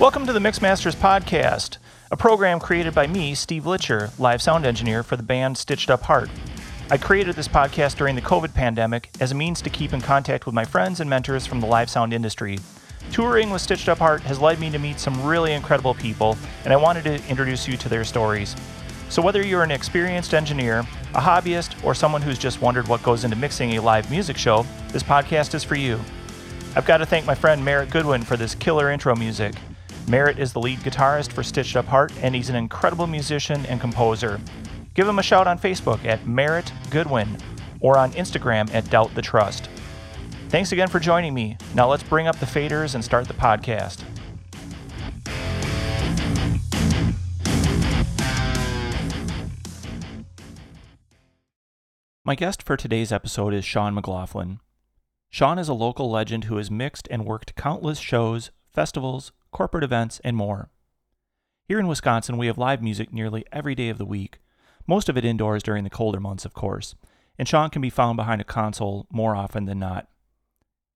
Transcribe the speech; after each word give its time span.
Welcome 0.00 0.26
to 0.26 0.32
the 0.32 0.38
Mixmasters 0.38 0.94
Podcast, 0.94 1.78
a 2.12 2.16
program 2.16 2.60
created 2.60 2.94
by 2.94 3.08
me, 3.08 3.34
Steve 3.34 3.64
Litcher, 3.64 4.16
live 4.16 4.40
sound 4.40 4.64
engineer 4.64 5.02
for 5.02 5.16
the 5.16 5.24
band 5.24 5.58
Stitched 5.58 5.90
Up 5.90 6.02
Heart. 6.02 6.30
I 6.88 6.98
created 6.98 7.34
this 7.34 7.48
podcast 7.48 7.96
during 7.96 8.14
the 8.14 8.22
COVID 8.22 8.54
pandemic 8.54 9.10
as 9.18 9.32
a 9.32 9.34
means 9.34 9.60
to 9.60 9.70
keep 9.70 9.92
in 9.92 10.00
contact 10.00 10.46
with 10.46 10.54
my 10.54 10.64
friends 10.64 11.00
and 11.00 11.10
mentors 11.10 11.46
from 11.46 11.60
the 11.60 11.66
live 11.66 11.90
sound 11.90 12.14
industry. 12.14 12.60
Touring 13.10 13.50
with 13.50 13.60
Stitched 13.60 13.88
Up 13.88 13.98
Heart 13.98 14.22
has 14.22 14.38
led 14.38 14.60
me 14.60 14.70
to 14.70 14.78
meet 14.78 15.00
some 15.00 15.26
really 15.26 15.52
incredible 15.52 15.94
people, 15.94 16.38
and 16.62 16.72
I 16.72 16.76
wanted 16.76 17.02
to 17.02 17.28
introduce 17.28 17.66
you 17.66 17.76
to 17.78 17.88
their 17.88 18.04
stories. 18.04 18.54
So, 19.08 19.20
whether 19.20 19.44
you're 19.44 19.64
an 19.64 19.72
experienced 19.72 20.32
engineer, 20.32 20.86
a 21.12 21.20
hobbyist, 21.20 21.84
or 21.84 21.92
someone 21.92 22.22
who's 22.22 22.38
just 22.38 22.62
wondered 22.62 22.86
what 22.86 23.02
goes 23.02 23.24
into 23.24 23.36
mixing 23.36 23.72
a 23.72 23.82
live 23.82 24.12
music 24.12 24.36
show, 24.36 24.64
this 24.92 25.02
podcast 25.02 25.56
is 25.56 25.64
for 25.64 25.74
you. 25.74 25.98
I've 26.76 26.86
got 26.86 26.98
to 26.98 27.06
thank 27.06 27.26
my 27.26 27.34
friend 27.34 27.64
Merritt 27.64 27.90
Goodwin 27.90 28.22
for 28.22 28.36
this 28.36 28.54
killer 28.54 28.92
intro 28.92 29.16
music. 29.16 29.56
Merritt 30.08 30.38
is 30.38 30.54
the 30.54 30.60
lead 30.60 30.78
guitarist 30.78 31.32
for 31.32 31.42
Stitched 31.42 31.76
Up 31.76 31.84
Heart, 31.84 32.12
and 32.22 32.34
he's 32.34 32.48
an 32.48 32.56
incredible 32.56 33.06
musician 33.06 33.66
and 33.66 33.78
composer. 33.78 34.40
Give 34.94 35.06
him 35.06 35.18
a 35.18 35.22
shout 35.22 35.46
on 35.46 35.58
Facebook 35.58 36.02
at 36.06 36.26
Merritt 36.26 36.72
Goodwin 36.88 37.36
or 37.80 37.98
on 37.98 38.12
Instagram 38.12 38.72
at 38.72 38.88
Doubt 38.88 39.14
the 39.14 39.20
Trust. 39.20 39.68
Thanks 40.48 40.72
again 40.72 40.88
for 40.88 40.98
joining 40.98 41.34
me. 41.34 41.58
Now 41.74 41.90
let's 41.90 42.02
bring 42.02 42.26
up 42.26 42.38
the 42.38 42.46
faders 42.46 42.94
and 42.94 43.04
start 43.04 43.28
the 43.28 43.34
podcast. 43.34 44.02
My 52.24 52.34
guest 52.34 52.62
for 52.62 52.78
today's 52.78 53.12
episode 53.12 53.52
is 53.52 53.66
Sean 53.66 53.92
McLaughlin. 53.94 54.60
Sean 55.28 55.58
is 55.58 55.68
a 55.68 55.74
local 55.74 56.10
legend 56.10 56.44
who 56.44 56.56
has 56.56 56.70
mixed 56.70 57.06
and 57.10 57.26
worked 57.26 57.54
countless 57.56 57.98
shows, 57.98 58.50
festivals, 58.72 59.32
corporate 59.50 59.84
events, 59.84 60.20
and 60.24 60.36
more. 60.36 60.70
Here 61.64 61.78
in 61.78 61.86
Wisconsin, 61.86 62.38
we 62.38 62.46
have 62.46 62.58
live 62.58 62.82
music 62.82 63.12
nearly 63.12 63.44
every 63.52 63.74
day 63.74 63.88
of 63.88 63.98
the 63.98 64.06
week, 64.06 64.40
most 64.88 65.10
of 65.10 65.18
it 65.18 65.24
indoors 65.24 65.62
during 65.62 65.84
the 65.84 65.90
colder 65.90 66.18
months, 66.18 66.46
of 66.46 66.54
course, 66.54 66.94
and 67.38 67.46
Sean 67.46 67.68
can 67.68 67.82
be 67.82 67.90
found 67.90 68.16
behind 68.16 68.40
a 68.40 68.44
console 68.44 69.06
more 69.12 69.36
often 69.36 69.66
than 69.66 69.78
not. 69.78 70.08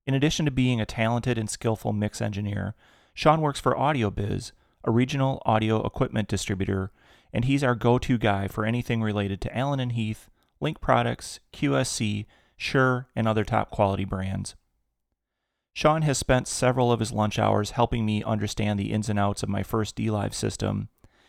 In 0.07 0.15
addition 0.15 0.47
to 0.47 0.51
being 0.51 0.81
a 0.81 0.87
talented 0.87 1.37
and 1.37 1.49
skillful 1.49 1.93
mix 1.93 2.23
engineer, 2.23 2.75
Sean 3.13 3.43
works 3.43 3.61
for 3.61 3.75
AudioBiz, 3.75 4.53
a 4.85 4.91
regional 4.91 5.43
audio 5.45 5.85
equipment 5.85 6.27
distributor, 6.27 6.91
and 7.35 7.45
he's 7.45 7.63
our 7.63 7.75
go 7.75 7.99
to 7.99 8.17
guy 8.17 8.49
for 8.49 8.65
anything 8.65 9.03
related 9.03 9.43
to 9.43 9.57
Allen 9.57 9.79
and 9.79 9.93
Heath, 9.93 10.31
Link 10.59 10.81
Products, 10.81 11.41
QSC, 11.53 12.25
Shure, 12.57 13.09
and 13.15 13.29
other 13.29 13.45
top 13.45 13.71
quality 13.71 14.07
brands. 14.07 14.55
Sean 15.75 16.03
has 16.03 16.19
spent 16.19 16.47
several 16.47 16.93
of 16.93 17.01
his 17.01 17.13
lunch 17.13 17.39
hours 17.39 17.71
helping 17.71 18.05
me 18.05 18.23
understand 18.23 18.79
the 18.79 18.93
ins 18.93 19.09
and 19.09 19.19
outs 19.19 19.43
of 19.43 19.49
my 19.49 19.63
first 19.63 19.97
DLive 19.97 20.35
system, 20.35 20.89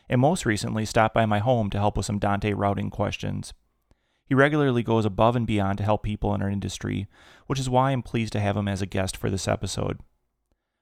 and 0.09 0.19
most 0.19 0.45
recently 0.45 0.85
stopped 0.85 1.16
by 1.16 1.25
my 1.25 1.39
home 1.39 1.69
to 1.69 1.80
help 1.80 1.95
with 1.95 2.05
some 2.05 2.19
Dante 2.19 2.52
routing 2.52 2.89
questions. 2.89 3.53
He 4.25 4.35
regularly 4.35 4.83
goes 4.83 5.05
above 5.05 5.35
and 5.35 5.47
beyond 5.47 5.77
to 5.77 5.83
help 5.83 6.03
people 6.03 6.33
in 6.35 6.41
our 6.41 6.50
industry, 6.50 7.08
which 7.47 7.59
is 7.59 7.69
why 7.69 7.91
I'm 7.91 8.02
pleased 8.02 8.33
to 8.33 8.39
have 8.39 8.58
him 8.58 8.67
as 8.67 8.81
a 8.81 8.85
guest 8.85 9.16
for 9.16 9.30
this 9.30 9.47
episode. 9.47 10.00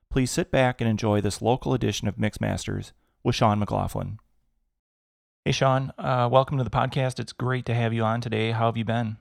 Please 0.09 0.31
sit 0.31 0.51
back 0.51 0.81
and 0.81 0.89
enjoy 0.89 1.21
this 1.21 1.41
local 1.41 1.73
edition 1.73 2.07
of 2.07 2.17
Mixmasters 2.17 2.91
with 3.23 3.35
Sean 3.35 3.59
McLaughlin. 3.59 4.17
Hey, 5.45 5.51
Sean, 5.51 5.91
uh, 5.97 6.29
welcome 6.31 6.57
to 6.57 6.63
the 6.63 6.69
podcast. 6.69 7.19
It's 7.19 7.33
great 7.33 7.65
to 7.65 7.73
have 7.73 7.93
you 7.93 8.03
on 8.03 8.21
today. 8.21 8.51
How 8.51 8.65
have 8.65 8.77
you 8.77 8.85
been? 8.85 9.17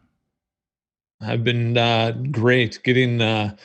I've 1.21 1.45
been 1.45 1.77
uh, 1.77 2.13
great 2.31 2.83
getting 2.83 3.21
uh, 3.21 3.57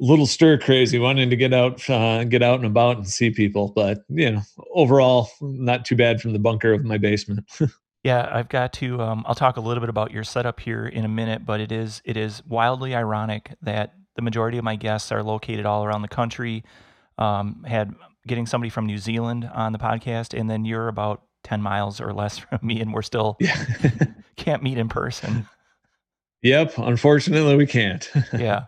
little 0.00 0.26
stir 0.26 0.58
crazy, 0.58 0.98
wanting 0.98 1.30
to 1.30 1.36
get 1.36 1.52
out, 1.52 1.88
uh, 1.88 2.24
get 2.24 2.42
out 2.42 2.58
and 2.58 2.66
about 2.66 2.96
and 2.96 3.08
see 3.08 3.30
people. 3.30 3.72
But 3.74 4.04
you 4.08 4.30
know, 4.30 4.42
overall, 4.74 5.30
not 5.40 5.84
too 5.84 5.96
bad 5.96 6.20
from 6.20 6.32
the 6.32 6.38
bunker 6.38 6.72
of 6.72 6.84
my 6.84 6.98
basement. 6.98 7.48
yeah, 8.04 8.28
I've 8.30 8.48
got 8.48 8.72
to. 8.74 9.00
Um, 9.00 9.24
I'll 9.26 9.34
talk 9.34 9.56
a 9.56 9.60
little 9.60 9.80
bit 9.80 9.90
about 9.90 10.12
your 10.12 10.24
setup 10.24 10.60
here 10.60 10.86
in 10.86 11.04
a 11.04 11.08
minute, 11.08 11.44
but 11.44 11.60
it 11.60 11.72
is 11.72 12.02
it 12.04 12.16
is 12.16 12.42
wildly 12.46 12.94
ironic 12.94 13.54
that 13.62 13.94
the 14.16 14.22
majority 14.22 14.58
of 14.58 14.64
my 14.64 14.76
guests 14.76 15.12
are 15.12 15.22
located 15.22 15.66
all 15.66 15.84
around 15.84 16.02
the 16.02 16.08
country. 16.08 16.64
Um, 17.18 17.64
had 17.66 17.94
getting 18.26 18.46
somebody 18.46 18.70
from 18.70 18.86
New 18.86 18.98
Zealand 18.98 19.48
on 19.52 19.72
the 19.72 19.78
podcast, 19.78 20.38
and 20.38 20.50
then 20.50 20.64
you're 20.64 20.88
about 20.88 21.22
ten 21.42 21.62
miles 21.62 22.00
or 22.00 22.12
less 22.12 22.38
from 22.38 22.58
me, 22.62 22.80
and 22.80 22.92
we're 22.92 23.02
still 23.02 23.36
yeah. 23.40 23.64
can't 24.36 24.62
meet 24.62 24.78
in 24.78 24.88
person. 24.88 25.48
Yep, 26.42 26.78
unfortunately, 26.78 27.56
we 27.56 27.66
can't. 27.66 28.08
yeah. 28.38 28.66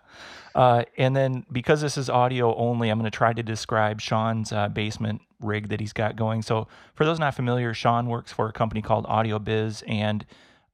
Uh, 0.54 0.84
and 0.96 1.14
then 1.14 1.44
because 1.52 1.80
this 1.80 1.96
is 1.96 2.08
audio 2.08 2.54
only, 2.56 2.88
I'm 2.88 2.98
going 2.98 3.10
to 3.10 3.16
try 3.16 3.32
to 3.32 3.42
describe 3.42 4.00
Sean's 4.00 4.52
uh, 4.52 4.68
basement 4.68 5.22
rig 5.40 5.68
that 5.68 5.80
he's 5.80 5.92
got 5.92 6.16
going. 6.16 6.42
So, 6.42 6.68
for 6.94 7.04
those 7.04 7.18
not 7.18 7.34
familiar, 7.34 7.74
Sean 7.74 8.06
works 8.06 8.32
for 8.32 8.48
a 8.48 8.52
company 8.52 8.82
called 8.82 9.06
AudioBiz, 9.06 9.82
and 9.86 10.24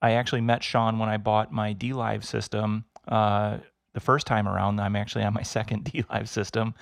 I 0.00 0.12
actually 0.12 0.40
met 0.40 0.62
Sean 0.62 0.98
when 0.98 1.08
I 1.08 1.16
bought 1.16 1.52
my 1.52 1.72
D 1.72 1.92
Live 1.92 2.24
system 2.24 2.84
uh, 3.08 3.58
the 3.92 4.00
first 4.00 4.26
time 4.26 4.48
around. 4.48 4.80
I'm 4.80 4.96
actually 4.96 5.24
on 5.24 5.34
my 5.34 5.42
second 5.56 5.84
D 5.84 6.04
Live 6.10 6.28
system, 6.28 6.74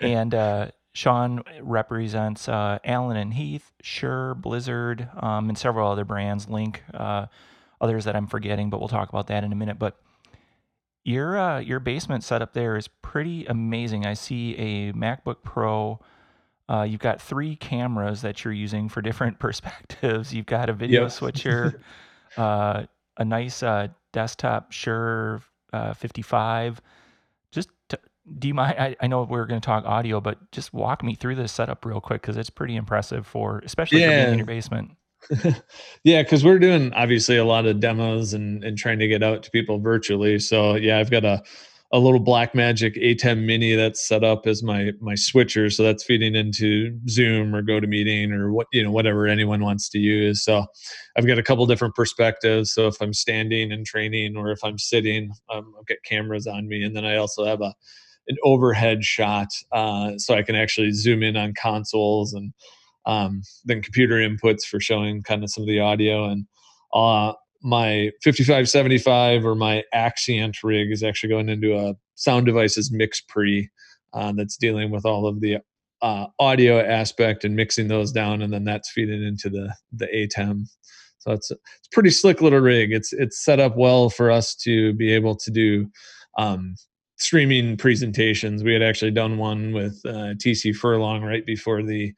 and 0.00 0.34
uh, 0.34 0.68
Sean 0.92 1.42
represents 1.60 2.48
uh, 2.48 2.78
Allen 2.84 3.16
and 3.16 3.34
Heath, 3.34 3.72
Shure, 3.82 4.34
Blizzard, 4.34 5.08
um, 5.20 5.48
and 5.48 5.58
several 5.58 5.90
other 5.90 6.04
brands, 6.04 6.48
Link, 6.48 6.82
uh, 6.94 7.26
others 7.80 8.04
that 8.04 8.14
I'm 8.14 8.28
forgetting, 8.28 8.70
but 8.70 8.78
we'll 8.78 8.88
talk 8.88 9.08
about 9.08 9.26
that 9.26 9.44
in 9.44 9.52
a 9.52 9.56
minute. 9.56 9.78
But 9.78 9.98
your 11.04 11.38
uh, 11.38 11.58
your 11.60 11.80
basement 11.80 12.24
setup 12.24 12.54
there 12.54 12.76
is 12.76 12.88
pretty 12.88 13.44
amazing. 13.46 14.06
I 14.06 14.14
see 14.14 14.56
a 14.56 14.92
MacBook 14.92 15.42
Pro. 15.42 16.00
Uh, 16.68 16.82
you've 16.82 17.00
got 17.00 17.20
three 17.20 17.56
cameras 17.56 18.22
that 18.22 18.42
you're 18.42 18.54
using 18.54 18.88
for 18.88 19.02
different 19.02 19.38
perspectives. 19.38 20.32
You've 20.32 20.46
got 20.46 20.70
a 20.70 20.72
video 20.72 21.02
yep. 21.02 21.10
switcher, 21.10 21.80
uh, 22.36 22.84
a 23.18 23.24
nice 23.24 23.62
uh, 23.62 23.88
desktop 24.12 24.72
Shure 24.72 25.42
uh, 25.74 25.92
55. 25.92 26.80
Just 27.52 27.68
to, 27.90 28.00
do 28.38 28.48
you 28.48 28.54
mind? 28.54 28.76
I, 28.78 28.96
I 29.00 29.06
know 29.06 29.24
we're 29.24 29.44
going 29.44 29.60
to 29.60 29.64
talk 29.64 29.84
audio, 29.84 30.22
but 30.22 30.50
just 30.52 30.72
walk 30.72 31.04
me 31.04 31.14
through 31.14 31.34
this 31.34 31.52
setup 31.52 31.84
real 31.84 32.00
quick 32.00 32.22
because 32.22 32.38
it's 32.38 32.50
pretty 32.50 32.76
impressive 32.76 33.26
for, 33.26 33.60
especially 33.64 34.00
yeah. 34.00 34.08
for 34.08 34.16
being 34.16 34.32
in 34.32 34.38
your 34.38 34.46
basement. 34.46 34.92
yeah, 36.04 36.22
because 36.22 36.44
we're 36.44 36.58
doing 36.58 36.92
obviously 36.94 37.36
a 37.36 37.44
lot 37.44 37.66
of 37.66 37.80
demos 37.80 38.34
and, 38.34 38.62
and 38.64 38.76
trying 38.76 38.98
to 38.98 39.08
get 39.08 39.22
out 39.22 39.42
to 39.42 39.50
people 39.50 39.78
virtually. 39.78 40.38
So 40.38 40.74
yeah, 40.74 40.98
I've 40.98 41.10
got 41.10 41.24
a 41.24 41.42
a 41.92 41.98
little 41.98 42.20
Blackmagic 42.20 43.00
ATEM 43.00 43.44
Mini 43.44 43.76
that's 43.76 44.06
set 44.06 44.24
up 44.24 44.48
as 44.48 44.64
my 44.64 44.90
my 45.00 45.14
switcher, 45.14 45.70
so 45.70 45.84
that's 45.84 46.02
feeding 46.02 46.34
into 46.34 46.98
Zoom 47.08 47.54
or 47.54 47.62
GoToMeeting 47.62 48.32
or 48.32 48.52
what 48.52 48.66
you 48.72 48.82
know 48.82 48.90
whatever 48.90 49.28
anyone 49.28 49.62
wants 49.62 49.88
to 49.90 49.98
use. 49.98 50.42
So 50.42 50.66
I've 51.16 51.26
got 51.26 51.38
a 51.38 51.42
couple 51.42 51.64
different 51.66 51.94
perspectives. 51.94 52.72
So 52.72 52.88
if 52.88 53.00
I'm 53.00 53.12
standing 53.12 53.70
and 53.70 53.86
training, 53.86 54.36
or 54.36 54.50
if 54.50 54.64
I'm 54.64 54.78
sitting, 54.78 55.30
um, 55.52 55.72
I've 55.78 55.86
got 55.86 55.98
cameras 56.04 56.48
on 56.48 56.66
me, 56.66 56.82
and 56.82 56.96
then 56.96 57.04
I 57.04 57.16
also 57.16 57.44
have 57.44 57.60
a 57.60 57.72
an 58.26 58.36
overhead 58.42 59.04
shot, 59.04 59.48
uh, 59.70 60.12
so 60.16 60.34
I 60.34 60.42
can 60.42 60.56
actually 60.56 60.90
zoom 60.92 61.22
in 61.22 61.36
on 61.36 61.52
consoles 61.54 62.32
and 62.32 62.52
um, 63.06 63.42
then 63.64 63.82
computer 63.82 64.16
inputs 64.16 64.62
for 64.64 64.80
showing 64.80 65.22
kind 65.22 65.44
of 65.44 65.50
some 65.50 65.62
of 65.62 65.68
the 65.68 65.80
audio 65.80 66.24
and 66.24 66.46
uh, 66.94 67.32
my 67.64 68.10
5575 68.22 69.44
or 69.44 69.54
my 69.54 69.82
Axient 69.92 70.62
rig 70.62 70.92
is 70.92 71.02
actually 71.02 71.30
going 71.30 71.48
into 71.48 71.76
a 71.76 71.94
Sound 72.14 72.46
Devices 72.46 72.92
MixPre 72.92 73.68
uh, 74.12 74.32
that's 74.36 74.56
dealing 74.56 74.90
with 74.90 75.04
all 75.06 75.26
of 75.26 75.40
the 75.40 75.58
uh, 76.02 76.26
audio 76.38 76.78
aspect 76.78 77.44
and 77.44 77.56
mixing 77.56 77.88
those 77.88 78.12
down, 78.12 78.42
and 78.42 78.52
then 78.52 78.64
that's 78.64 78.90
feeding 78.90 79.24
into 79.24 79.48
the 79.48 79.74
the 79.92 80.06
ATEM. 80.06 80.66
So 81.18 81.32
it's 81.32 81.50
it's 81.50 81.88
pretty 81.90 82.10
slick 82.10 82.42
little 82.42 82.60
rig. 82.60 82.92
It's 82.92 83.14
it's 83.14 83.42
set 83.42 83.58
up 83.58 83.76
well 83.76 84.10
for 84.10 84.30
us 84.30 84.54
to 84.56 84.92
be 84.94 85.12
able 85.12 85.34
to 85.36 85.50
do 85.50 85.88
um, 86.36 86.74
streaming 87.16 87.78
presentations. 87.78 88.62
We 88.62 88.74
had 88.74 88.82
actually 88.82 89.12
done 89.12 89.38
one 89.38 89.72
with 89.72 89.98
uh, 90.04 90.36
TC 90.36 90.76
Furlong 90.76 91.22
right 91.22 91.46
before 91.46 91.82
the 91.82 92.12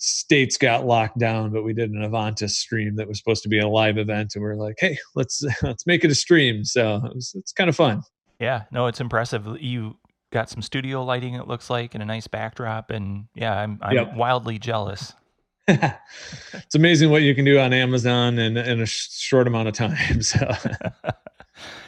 states 0.00 0.56
got 0.56 0.86
locked 0.86 1.18
down, 1.18 1.50
but 1.50 1.62
we 1.62 1.72
did 1.72 1.90
an 1.90 2.02
Avantis 2.02 2.50
stream 2.50 2.96
that 2.96 3.06
was 3.06 3.18
supposed 3.18 3.42
to 3.42 3.48
be 3.48 3.58
a 3.58 3.68
live 3.68 3.98
event, 3.98 4.34
and 4.34 4.42
we 4.42 4.50
are 4.50 4.56
like, 4.56 4.76
hey, 4.78 4.98
let's 5.14 5.44
let's 5.62 5.86
make 5.86 6.04
it 6.04 6.10
a 6.10 6.14
stream. 6.14 6.64
So 6.64 6.96
it 7.04 7.14
was, 7.14 7.32
it's 7.36 7.52
kind 7.52 7.70
of 7.70 7.76
fun. 7.76 8.02
Yeah, 8.40 8.64
no, 8.72 8.86
it's 8.86 9.00
impressive. 9.00 9.46
You 9.60 9.96
got 10.32 10.48
some 10.48 10.62
studio 10.62 11.04
lighting, 11.04 11.34
it 11.34 11.46
looks 11.46 11.68
like, 11.68 11.94
and 11.94 12.02
a 12.02 12.06
nice 12.06 12.26
backdrop, 12.26 12.90
and 12.90 13.26
yeah, 13.34 13.56
I'm 13.56 13.78
I'm 13.82 13.94
yep. 13.94 14.16
wildly 14.16 14.58
jealous. 14.58 15.12
it's 15.68 16.74
amazing 16.74 17.10
what 17.10 17.22
you 17.22 17.34
can 17.34 17.44
do 17.44 17.58
on 17.60 17.72
Amazon 17.72 18.38
in 18.38 18.56
in 18.56 18.80
a 18.80 18.86
short 18.86 19.46
amount 19.46 19.68
of 19.68 19.74
time. 19.74 20.22
So 20.22 20.50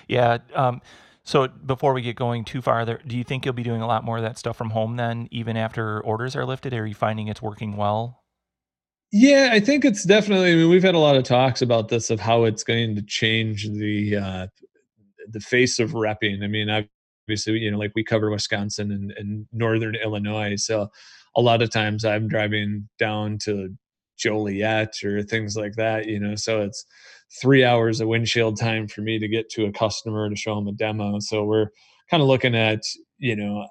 yeah. 0.09 0.39
Um, 0.55 0.83
so 1.25 1.47
before 1.47 1.93
we 1.93 2.03
get 2.03 2.17
going 2.17 2.45
too 2.45 2.61
far, 2.61 2.85
there, 2.85 3.01
do 3.07 3.17
you 3.17 3.23
think 3.23 3.45
you'll 3.45 3.55
be 3.55 3.63
doing 3.63 3.81
a 3.81 3.87
lot 3.87 4.05
more 4.05 4.17
of 4.17 4.23
that 4.25 4.39
stuff 4.39 4.57
from 4.57 4.71
home 4.71 4.97
then, 4.97 5.29
even 5.31 5.57
after 5.57 6.01
orders 6.01 6.35
are 6.35 6.45
lifted? 6.45 6.75
Are 6.75 6.87
you 6.87 6.95
finding 6.95 7.29
it's 7.29 7.41
working 7.41 7.77
well? 7.77 8.23
Yeah, 9.13 9.51
I 9.53 9.61
think 9.61 9.85
it's 9.85 10.05
definitely. 10.05 10.53
I 10.53 10.57
mean, 10.57 10.71
we've 10.71 10.83
had 10.83 10.95
a 10.95 10.99
lot 10.99 11.17
of 11.17 11.25
talks 11.25 11.63
about 11.63 11.89
this 11.89 12.11
of 12.11 12.19
how 12.19 12.45
it's 12.45 12.65
going 12.65 12.97
to 12.97 13.03
change 13.03 13.69
the 13.69 14.17
uh, 14.17 14.47
the 15.29 15.41
face 15.41 15.79
of 15.79 15.91
repping. 15.91 16.43
I 16.43 16.49
mean, 16.49 16.69
obviously, 16.71 17.59
you 17.59 17.71
know, 17.71 17.79
like 17.79 17.93
we 17.95 18.03
cover 18.03 18.31
Wisconsin 18.31 18.91
and, 18.91 19.13
and 19.13 19.47
northern 19.53 19.95
Illinois, 19.95 20.57
so 20.57 20.89
a 21.37 21.41
lot 21.43 21.63
of 21.63 21.71
times 21.71 22.05
I'm 22.05 22.27
driving 22.27 22.89
down 22.99 23.39
to 23.43 23.77
Joliet 24.23 25.03
or 25.05 25.23
things 25.23 25.57
like 25.57 25.75
that, 25.75 26.07
you 26.07 26.21
know, 26.21 26.35
so 26.35 26.63
it's 26.63 26.85
three 27.41 27.65
hours 27.65 28.01
of 28.01 28.09
windshield 28.09 28.59
time 28.59 28.87
for 28.87 29.01
me 29.01 29.19
to 29.19 29.29
get 29.29 29.49
to 29.51 29.65
a 29.65 29.73
customer 29.73 30.29
to 30.29 30.37
show 30.37 30.55
them 30.55 30.69
a 30.69 30.73
demo. 30.73 31.19
So 31.21 31.45
we're 31.45 31.69
kind 32.11 32.23
of 32.23 32.29
looking 32.29 32.55
at, 32.55 32.83
you 33.19 33.35
know, 33.35 33.67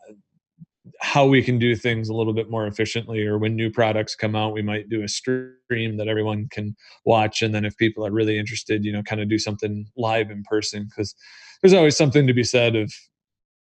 how 0.99 1.25
we 1.25 1.43
can 1.43 1.59
do 1.59 1.75
things 1.75 2.09
a 2.09 2.13
little 2.13 2.33
bit 2.33 2.49
more 2.49 2.65
efficiently 2.65 3.25
or 3.25 3.37
when 3.37 3.55
new 3.55 3.69
products 3.69 4.15
come 4.15 4.35
out 4.35 4.53
we 4.53 4.63
might 4.63 4.89
do 4.89 5.03
a 5.03 5.07
stream 5.07 5.97
that 5.97 6.07
everyone 6.07 6.47
can 6.51 6.75
watch. 7.05 7.41
And 7.41 7.53
then 7.53 7.65
if 7.65 7.77
people 7.77 8.05
are 8.05 8.11
really 8.11 8.39
interested 8.39 8.83
you 8.83 8.91
know 8.91 9.03
kind 9.03 9.21
of 9.21 9.29
do 9.29 9.37
something 9.37 9.85
live 9.95 10.31
in 10.31 10.43
person 10.43 10.87
because 10.89 11.13
there's 11.61 11.73
always 11.73 11.95
something 11.95 12.25
to 12.25 12.33
be 12.33 12.43
said 12.43 12.75
of 12.75 12.91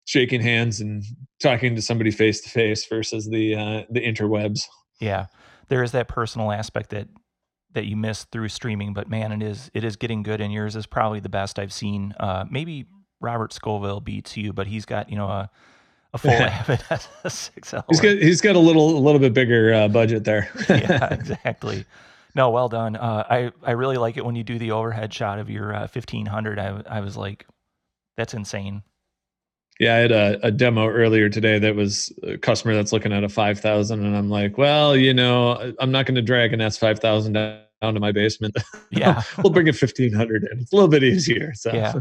shaking 0.05 0.41
hands 0.41 0.81
and 0.81 1.03
talking 1.41 1.75
to 1.75 1.81
somebody 1.81 2.11
face 2.11 2.41
to 2.41 2.49
face 2.49 2.85
versus 2.87 3.29
the 3.29 3.55
uh, 3.55 3.83
the 3.91 4.01
interwebs. 4.01 4.61
Yeah 4.99 5.27
there 5.73 5.81
is 5.81 5.91
that 5.91 6.07
personal 6.07 6.51
aspect 6.51 6.91
that 6.91 7.07
that 7.73 7.85
you 7.85 7.97
miss 7.97 8.25
through 8.25 8.47
streaming 8.47 8.93
but 8.93 9.09
man 9.09 9.31
it 9.31 9.41
is 9.41 9.71
it 9.73 9.83
is 9.83 9.95
getting 9.95 10.21
good 10.21 10.39
and 10.39 10.53
yours 10.53 10.75
is 10.75 10.85
probably 10.85 11.19
the 11.19 11.29
best 11.29 11.57
i've 11.57 11.73
seen 11.73 12.13
uh, 12.19 12.45
maybe 12.47 12.85
robert 13.19 13.51
scoville 13.51 13.99
beats 13.99 14.37
you 14.37 14.53
but 14.53 14.67
he's 14.67 14.85
got 14.85 15.09
you 15.09 15.15
know 15.15 15.27
a 15.27 15.49
a 16.13 16.19
full 16.19 16.29
Avid 16.31 16.79
S6L. 17.25 17.85
He's 17.89 17.99
got 17.99 18.17
he's 18.17 18.39
got 18.39 18.55
a 18.55 18.59
little 18.59 18.95
a 18.95 19.01
little 19.01 19.17
bit 19.17 19.33
bigger 19.33 19.73
uh, 19.73 19.87
budget 19.87 20.23
there. 20.23 20.47
yeah, 20.69 21.11
exactly. 21.11 21.85
No, 22.35 22.51
well 22.51 22.69
done. 22.69 22.95
Uh, 22.95 23.23
I 23.27 23.51
I 23.63 23.71
really 23.71 23.97
like 23.97 24.15
it 24.15 24.23
when 24.23 24.35
you 24.35 24.43
do 24.43 24.59
the 24.59 24.73
overhead 24.73 25.11
shot 25.11 25.39
of 25.39 25.49
your 25.49 25.73
uh, 25.73 25.87
1500. 25.91 26.59
I 26.59 26.83
I 26.87 26.99
was 26.99 27.17
like, 27.17 27.47
that's 28.15 28.35
insane. 28.35 28.83
Yeah, 29.83 29.95
I 29.95 29.97
had 29.97 30.11
a, 30.11 30.47
a 30.47 30.51
demo 30.51 30.87
earlier 30.87 31.27
today 31.27 31.59
that 31.59 31.75
was 31.75 32.11
a 32.23 32.37
customer 32.37 32.73
that's 32.73 32.93
looking 32.93 33.11
at 33.11 33.23
a 33.23 33.29
5000 33.29 34.05
and 34.05 34.15
I'm 34.15 34.29
like, 34.29 34.57
well, 34.57 34.95
you 34.95 35.13
know, 35.13 35.73
I'm 35.79 35.91
not 35.91 36.05
going 36.05 36.15
to 36.15 36.21
drag 36.21 36.53
an 36.53 36.61
S5000 36.61 37.33
down 37.33 37.93
to 37.93 37.99
my 37.99 38.11
basement. 38.11 38.55
Yeah. 38.91 39.23
we'll 39.43 39.51
bring 39.51 39.67
a 39.67 39.73
1500 39.73 40.43
in. 40.43 40.59
It's 40.59 40.71
a 40.71 40.75
little 40.75 40.87
bit 40.87 41.03
easier. 41.03 41.53
So. 41.55 41.73
Yeah. 41.73 41.93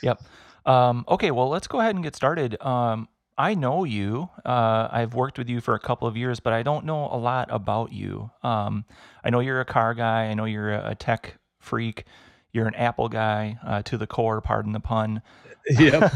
Yep. 0.00 0.22
Um, 0.64 1.04
okay, 1.08 1.32
well, 1.32 1.48
let's 1.48 1.66
go 1.66 1.80
ahead 1.80 1.94
and 1.94 2.04
get 2.04 2.16
started. 2.16 2.60
Um, 2.64 3.08
I 3.36 3.54
know 3.54 3.84
you. 3.84 4.30
Uh, 4.44 4.88
I've 4.90 5.14
worked 5.14 5.36
with 5.36 5.48
you 5.48 5.60
for 5.60 5.74
a 5.74 5.80
couple 5.80 6.08
of 6.08 6.16
years, 6.16 6.40
but 6.40 6.52
I 6.52 6.62
don't 6.62 6.86
know 6.86 7.08
a 7.10 7.18
lot 7.18 7.48
about 7.50 7.92
you. 7.92 8.30
Um, 8.42 8.84
I 9.24 9.30
know 9.30 9.40
you're 9.40 9.60
a 9.60 9.66
car 9.66 9.92
guy. 9.92 10.24
I 10.24 10.34
know 10.34 10.46
you're 10.46 10.72
a, 10.72 10.94
tech 10.94 11.36
freak. 11.58 12.04
You're 12.52 12.66
an 12.66 12.74
Apple 12.76 13.08
guy 13.08 13.58
uh, 13.66 13.82
to 13.82 13.98
the 13.98 14.06
core. 14.06 14.40
Pardon 14.40 14.72
the 14.72 14.80
pun. 14.80 15.20
Yep. 15.68 16.12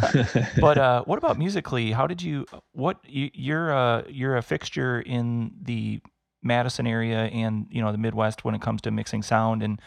but 0.60 0.78
uh, 0.78 1.02
what 1.04 1.18
about 1.18 1.38
musically? 1.38 1.92
How 1.92 2.06
did 2.06 2.22
you? 2.22 2.46
What 2.72 2.98
you, 3.06 3.30
you're 3.34 3.70
a 3.70 4.04
you're 4.08 4.36
a 4.36 4.42
fixture 4.42 5.00
in 5.00 5.52
the 5.62 6.00
Madison 6.42 6.86
area 6.86 7.24
and 7.26 7.66
you 7.70 7.82
know 7.82 7.92
the 7.92 7.98
Midwest 7.98 8.44
when 8.44 8.54
it 8.54 8.62
comes 8.62 8.80
to 8.82 8.90
mixing 8.90 9.22
sound 9.22 9.62
and 9.62 9.80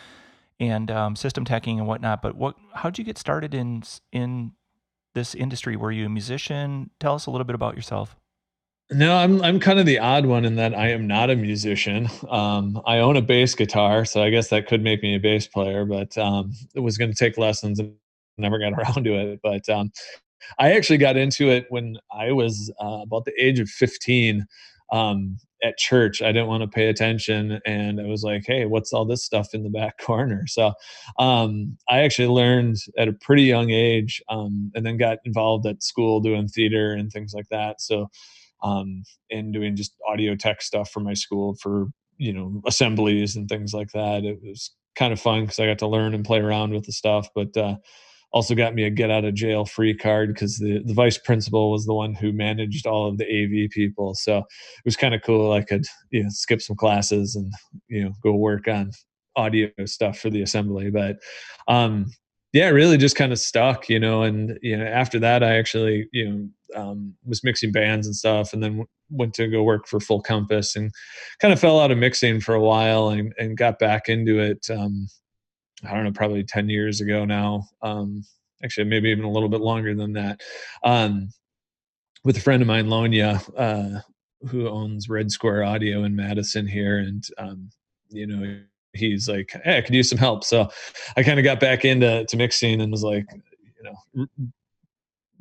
and 0.60 0.92
um, 0.92 1.16
system 1.16 1.46
teching 1.46 1.78
and 1.78 1.88
whatnot. 1.88 2.22
But 2.22 2.36
what? 2.36 2.56
How 2.74 2.90
did 2.90 3.00
you 3.00 3.06
get 3.06 3.18
started 3.18 3.54
in 3.54 3.84
in 4.12 4.52
this 5.14 5.34
industry? 5.36 5.76
Were 5.76 5.92
you 5.92 6.06
a 6.06 6.10
musician? 6.10 6.90
Tell 7.00 7.16
us 7.16 7.26
a 7.26 7.32
little 7.32 7.46
bit 7.46 7.56
about 7.56 7.76
yourself. 7.76 8.16
No, 8.92 9.16
I'm 9.16 9.42
I'm 9.42 9.60
kind 9.60 9.80
of 9.80 9.86
the 9.86 10.00
odd 10.00 10.26
one 10.26 10.46
in 10.46 10.56
that 10.56 10.76
I 10.76 10.90
am 10.90 11.08
not 11.08 11.30
a 11.30 11.36
musician. 11.36 12.10
Um, 12.30 12.82
I 12.86 12.98
own 13.00 13.16
a 13.16 13.22
bass 13.22 13.56
guitar, 13.56 14.06
so 14.06 14.22
I 14.22 14.30
guess 14.30 14.50
that 14.50 14.68
could 14.68 14.84
make 14.84 15.02
me 15.02 15.16
a 15.16 15.20
bass 15.20 15.48
player. 15.48 15.86
But 15.86 16.18
um, 16.18 16.54
it 16.76 16.82
was 16.82 16.98
going 16.98 17.10
to 17.10 17.18
take 17.18 17.38
lessons 17.38 17.80
never 18.38 18.60
got 18.60 18.74
around 18.80 19.04
to 19.04 19.14
it. 19.16 19.40
But 19.44 19.68
um, 19.70 19.92
I 20.60 20.74
actually 20.74 20.98
got 20.98 21.18
into 21.18 21.50
it 21.50 21.66
when 21.70 21.98
I 22.12 22.32
was 22.32 22.72
uh, 22.82 23.02
about 23.04 23.26
the 23.26 23.34
age 23.40 23.60
of 23.60 23.70
15 23.70 24.46
um, 24.92 25.38
at 25.64 25.78
church. 25.78 26.22
I 26.22 26.32
didn't 26.32 26.48
want 26.48 26.62
to 26.62 26.68
pay 26.68 26.90
attention, 26.90 27.60
and 27.66 28.00
I 28.00 28.06
was 28.06 28.24
like, 28.24 28.44
"Hey, 28.46 28.66
what's 28.66 28.94
all 28.94 29.06
this 29.06 29.24
stuff 29.24 29.54
in 29.54 29.64
the 29.64 29.70
back 29.70 29.98
corner?" 30.02 30.46
So 30.48 30.74
um, 31.18 31.78
I 31.90 32.00
actually 32.00 32.28
learned 32.28 32.78
at 32.98 33.08
a 33.08 33.14
pretty 33.14 33.44
young 33.44 33.70
age, 33.70 34.22
um, 34.30 34.72
and 34.76 34.86
then 34.86 34.98
got 34.98 35.20
involved 35.26 35.66
at 35.66 35.84
school 35.84 36.20
doing 36.20 36.48
theater 36.48 36.94
and 36.94 37.12
things 37.12 37.34
like 37.34 37.48
that. 37.50 37.82
So 37.82 38.10
um, 38.64 39.04
and 39.30 39.54
doing 39.54 39.76
just 39.76 39.94
audio 40.08 40.36
tech 40.36 40.62
stuff 40.62 40.90
for 40.90 41.02
my 41.02 41.14
school 41.14 41.56
for 41.56 41.88
you 42.18 42.34
know 42.34 42.62
assemblies 42.66 43.36
and 43.36 43.50
things 43.50 43.74
like 43.74 43.92
that. 43.92 44.24
It 44.24 44.40
was 44.42 44.72
kind 44.96 45.12
of 45.12 45.20
fun 45.20 45.42
because 45.42 45.60
I 45.60 45.66
got 45.68 45.80
to 45.80 45.88
learn 45.88 46.14
and 46.14 46.26
play 46.26 46.40
around 46.40 46.74
with 46.74 46.86
the 46.86 46.92
stuff, 46.92 47.28
but 47.36 47.56
uh, 47.58 47.76
also 48.34 48.56
got 48.56 48.74
me 48.74 48.84
a 48.84 48.90
get 48.90 49.12
out 49.12 49.26
of 49.26 49.36
jail 49.36 49.64
free 49.64 49.96
card 49.96 50.34
because 50.34 50.58
the, 50.58 50.82
the 50.86 50.94
vice 50.94 51.18
principal 51.18 51.72
was 51.72 51.86
the 51.86 51.94
one 51.94 52.16
who 52.16 52.34
managed 52.34 52.88
all 52.88 53.08
of 53.08 53.18
the 53.18 53.26
AV 53.26 53.70
people. 53.70 54.16
So 54.16 54.40
it 54.40 54.86
was 54.86 54.98
kind 54.98 55.14
of 55.14 55.22
cool. 55.22 55.54
I 55.54 55.62
could 55.62 55.86
you 56.10 56.24
know 56.24 56.30
skip 56.30 56.62
some 56.62 56.76
classes 56.76 57.36
and 57.36 57.54
you 57.88 58.04
know 58.04 58.12
go 58.24 58.34
work 58.34 58.68
on 58.68 58.92
audio 59.36 59.70
stuff 59.86 60.20
for 60.20 60.30
the 60.30 60.42
assembly. 60.42 60.90
But 60.90 61.18
um, 61.68 62.12
yeah, 62.54 62.70
really 62.70 62.98
just 62.98 63.16
kind 63.16 63.32
of 63.32 63.40
stuck, 63.40 63.88
you 63.88 64.00
know. 64.00 64.24
And 64.24 64.58
you 64.62 64.78
know 64.78 64.86
after 64.86 65.20
that, 65.20 65.44
I 65.44 65.58
actually 65.58 66.08
you 66.12 66.30
know 66.30 66.82
um, 66.82 67.14
was 67.26 67.44
mixing 67.44 67.72
bands 67.72 68.08
and 68.08 68.16
stuff, 68.16 68.54
and 68.54 68.64
then 68.64 68.72
w- 68.72 68.88
went 69.10 69.36
to 69.36 69.48
go 69.48 69.64
work 69.64 69.88
for 69.88 70.00
Full 70.00 70.22
Compass 70.22 70.76
and 70.76 70.92
kind 71.40 71.54
of 71.54 71.60
fell 71.60 71.80
out 71.80 71.92
of 71.92 72.00
mixing 72.00 72.40
for 72.40 72.56
a 72.56 72.62
while 72.62 73.10
and, 73.10 73.32
and 73.38 73.58
got 73.58 73.78
back 73.78 74.10
into 74.10 74.40
it. 74.40 74.68
Um, 74.72 75.08
I 75.86 75.94
don't 75.94 76.04
know, 76.04 76.12
probably 76.12 76.44
10 76.44 76.70
years 76.70 77.02
ago 77.02 77.26
now. 77.26 77.68
Um, 77.82 78.24
actually, 78.64 78.86
maybe 78.86 79.10
even 79.10 79.26
a 79.26 79.32
little 79.32 79.50
bit 79.50 79.62
longer 79.62 79.94
than 79.94 80.14
that. 80.14 80.42
Um, 80.84 81.30
with 82.24 82.38
a 82.38 82.42
friend 82.42 82.62
of 82.62 82.68
mine, 82.68 82.88
Lonia, 82.88 83.42
uh, 83.58 84.00
who 84.48 84.68
owns 84.68 85.10
Red 85.10 85.32
Square 85.32 85.64
Audio 85.64 86.04
in 86.04 86.16
Madison 86.16 86.68
here. 86.68 87.00
And, 87.00 87.24
um, 87.38 87.70
you 88.10 88.28
know, 88.28 88.60
he's 88.94 89.28
like, 89.28 89.52
Hey, 89.64 89.78
I 89.78 89.82
could 89.82 89.96
use 89.96 90.10
some 90.10 90.18
help. 90.18 90.44
So 90.44 90.70
I 91.18 91.24
kind 91.24 91.40
of 91.40 91.44
got 91.44 91.60
back 91.60 91.86
into 91.86 92.26
to 92.26 92.38
mixing 92.38 92.82
and 92.82 92.92
was 92.92 93.04
like, 93.04 93.26
you 93.32 93.84
know, 93.84 93.96
r- 94.20 94.48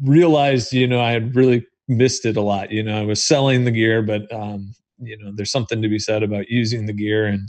realized, 0.02 0.72
you 0.72 0.86
know, 0.86 1.00
I 1.00 1.12
had 1.12 1.36
really 1.36 1.66
missed 1.88 2.26
it 2.26 2.36
a 2.36 2.42
lot. 2.42 2.70
You 2.70 2.82
know, 2.82 2.98
I 2.98 3.04
was 3.04 3.22
selling 3.22 3.64
the 3.64 3.70
gear, 3.70 4.02
but, 4.02 4.32
um, 4.32 4.74
you 4.98 5.16
know, 5.18 5.32
there's 5.34 5.50
something 5.50 5.82
to 5.82 5.88
be 5.88 5.98
said 5.98 6.22
about 6.22 6.48
using 6.48 6.86
the 6.86 6.92
gear 6.92 7.26
and 7.26 7.48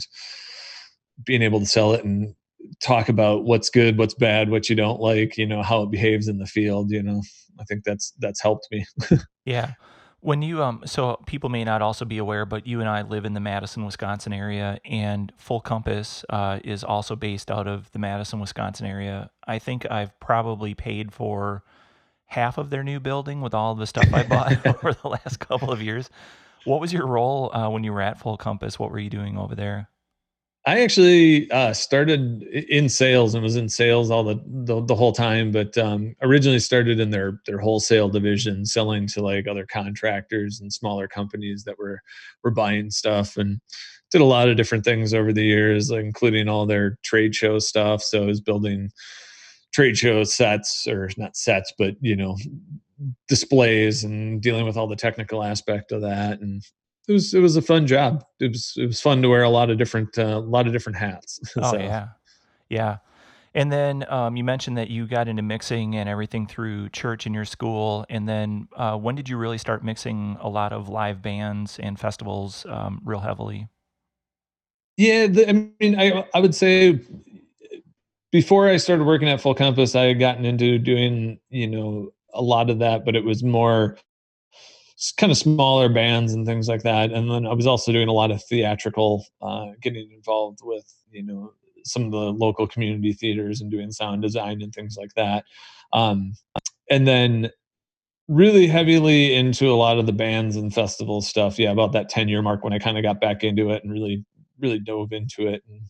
being 1.24 1.42
able 1.42 1.60
to 1.60 1.66
sell 1.66 1.94
it 1.94 2.04
and 2.04 2.34
talk 2.82 3.08
about 3.08 3.44
what's 3.44 3.70
good, 3.70 3.98
what's 3.98 4.14
bad, 4.14 4.50
what 4.50 4.68
you 4.68 4.76
don't 4.76 5.00
like, 5.00 5.36
you 5.36 5.46
know, 5.46 5.62
how 5.62 5.82
it 5.82 5.90
behaves 5.90 6.28
in 6.28 6.38
the 6.38 6.46
field, 6.46 6.90
you 6.90 7.02
know. 7.02 7.22
I 7.60 7.64
think 7.64 7.84
that's 7.84 8.12
that's 8.18 8.42
helped 8.42 8.68
me. 8.70 8.84
yeah. 9.44 9.72
When 10.20 10.40
you 10.42 10.62
um 10.62 10.82
so 10.86 11.22
people 11.26 11.50
may 11.50 11.64
not 11.64 11.82
also 11.82 12.04
be 12.04 12.18
aware, 12.18 12.46
but 12.46 12.66
you 12.66 12.80
and 12.80 12.88
I 12.88 13.02
live 13.02 13.24
in 13.24 13.34
the 13.34 13.40
Madison, 13.40 13.84
Wisconsin 13.84 14.32
area 14.32 14.78
and 14.84 15.32
Full 15.36 15.60
Compass 15.60 16.24
uh, 16.30 16.60
is 16.64 16.82
also 16.82 17.14
based 17.14 17.50
out 17.50 17.68
of 17.68 17.90
the 17.92 17.98
Madison, 17.98 18.40
Wisconsin 18.40 18.86
area. 18.86 19.30
I 19.46 19.58
think 19.58 19.88
I've 19.90 20.18
probably 20.20 20.74
paid 20.74 21.12
for 21.12 21.62
half 22.26 22.58
of 22.58 22.70
their 22.70 22.82
new 22.82 23.00
building 23.00 23.40
with 23.40 23.54
all 23.54 23.74
the 23.74 23.86
stuff 23.86 24.12
I 24.12 24.22
bought 24.28 24.66
over 24.84 24.94
the 24.94 25.08
last 25.08 25.38
couple 25.38 25.70
of 25.70 25.82
years. 25.82 26.10
What 26.64 26.80
was 26.80 26.92
your 26.92 27.06
role 27.06 27.54
uh, 27.54 27.68
when 27.68 27.84
you 27.84 27.92
were 27.92 28.00
at 28.00 28.18
Full 28.18 28.38
Compass? 28.38 28.78
What 28.78 28.90
were 28.90 28.98
you 28.98 29.10
doing 29.10 29.36
over 29.36 29.54
there? 29.54 29.90
I 30.66 30.80
actually 30.80 31.50
uh, 31.50 31.74
started 31.74 32.42
in 32.42 32.88
sales 32.88 33.34
and 33.34 33.42
was 33.42 33.56
in 33.56 33.68
sales 33.68 34.10
all 34.10 34.24
the 34.24 34.40
the, 34.46 34.80
the 34.80 34.94
whole 34.94 35.12
time, 35.12 35.50
but 35.50 35.76
um, 35.76 36.16
originally 36.22 36.58
started 36.58 37.00
in 37.00 37.10
their 37.10 37.40
their 37.46 37.58
wholesale 37.58 38.08
division, 38.08 38.64
selling 38.64 39.06
to 39.08 39.22
like 39.22 39.46
other 39.46 39.66
contractors 39.66 40.60
and 40.60 40.72
smaller 40.72 41.06
companies 41.06 41.64
that 41.64 41.78
were 41.78 42.00
were 42.42 42.50
buying 42.50 42.90
stuff, 42.90 43.36
and 43.36 43.60
did 44.10 44.22
a 44.22 44.24
lot 44.24 44.48
of 44.48 44.56
different 44.56 44.84
things 44.84 45.12
over 45.12 45.34
the 45.34 45.44
years, 45.44 45.90
including 45.90 46.48
all 46.48 46.64
their 46.64 46.98
trade 47.04 47.34
show 47.34 47.58
stuff. 47.58 48.02
So 48.02 48.22
I 48.22 48.26
was 48.26 48.40
building 48.40 48.90
trade 49.74 49.98
show 49.98 50.24
sets, 50.24 50.86
or 50.86 51.10
not 51.18 51.36
sets, 51.36 51.74
but 51.78 51.94
you 52.00 52.16
know 52.16 52.38
displays 53.28 54.04
and 54.04 54.40
dealing 54.40 54.64
with 54.64 54.78
all 54.78 54.86
the 54.86 54.96
technical 54.96 55.42
aspect 55.42 55.92
of 55.92 56.00
that 56.00 56.40
and 56.40 56.62
it 57.08 57.12
was 57.12 57.34
it 57.34 57.40
was 57.40 57.56
a 57.56 57.62
fun 57.62 57.86
job. 57.86 58.24
It 58.40 58.52
was 58.52 58.74
it 58.76 58.86
was 58.86 59.00
fun 59.00 59.22
to 59.22 59.28
wear 59.28 59.42
a 59.42 59.50
lot 59.50 59.70
of 59.70 59.78
different 59.78 60.18
uh, 60.18 60.22
a 60.22 60.40
lot 60.40 60.66
of 60.66 60.72
different 60.72 60.98
hats. 60.98 61.40
Oh 61.56 61.72
so. 61.72 61.78
yeah, 61.78 62.08
yeah. 62.68 62.98
And 63.56 63.70
then 63.70 64.04
um, 64.10 64.36
you 64.36 64.42
mentioned 64.42 64.76
that 64.78 64.90
you 64.90 65.06
got 65.06 65.28
into 65.28 65.42
mixing 65.42 65.94
and 65.94 66.08
everything 66.08 66.46
through 66.46 66.88
church 66.88 67.24
in 67.24 67.32
your 67.32 67.44
school. 67.44 68.04
And 68.10 68.28
then 68.28 68.66
uh, 68.76 68.96
when 68.96 69.14
did 69.14 69.28
you 69.28 69.36
really 69.36 69.58
start 69.58 69.84
mixing 69.84 70.36
a 70.40 70.48
lot 70.48 70.72
of 70.72 70.88
live 70.88 71.22
bands 71.22 71.78
and 71.78 71.98
festivals 71.98 72.66
um, 72.68 73.00
real 73.04 73.20
heavily? 73.20 73.68
Yeah, 74.96 75.28
the, 75.28 75.48
I 75.48 75.52
mean, 75.52 76.00
I 76.00 76.24
I 76.34 76.40
would 76.40 76.54
say 76.54 77.00
before 78.32 78.68
I 78.68 78.76
started 78.78 79.04
working 79.04 79.28
at 79.28 79.40
Full 79.40 79.54
Compass, 79.54 79.94
I 79.94 80.04
had 80.04 80.18
gotten 80.18 80.44
into 80.44 80.78
doing 80.78 81.38
you 81.50 81.68
know 81.68 82.12
a 82.32 82.42
lot 82.42 82.70
of 82.70 82.80
that, 82.80 83.04
but 83.04 83.14
it 83.14 83.24
was 83.24 83.44
more 83.44 83.96
kind 85.18 85.32
of 85.32 85.38
smaller 85.38 85.88
bands 85.88 86.32
and 86.32 86.46
things 86.46 86.68
like 86.68 86.82
that. 86.82 87.10
And 87.10 87.30
then 87.30 87.46
I 87.46 87.52
was 87.54 87.66
also 87.66 87.92
doing 87.92 88.08
a 88.08 88.12
lot 88.12 88.30
of 88.30 88.42
theatrical, 88.44 89.24
uh, 89.42 89.66
getting 89.82 90.10
involved 90.12 90.60
with 90.62 90.84
you 91.10 91.22
know 91.22 91.52
some 91.84 92.04
of 92.04 92.12
the 92.12 92.32
local 92.32 92.66
community 92.66 93.12
theaters 93.12 93.60
and 93.60 93.70
doing 93.70 93.90
sound 93.90 94.22
design 94.22 94.62
and 94.62 94.72
things 94.72 94.96
like 94.98 95.12
that. 95.14 95.44
Um, 95.92 96.34
and 96.90 97.06
then 97.06 97.50
really 98.28 98.66
heavily 98.66 99.34
into 99.34 99.70
a 99.70 99.76
lot 99.76 99.98
of 99.98 100.06
the 100.06 100.12
bands 100.12 100.56
and 100.56 100.72
festival 100.72 101.20
stuff. 101.20 101.58
Yeah, 101.58 101.72
about 101.72 101.92
that 101.92 102.08
10 102.08 102.28
year 102.28 102.42
mark 102.42 102.64
when 102.64 102.72
I 102.72 102.78
kind 102.78 102.96
of 102.96 103.02
got 103.02 103.20
back 103.20 103.44
into 103.44 103.70
it 103.70 103.84
and 103.84 103.92
really, 103.92 104.24
really 104.58 104.78
dove 104.78 105.12
into 105.12 105.46
it 105.46 105.62
and, 105.68 105.80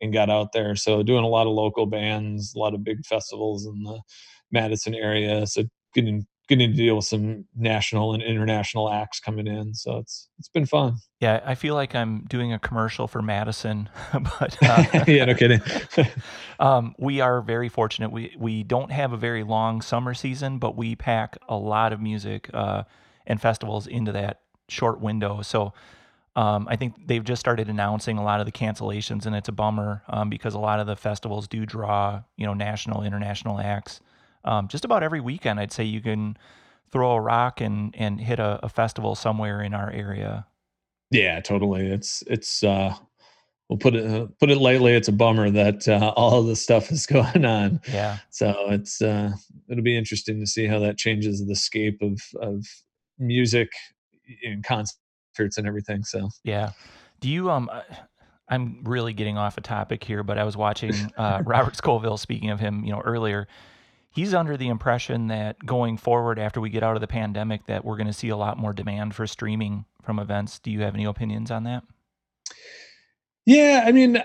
and 0.00 0.12
got 0.12 0.30
out 0.30 0.52
there. 0.52 0.76
So 0.76 1.02
doing 1.02 1.24
a 1.24 1.28
lot 1.28 1.46
of 1.46 1.52
local 1.54 1.86
bands, 1.86 2.54
a 2.54 2.58
lot 2.58 2.74
of 2.74 2.84
big 2.84 3.04
festivals 3.04 3.66
in 3.66 3.82
the 3.82 4.00
Madison 4.52 4.94
area. 4.94 5.46
So 5.46 5.64
getting 5.94 6.26
getting 6.52 6.70
to 6.70 6.76
deal 6.76 6.96
with 6.96 7.04
some 7.06 7.44
national 7.56 8.12
and 8.12 8.22
international 8.22 8.90
acts 8.90 9.20
coming 9.20 9.46
in. 9.46 9.74
So 9.74 9.98
it's 9.98 10.28
it's 10.38 10.48
been 10.48 10.66
fun. 10.66 10.96
Yeah, 11.20 11.40
I 11.44 11.54
feel 11.54 11.74
like 11.74 11.94
I'm 11.94 12.24
doing 12.24 12.52
a 12.52 12.58
commercial 12.58 13.08
for 13.08 13.22
Madison, 13.22 13.88
but 14.12 14.56
uh, 14.62 15.04
yeah, 15.06 15.24
no 15.24 15.34
kidding. 15.34 15.62
um, 16.60 16.94
we 16.98 17.20
are 17.20 17.40
very 17.40 17.68
fortunate. 17.68 18.12
We 18.12 18.34
we 18.38 18.62
don't 18.62 18.92
have 18.92 19.12
a 19.12 19.16
very 19.16 19.42
long 19.42 19.80
summer 19.80 20.14
season, 20.14 20.58
but 20.58 20.76
we 20.76 20.94
pack 20.94 21.38
a 21.48 21.56
lot 21.56 21.92
of 21.92 22.00
music 22.00 22.50
uh, 22.52 22.82
and 23.26 23.40
festivals 23.40 23.86
into 23.86 24.12
that 24.12 24.40
short 24.68 25.00
window. 25.00 25.42
So. 25.42 25.72
Um, 26.34 26.66
I 26.70 26.76
think 26.76 26.94
they've 27.08 27.22
just 27.22 27.40
started 27.40 27.68
announcing 27.68 28.16
a 28.16 28.24
lot 28.24 28.40
of 28.40 28.46
the 28.46 28.52
cancellations, 28.52 29.26
and 29.26 29.36
it's 29.36 29.50
a 29.50 29.52
bummer 29.52 30.02
um, 30.08 30.30
because 30.30 30.54
a 30.54 30.58
lot 30.58 30.80
of 30.80 30.86
the 30.86 30.96
festivals 30.96 31.46
do 31.46 31.66
draw, 31.66 32.22
you 32.38 32.46
know, 32.46 32.54
national, 32.54 33.02
international 33.02 33.60
acts 33.60 34.00
um, 34.44 34.68
just 34.68 34.84
about 34.84 35.02
every 35.02 35.20
weekend. 35.20 35.60
I'd 35.60 35.72
say 35.72 35.84
you 35.84 36.00
can 36.00 36.36
throw 36.90 37.12
a 37.12 37.20
rock 37.20 37.60
and 37.60 37.94
and 37.96 38.20
hit 38.20 38.38
a, 38.38 38.60
a 38.62 38.68
festival 38.68 39.14
somewhere 39.14 39.62
in 39.62 39.74
our 39.74 39.90
area. 39.90 40.46
Yeah, 41.10 41.40
totally. 41.40 41.86
It's 41.86 42.22
it's 42.26 42.62
uh, 42.62 42.94
we'll 43.68 43.78
put 43.78 43.94
it 43.94 44.06
uh, 44.06 44.26
put 44.38 44.50
it 44.50 44.58
lightly. 44.58 44.92
It's 44.92 45.08
a 45.08 45.12
bummer 45.12 45.50
that 45.50 45.88
uh, 45.88 46.12
all 46.16 46.40
of 46.40 46.46
this 46.46 46.62
stuff 46.62 46.90
is 46.90 47.06
going 47.06 47.44
on. 47.44 47.80
Yeah. 47.90 48.18
So 48.30 48.54
it's 48.68 49.00
uh, 49.00 49.32
it'll 49.68 49.84
be 49.84 49.96
interesting 49.96 50.40
to 50.40 50.46
see 50.46 50.66
how 50.66 50.78
that 50.80 50.98
changes 50.98 51.44
the 51.46 51.56
scape 51.56 52.00
of 52.02 52.20
of 52.40 52.66
music 53.18 53.70
and 54.44 54.64
concerts 54.64 55.58
and 55.58 55.66
everything. 55.66 56.04
So 56.04 56.28
yeah. 56.44 56.72
Do 57.20 57.28
you 57.28 57.50
um? 57.50 57.70
I'm 58.48 58.80
really 58.84 59.14
getting 59.14 59.38
off 59.38 59.56
a 59.56 59.62
topic 59.62 60.04
here, 60.04 60.22
but 60.22 60.36
I 60.36 60.44
was 60.44 60.58
watching 60.58 60.92
uh, 61.16 61.42
Robert 61.46 61.74
Scoville. 61.74 62.18
Speaking 62.18 62.50
of 62.50 62.60
him, 62.60 62.84
you 62.84 62.92
know, 62.92 63.00
earlier, 63.00 63.48
he's 64.12 64.34
under 64.34 64.56
the 64.56 64.68
impression 64.68 65.28
that 65.28 65.64
going 65.64 65.96
forward 65.96 66.38
after 66.38 66.60
we 66.60 66.70
get 66.70 66.82
out 66.82 66.94
of 66.94 67.00
the 67.00 67.06
pandemic 67.06 67.66
that 67.66 67.84
we're 67.84 67.96
going 67.96 68.06
to 68.06 68.12
see 68.12 68.28
a 68.28 68.36
lot 68.36 68.58
more 68.58 68.72
demand 68.72 69.14
for 69.14 69.26
streaming 69.26 69.84
from 70.02 70.18
events. 70.18 70.58
Do 70.58 70.70
you 70.70 70.82
have 70.82 70.94
any 70.94 71.04
opinions 71.04 71.50
on 71.50 71.64
that? 71.64 71.82
Yeah 73.46 73.82
i 73.86 73.90
mean 73.92 74.22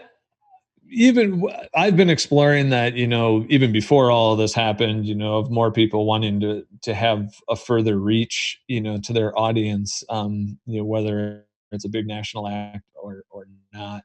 even 0.92 1.44
i've 1.76 1.98
been 1.98 2.10
exploring 2.10 2.70
that 2.70 2.94
you 2.94 3.08
know 3.08 3.46
even 3.50 3.72
before 3.72 4.12
all 4.12 4.34
of 4.34 4.38
this 4.38 4.54
happened 4.54 5.06
you 5.06 5.16
know 5.16 5.38
of 5.38 5.50
more 5.50 5.72
people 5.72 6.06
wanting 6.06 6.40
to 6.40 6.66
to 6.84 6.94
have 6.94 7.34
a 7.50 7.56
further 7.56 7.98
reach 7.98 8.62
you 8.68 8.80
know 8.80 8.98
to 9.00 9.12
their 9.12 9.38
audience 9.38 10.04
um 10.10 10.58
you 10.66 10.78
know 10.78 10.86
whether 10.86 11.48
it's 11.72 11.86
a 11.86 11.90
big 11.90 12.08
national 12.08 12.48
act 12.48 12.84
or 12.96 13.24
or 13.30 13.48
not. 13.74 14.04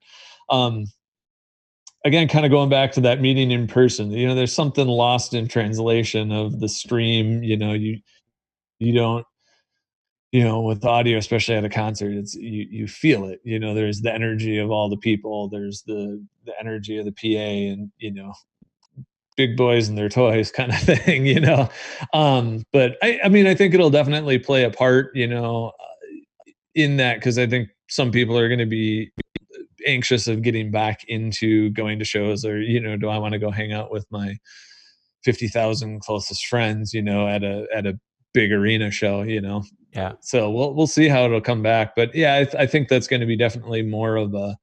Um 0.49 0.87
again 2.05 2.29
kind 2.29 2.45
of 2.45 2.51
going 2.51 2.69
back 2.69 2.93
to 2.93 3.01
that 3.01 3.21
meeting 3.21 3.51
in 3.51 3.67
person 3.67 4.11
you 4.11 4.27
know 4.27 4.35
there's 4.35 4.53
something 4.53 4.87
lost 4.87 5.35
in 5.35 5.49
translation 5.49 6.33
of 6.33 6.61
the 6.61 6.69
stream 6.69 7.43
you 7.43 7.57
know 7.57 7.73
you 7.73 7.99
you 8.79 8.93
don't 8.93 9.27
you 10.33 10.43
know 10.43 10.61
with 10.61 10.85
audio 10.85 11.19
especially 11.19 11.55
at 11.55 11.65
a 11.65 11.69
concert 11.69 12.13
it's 12.13 12.35
you 12.35 12.67
you 12.71 12.89
feel 12.89 13.25
it 13.27 13.41
you 13.45 13.59
know 13.59 13.75
there's 13.75 14.01
the 14.01 14.13
energy 14.13 14.59
of 14.59 14.71
all 14.71 14.89
the 14.89 14.97
people 14.97 15.49
there's 15.49 15.83
the 15.83 16.25
the 16.47 16.53
energy 16.59 16.99
of 16.99 17.05
the 17.05 17.13
pa 17.13 17.73
and 17.73 17.91
you 17.99 18.13
know 18.13 18.33
big 19.37 19.57
boys 19.57 19.89
and 19.89 19.97
their 19.97 20.09
toys 20.09 20.51
kind 20.57 20.73
of 20.73 20.79
thing 20.79 21.27
you 21.27 21.41
know? 21.41 21.69
Um 22.13 22.65
but 22.73 22.97
i 23.03 23.21
i 23.25 23.29
mean 23.29 23.47
i 23.47 23.55
think 23.55 23.75
it'll 23.75 23.91
definitely 23.91 24.39
play 24.39 24.65
a 24.65 24.71
part 24.71 25.15
you 25.15 25.27
know 25.27 25.73
uh, 25.79 26.53
in 26.75 26.97
that 26.97 27.17
because 27.17 27.39
i 27.39 27.47
think 27.47 27.69
some 27.89 28.11
people 28.11 28.39
are 28.39 28.49
going 28.49 28.59
to 28.59 28.67
be 28.67 29.13
anxious 29.87 30.27
of 30.27 30.43
getting 30.43 30.71
back 30.71 31.05
into 31.09 31.71
going 31.71 31.99
to 31.99 32.05
shows 32.05 32.45
or 32.45 32.61
you 32.61 32.81
know 32.81 32.97
do 32.97 33.09
i 33.09 33.19
want 33.19 33.33
to 33.33 33.39
go 33.39 33.51
hang 33.51 33.73
out 33.73 33.91
with 33.91 34.07
my 34.11 34.37
50,000 35.25 36.01
closest 36.01 36.47
friends 36.47 36.93
you 36.93 37.03
know 37.03 37.29
at 37.29 37.43
a 37.43 37.67
at 37.75 37.87
a 37.87 37.99
big 38.35 38.51
arena 38.51 38.91
show 38.91 39.23
you 39.23 39.41
know? 39.41 39.63
Yeah. 39.93 40.13
So 40.23 40.51
we'll 40.51 40.75
we'll 40.75 40.87
see 40.87 41.07
how 41.07 41.25
it'll 41.25 41.41
come 41.41 41.63
back 41.63 41.95
but 41.95 42.15
yeah 42.15 42.37
i, 42.37 42.45
th- 42.45 42.57
I 42.57 42.67
think 42.67 42.89
that's 42.89 43.07
going 43.07 43.21
to 43.21 43.27
be 43.27 43.37
definitely 43.37 43.83
more 43.83 44.17
of 44.17 44.35
a 44.35 44.57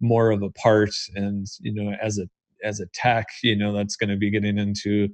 more 0.00 0.30
of 0.30 0.42
a 0.42 0.50
part 0.50 0.94
and 1.14 1.46
you 1.60 1.72
know 1.72 1.96
as 2.00 2.18
a 2.18 2.28
as 2.62 2.80
a 2.80 2.86
tech 2.94 3.26
you 3.42 3.56
know 3.56 3.72
that's 3.72 3.96
going 3.96 4.10
to 4.10 4.16
be 4.16 4.30
getting 4.30 4.58
into 4.58 5.08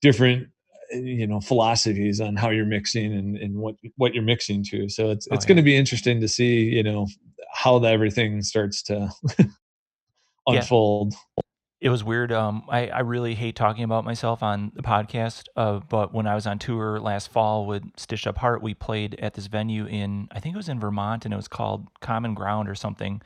different 0.00 0.48
you 0.92 1.26
know 1.26 1.40
philosophies 1.40 2.20
on 2.20 2.36
how 2.36 2.50
you're 2.50 2.66
mixing 2.66 3.12
and, 3.12 3.36
and 3.36 3.54
what 3.54 3.76
what 3.96 4.14
you're 4.14 4.22
mixing 4.22 4.62
to. 4.64 4.88
So 4.88 5.10
it's 5.10 5.26
oh, 5.30 5.34
it's 5.34 5.44
oh, 5.44 5.48
going 5.48 5.56
to 5.56 5.62
be 5.62 5.76
interesting 5.76 6.20
to 6.20 6.28
see 6.28 6.64
you 6.64 6.82
know 6.82 7.06
how 7.62 7.78
the, 7.78 7.88
everything 7.88 8.42
starts 8.42 8.82
to 8.82 9.08
unfold 10.48 11.14
yeah. 11.14 11.42
it 11.80 11.88
was 11.88 12.02
weird 12.02 12.32
um 12.32 12.64
I, 12.68 12.88
I 12.88 13.00
really 13.00 13.34
hate 13.34 13.54
talking 13.54 13.84
about 13.84 14.04
myself 14.04 14.42
on 14.42 14.72
the 14.74 14.82
podcast 14.82 15.44
uh, 15.56 15.78
but 15.88 16.12
when 16.12 16.26
i 16.26 16.34
was 16.34 16.46
on 16.46 16.58
tour 16.58 16.98
last 16.98 17.30
fall 17.30 17.66
with 17.66 17.84
stitched 17.96 18.26
up 18.26 18.38
heart 18.38 18.62
we 18.62 18.74
played 18.74 19.14
at 19.20 19.34
this 19.34 19.46
venue 19.46 19.86
in 19.86 20.28
i 20.32 20.40
think 20.40 20.54
it 20.54 20.58
was 20.58 20.68
in 20.68 20.80
vermont 20.80 21.24
and 21.24 21.32
it 21.32 21.36
was 21.36 21.48
called 21.48 21.86
common 22.00 22.34
ground 22.34 22.68
or 22.68 22.74
something 22.74 23.22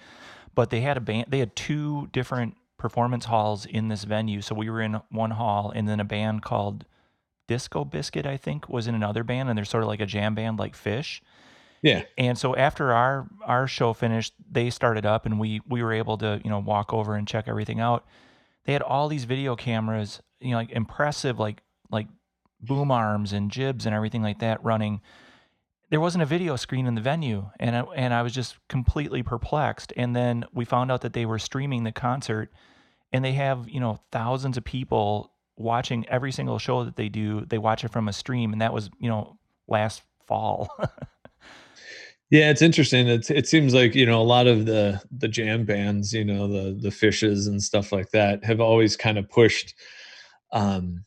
but 0.55 0.69
they 0.69 0.83
had 0.83 0.99
a 0.99 1.00
band 1.00 1.26
they 1.28 1.38
had 1.38 1.57
two 1.57 2.09
different 2.12 2.55
performance 2.76 3.25
halls 3.25 3.64
in 3.64 3.88
this 3.88 4.05
venue 4.05 4.43
so 4.43 4.55
we 4.55 4.69
were 4.69 4.83
in 4.83 5.00
one 5.11 5.31
hall 5.31 5.73
and 5.75 5.88
then 5.88 5.99
a 5.99 6.05
band 6.05 6.43
called 6.43 6.85
Disco 7.49 7.85
Biscuit, 7.85 8.26
I 8.26 8.37
think, 8.37 8.69
was 8.69 8.88
in 8.88 8.95
another 8.95 9.23
band, 9.23 9.49
and 9.49 9.57
they're 9.57 9.64
sort 9.64 9.85
of 9.85 9.88
like 9.88 10.00
a 10.00 10.07
jam 10.07 10.35
band 10.35 10.59
like 10.59 10.75
Phish. 10.75 11.21
Yeah. 11.87 12.02
And 12.19 12.37
so 12.37 12.57
after 12.57 12.93
our 12.93 13.28
our 13.45 13.69
show 13.69 13.93
finished, 13.93 14.35
they 14.50 14.71
started 14.71 15.07
up, 15.07 15.25
and 15.25 15.38
we 15.38 15.61
we 15.69 15.85
were 15.85 15.93
able 15.93 16.19
to 16.19 16.40
you 16.43 16.50
know 16.50 16.59
walk 16.59 16.93
over 16.93 17.14
and 17.14 17.28
check 17.28 17.45
everything 17.47 17.78
out. 17.78 18.05
They 18.64 18.73
had 18.73 18.83
all 18.83 19.07
these 19.07 19.23
video 19.23 19.55
cameras, 19.55 20.21
you 20.40 20.50
know, 20.50 20.57
like 20.57 20.73
impressive, 20.73 21.38
like 21.38 21.62
like 21.88 22.09
boom 22.61 22.90
arms 22.90 23.33
and 23.33 23.52
jibs 23.52 23.87
and 23.87 23.95
everything 23.95 24.21
like 24.21 24.40
that 24.40 24.64
running. 24.64 25.00
There 25.88 26.00
wasn't 26.00 26.23
a 26.23 26.26
video 26.26 26.57
screen 26.57 26.88
in 26.88 26.97
the 26.97 27.00
venue, 27.00 27.49
and 27.61 27.76
I, 27.76 27.81
and 27.95 28.12
I 28.12 28.23
was 28.23 28.35
just 28.35 28.57
completely 28.69 29.23
perplexed. 29.23 29.93
And 29.97 30.16
then 30.16 30.45
we 30.52 30.64
found 30.64 30.90
out 30.90 31.02
that 31.02 31.12
they 31.12 31.25
were 31.25 31.38
streaming 31.38 31.85
the 31.85 31.93
concert, 31.93 32.50
and 33.12 33.25
they 33.25 33.35
have 33.35 33.69
you 33.69 33.78
know 33.78 34.00
thousands 34.11 34.57
of 34.57 34.64
people 34.64 35.31
watching 35.57 36.05
every 36.09 36.33
single 36.33 36.59
show 36.59 36.83
that 36.83 36.97
they 36.97 37.09
do. 37.09 37.45
They 37.47 37.59
watch 37.59 37.85
it 37.85 37.93
from 37.93 38.09
a 38.09 38.12
stream, 38.12 38.52
and 38.52 38.61
that 38.61 38.73
was 38.73 38.90
you 38.99 39.09
know 39.09 39.38
last 39.69 40.02
fall. 40.26 40.69
yeah, 42.30 42.50
it's 42.50 42.62
interesting. 42.62 43.09
It 43.09 43.30
it 43.30 43.47
seems 43.47 43.75
like 43.75 43.95
you 43.95 44.06
know 44.06 44.21
a 44.21 44.25
lot 44.25 44.47
of 44.47 44.66
the 44.66 45.00
the 45.16 45.28
jam 45.28 45.64
bands, 45.64 46.12
you 46.12 46.25
know 46.25 46.49
the 46.49 46.78
the 46.80 46.90
Phishes 46.90 47.47
and 47.47 47.62
stuff 47.62 47.92
like 47.92 48.11
that, 48.11 48.45
have 48.45 48.61
always 48.61 48.97
kind 48.97 49.18
of 49.18 49.28
pushed. 49.28 49.75
Um, 50.52 51.04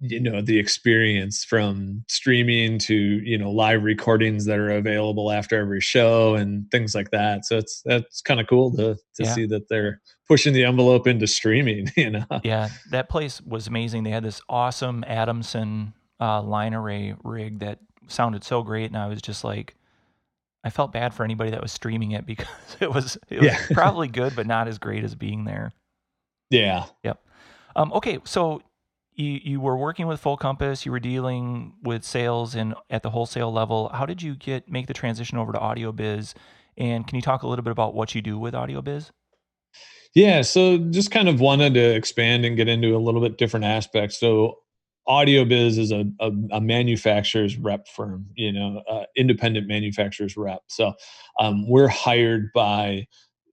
you 0.00 0.20
know 0.20 0.42
the 0.42 0.58
experience 0.58 1.44
from 1.44 2.04
streaming 2.06 2.78
to 2.78 2.94
you 2.94 3.38
know 3.38 3.50
live 3.50 3.82
recordings 3.82 4.44
that 4.44 4.58
are 4.58 4.70
available 4.70 5.32
after 5.32 5.58
every 5.58 5.80
show 5.80 6.34
and 6.34 6.70
things 6.70 6.94
like 6.94 7.10
that 7.10 7.46
so 7.46 7.56
it's 7.56 7.80
that's 7.86 8.20
kind 8.20 8.38
of 8.38 8.46
cool 8.46 8.70
to 8.70 8.94
to 8.94 9.24
yeah. 9.24 9.32
see 9.32 9.46
that 9.46 9.68
they're 9.70 10.02
pushing 10.28 10.52
the 10.52 10.64
envelope 10.64 11.06
into 11.06 11.26
streaming 11.26 11.90
you 11.96 12.10
know 12.10 12.26
yeah 12.44 12.68
that 12.90 13.08
place 13.08 13.40
was 13.40 13.66
amazing 13.66 14.02
they 14.02 14.10
had 14.10 14.24
this 14.24 14.42
awesome 14.50 15.02
adamson 15.06 15.94
uh, 16.20 16.42
line 16.42 16.74
array 16.74 17.14
rig 17.24 17.60
that 17.60 17.78
sounded 18.06 18.44
so 18.44 18.62
great 18.62 18.86
and 18.86 18.98
i 18.98 19.06
was 19.06 19.22
just 19.22 19.44
like 19.44 19.74
i 20.66 20.70
felt 20.70 20.92
bad 20.92 21.14
for 21.14 21.24
anybody 21.24 21.50
that 21.50 21.62
was 21.62 21.72
streaming 21.72 22.10
it 22.10 22.26
because 22.32 22.46
it 22.80 22.92
was 22.92 23.16
it 23.30 23.40
was 23.40 23.46
yeah. 23.46 23.58
probably 23.72 24.08
good 24.08 24.36
but 24.36 24.46
not 24.46 24.68
as 24.68 24.78
great 24.78 25.04
as 25.04 25.14
being 25.14 25.44
there 25.44 25.72
yeah 26.50 26.84
yep 27.02 27.22
um, 27.74 27.92
okay 27.92 28.18
so 28.24 28.62
you, 29.16 29.40
you 29.42 29.60
were 29.60 29.76
working 29.76 30.06
with 30.06 30.20
Full 30.20 30.36
Compass, 30.36 30.84
you 30.84 30.92
were 30.92 31.00
dealing 31.00 31.72
with 31.82 32.04
sales 32.04 32.54
and 32.54 32.74
at 32.90 33.02
the 33.02 33.10
wholesale 33.10 33.50
level. 33.50 33.88
How 33.88 34.04
did 34.04 34.22
you 34.22 34.34
get 34.34 34.70
make 34.70 34.86
the 34.86 34.94
transition 34.94 35.38
over 35.38 35.52
to 35.52 35.58
Audio 35.58 35.90
Biz? 35.90 36.34
And 36.76 37.06
can 37.06 37.16
you 37.16 37.22
talk 37.22 37.42
a 37.42 37.48
little 37.48 37.62
bit 37.62 37.72
about 37.72 37.94
what 37.94 38.14
you 38.14 38.20
do 38.20 38.38
with 38.38 38.54
Audio 38.54 38.82
Biz? 38.82 39.10
Yeah, 40.14 40.42
so 40.42 40.78
just 40.78 41.10
kind 41.10 41.28
of 41.28 41.40
wanted 41.40 41.74
to 41.74 41.94
expand 41.94 42.44
and 42.44 42.56
get 42.56 42.68
into 42.68 42.94
a 42.94 42.98
little 42.98 43.20
bit 43.20 43.38
different 43.38 43.64
aspects. 43.64 44.18
So 44.20 44.58
Audio 45.08 45.44
Biz 45.44 45.78
is 45.78 45.92
a, 45.92 46.04
a, 46.20 46.30
a 46.52 46.60
manufacturer's 46.60 47.56
rep 47.56 47.86
firm, 47.88 48.26
you 48.34 48.52
know, 48.52 48.82
uh, 48.88 49.04
independent 49.16 49.68
manufacturer's 49.68 50.36
rep. 50.36 50.62
So 50.68 50.94
um, 51.38 51.68
we're 51.68 51.88
hired 51.88 52.52
by 52.52 53.06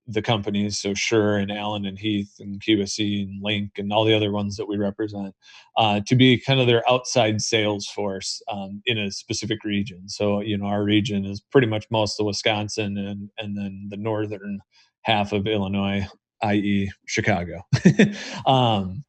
the 0.06 0.22
companies, 0.22 0.78
so 0.78 0.92
Shure 0.94 1.36
and 1.36 1.50
Allen 1.50 1.86
and 1.86 1.98
Heath 1.98 2.34
and 2.38 2.60
QSC 2.60 3.22
and 3.22 3.42
Link 3.42 3.72
and 3.78 3.92
all 3.92 4.04
the 4.04 4.14
other 4.14 4.32
ones 4.32 4.56
that 4.56 4.66
we 4.66 4.76
represent, 4.76 5.34
uh, 5.76 6.00
to 6.06 6.14
be 6.14 6.38
kind 6.38 6.60
of 6.60 6.66
their 6.66 6.82
outside 6.90 7.40
sales 7.40 7.86
force 7.86 8.42
um, 8.50 8.82
in 8.84 8.98
a 8.98 9.10
specific 9.10 9.64
region. 9.64 10.08
So 10.08 10.40
you 10.40 10.58
know 10.58 10.66
our 10.66 10.84
region 10.84 11.24
is 11.24 11.40
pretty 11.40 11.68
much 11.68 11.86
most 11.90 12.20
of 12.20 12.26
Wisconsin 12.26 12.98
and 12.98 13.30
and 13.38 13.56
then 13.56 13.88
the 13.90 13.96
northern 13.96 14.60
half 15.02 15.32
of 15.32 15.46
Illinois, 15.46 16.06
i.e., 16.42 16.90
Chicago. 17.06 17.62
um, 18.46 19.04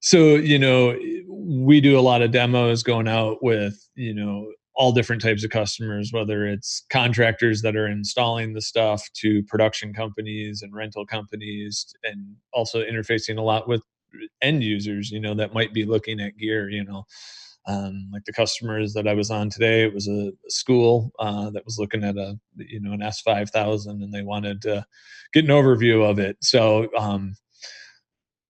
so 0.00 0.36
you 0.36 0.58
know 0.58 0.96
we 1.28 1.80
do 1.80 1.98
a 1.98 2.00
lot 2.00 2.22
of 2.22 2.30
demos 2.30 2.82
going 2.82 3.08
out 3.08 3.42
with 3.42 3.88
you 3.94 4.14
know 4.14 4.50
all 4.74 4.92
different 4.92 5.20
types 5.20 5.44
of 5.44 5.50
customers 5.50 6.10
whether 6.12 6.46
it's 6.46 6.84
contractors 6.90 7.62
that 7.62 7.76
are 7.76 7.88
installing 7.88 8.52
the 8.54 8.60
stuff 8.60 9.08
to 9.12 9.42
production 9.44 9.92
companies 9.92 10.62
and 10.62 10.74
rental 10.74 11.04
companies 11.04 11.94
and 12.04 12.36
also 12.52 12.82
interfacing 12.82 13.38
a 13.38 13.42
lot 13.42 13.68
with 13.68 13.82
end 14.40 14.62
users 14.62 15.10
you 15.10 15.20
know 15.20 15.34
that 15.34 15.52
might 15.52 15.74
be 15.74 15.84
looking 15.84 16.20
at 16.20 16.36
gear 16.36 16.70
you 16.70 16.84
know 16.84 17.04
um, 17.68 18.08
like 18.10 18.24
the 18.24 18.32
customers 18.32 18.94
that 18.94 19.06
I 19.06 19.12
was 19.12 19.30
on 19.30 19.50
today, 19.50 19.82
it 19.84 19.92
was 19.92 20.08
a, 20.08 20.32
school 20.48 21.12
uh, 21.18 21.50
that 21.50 21.66
was 21.66 21.78
looking 21.78 22.02
at 22.02 22.16
a 22.16 22.38
you 22.56 22.80
know 22.80 22.92
an 22.92 23.02
S 23.02 23.20
five 23.20 23.50
thousand, 23.50 24.02
and 24.02 24.12
they 24.12 24.22
wanted 24.22 24.62
to 24.62 24.86
get 25.34 25.44
an 25.44 25.50
overview 25.50 26.08
of 26.08 26.18
it. 26.18 26.38
So 26.40 26.88
um, 26.96 27.34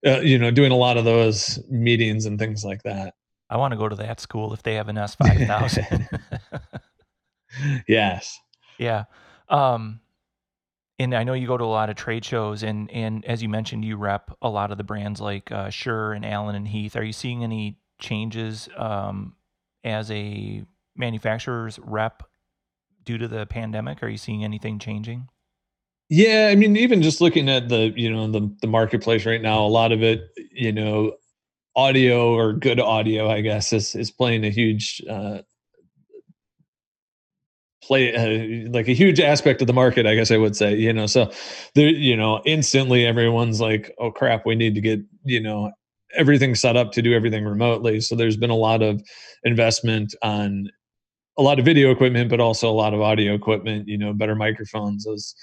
uh, 0.07 0.21
you 0.21 0.39
know, 0.39 0.51
doing 0.51 0.73
a 0.73 0.77
lot 0.77 0.97
of 0.97 1.05
those 1.05 1.59
meetings 1.69 2.27
and 2.27 2.39
things 2.39 2.65
like 2.65 2.83
that. 2.85 3.15
I 3.51 3.57
want 3.57 3.73
to 3.73 3.79
go 3.79 3.89
to 3.89 3.97
that 3.97 4.21
school 4.21 4.53
if 4.53 4.63
they 4.63 4.75
have 4.75 4.89
an 4.89 4.99
S 4.99 5.15
five 5.23 5.39
thousand. 5.47 6.09
yes. 7.89 8.39
Yeah. 8.79 9.05
Um, 9.49 10.01
and 10.99 11.15
I 11.15 11.25
know 11.25 11.33
you 11.33 11.47
go 11.47 11.57
to 11.57 11.65
a 11.65 11.67
lot 11.67 11.91
of 11.91 11.97
trade 11.97 12.25
shows, 12.25 12.63
and 12.63 12.91
and 12.91 13.25
as 13.25 13.43
you 13.43 13.49
mentioned, 13.49 13.85
you 13.85 13.97
rep 13.97 14.37
a 14.43 14.49
lot 14.49 14.71
of 14.71 14.79
the 14.79 14.85
brands 14.85 15.21
like 15.21 15.51
uh, 15.53 15.71
Shure 15.71 16.13
and 16.13 16.25
Allen 16.25 16.57
and 16.57 16.67
Heath. 16.67 16.97
Are 16.97 17.05
you 17.05 17.13
seeing 17.13 17.45
any 17.45 17.79
changes 18.01 18.69
um, 18.77 19.35
as 19.85 20.11
a 20.11 20.65
manufacturer's 20.97 21.79
rep 21.79 22.25
due 23.05 23.19
to 23.19 23.29
the 23.29 23.47
pandemic? 23.47 24.03
Are 24.03 24.09
you 24.09 24.19
seeing 24.19 24.45
anything 24.45 24.79
changing? 24.79 25.29
Yeah, 26.11 26.49
I 26.51 26.55
mean, 26.55 26.77
even 26.77 27.03
just 27.03 27.21
looking 27.21 27.49
at 27.51 27.69
the 27.69 27.93
you 27.97 28.11
know 28.11 28.31
the 28.31 28.51
the 28.63 28.67
marketplace 28.67 29.27
right 29.27 29.43
now, 29.43 29.65
a 29.65 29.69
lot 29.69 29.93
of 29.93 30.03
it, 30.03 30.23
you 30.53 30.73
know, 30.73 31.13
audio 31.77 32.35
or 32.35 32.53
good 32.55 32.81
audio, 32.81 33.31
I 33.31 33.43
guess, 33.43 33.73
is 33.73 33.95
is 33.95 34.11
playing 34.11 34.45
a 34.45 34.51
huge 34.51 35.03
uh, 35.11 35.41
play 37.83 38.15
uh, 38.15 38.71
like 38.71 38.89
a 38.89 38.93
huge 38.93 39.21
aspect 39.21 39.61
of 39.61 39.67
the 39.69 39.73
market 39.73 40.05
i 40.05 40.15
guess 40.15 40.31
i 40.33 40.37
would 40.37 40.57
say 40.57 40.75
you 40.75 40.93
know 40.93 41.07
so 41.07 41.31
there 41.75 41.89
you 41.89 42.17
know 42.17 42.43
instantly 42.45 43.07
everyone's 43.07 43.61
like 43.61 43.95
oh 43.99 44.11
crap 44.11 44.45
we 44.45 44.55
need 44.57 44.75
to 44.75 44.81
get 44.81 45.01
you 45.25 45.41
know 45.41 45.71
everything 46.17 46.55
set 46.57 46.77
up 46.77 46.91
to 46.91 47.03
do 47.03 47.13
everything 47.13 47.45
remotely. 47.45 48.01
So 48.01 48.17
there's 48.17 48.39
been 48.39 48.49
a 48.49 48.57
lot 48.57 48.81
of 48.83 49.03
investment 49.45 50.15
on 50.23 50.71
a 51.39 51.43
lot 51.43 51.59
of 51.59 51.65
video 51.65 51.91
equipment, 51.91 52.31
but 52.31 52.41
also 52.41 52.71
a 52.71 52.73
lot 52.73 52.95
of 52.95 53.01
audio 53.01 53.35
equipment, 53.35 53.89
you 53.89 53.99
know, 53.99 54.13
better 54.13 54.35
microphones. 54.35 55.07
Was 55.07 55.35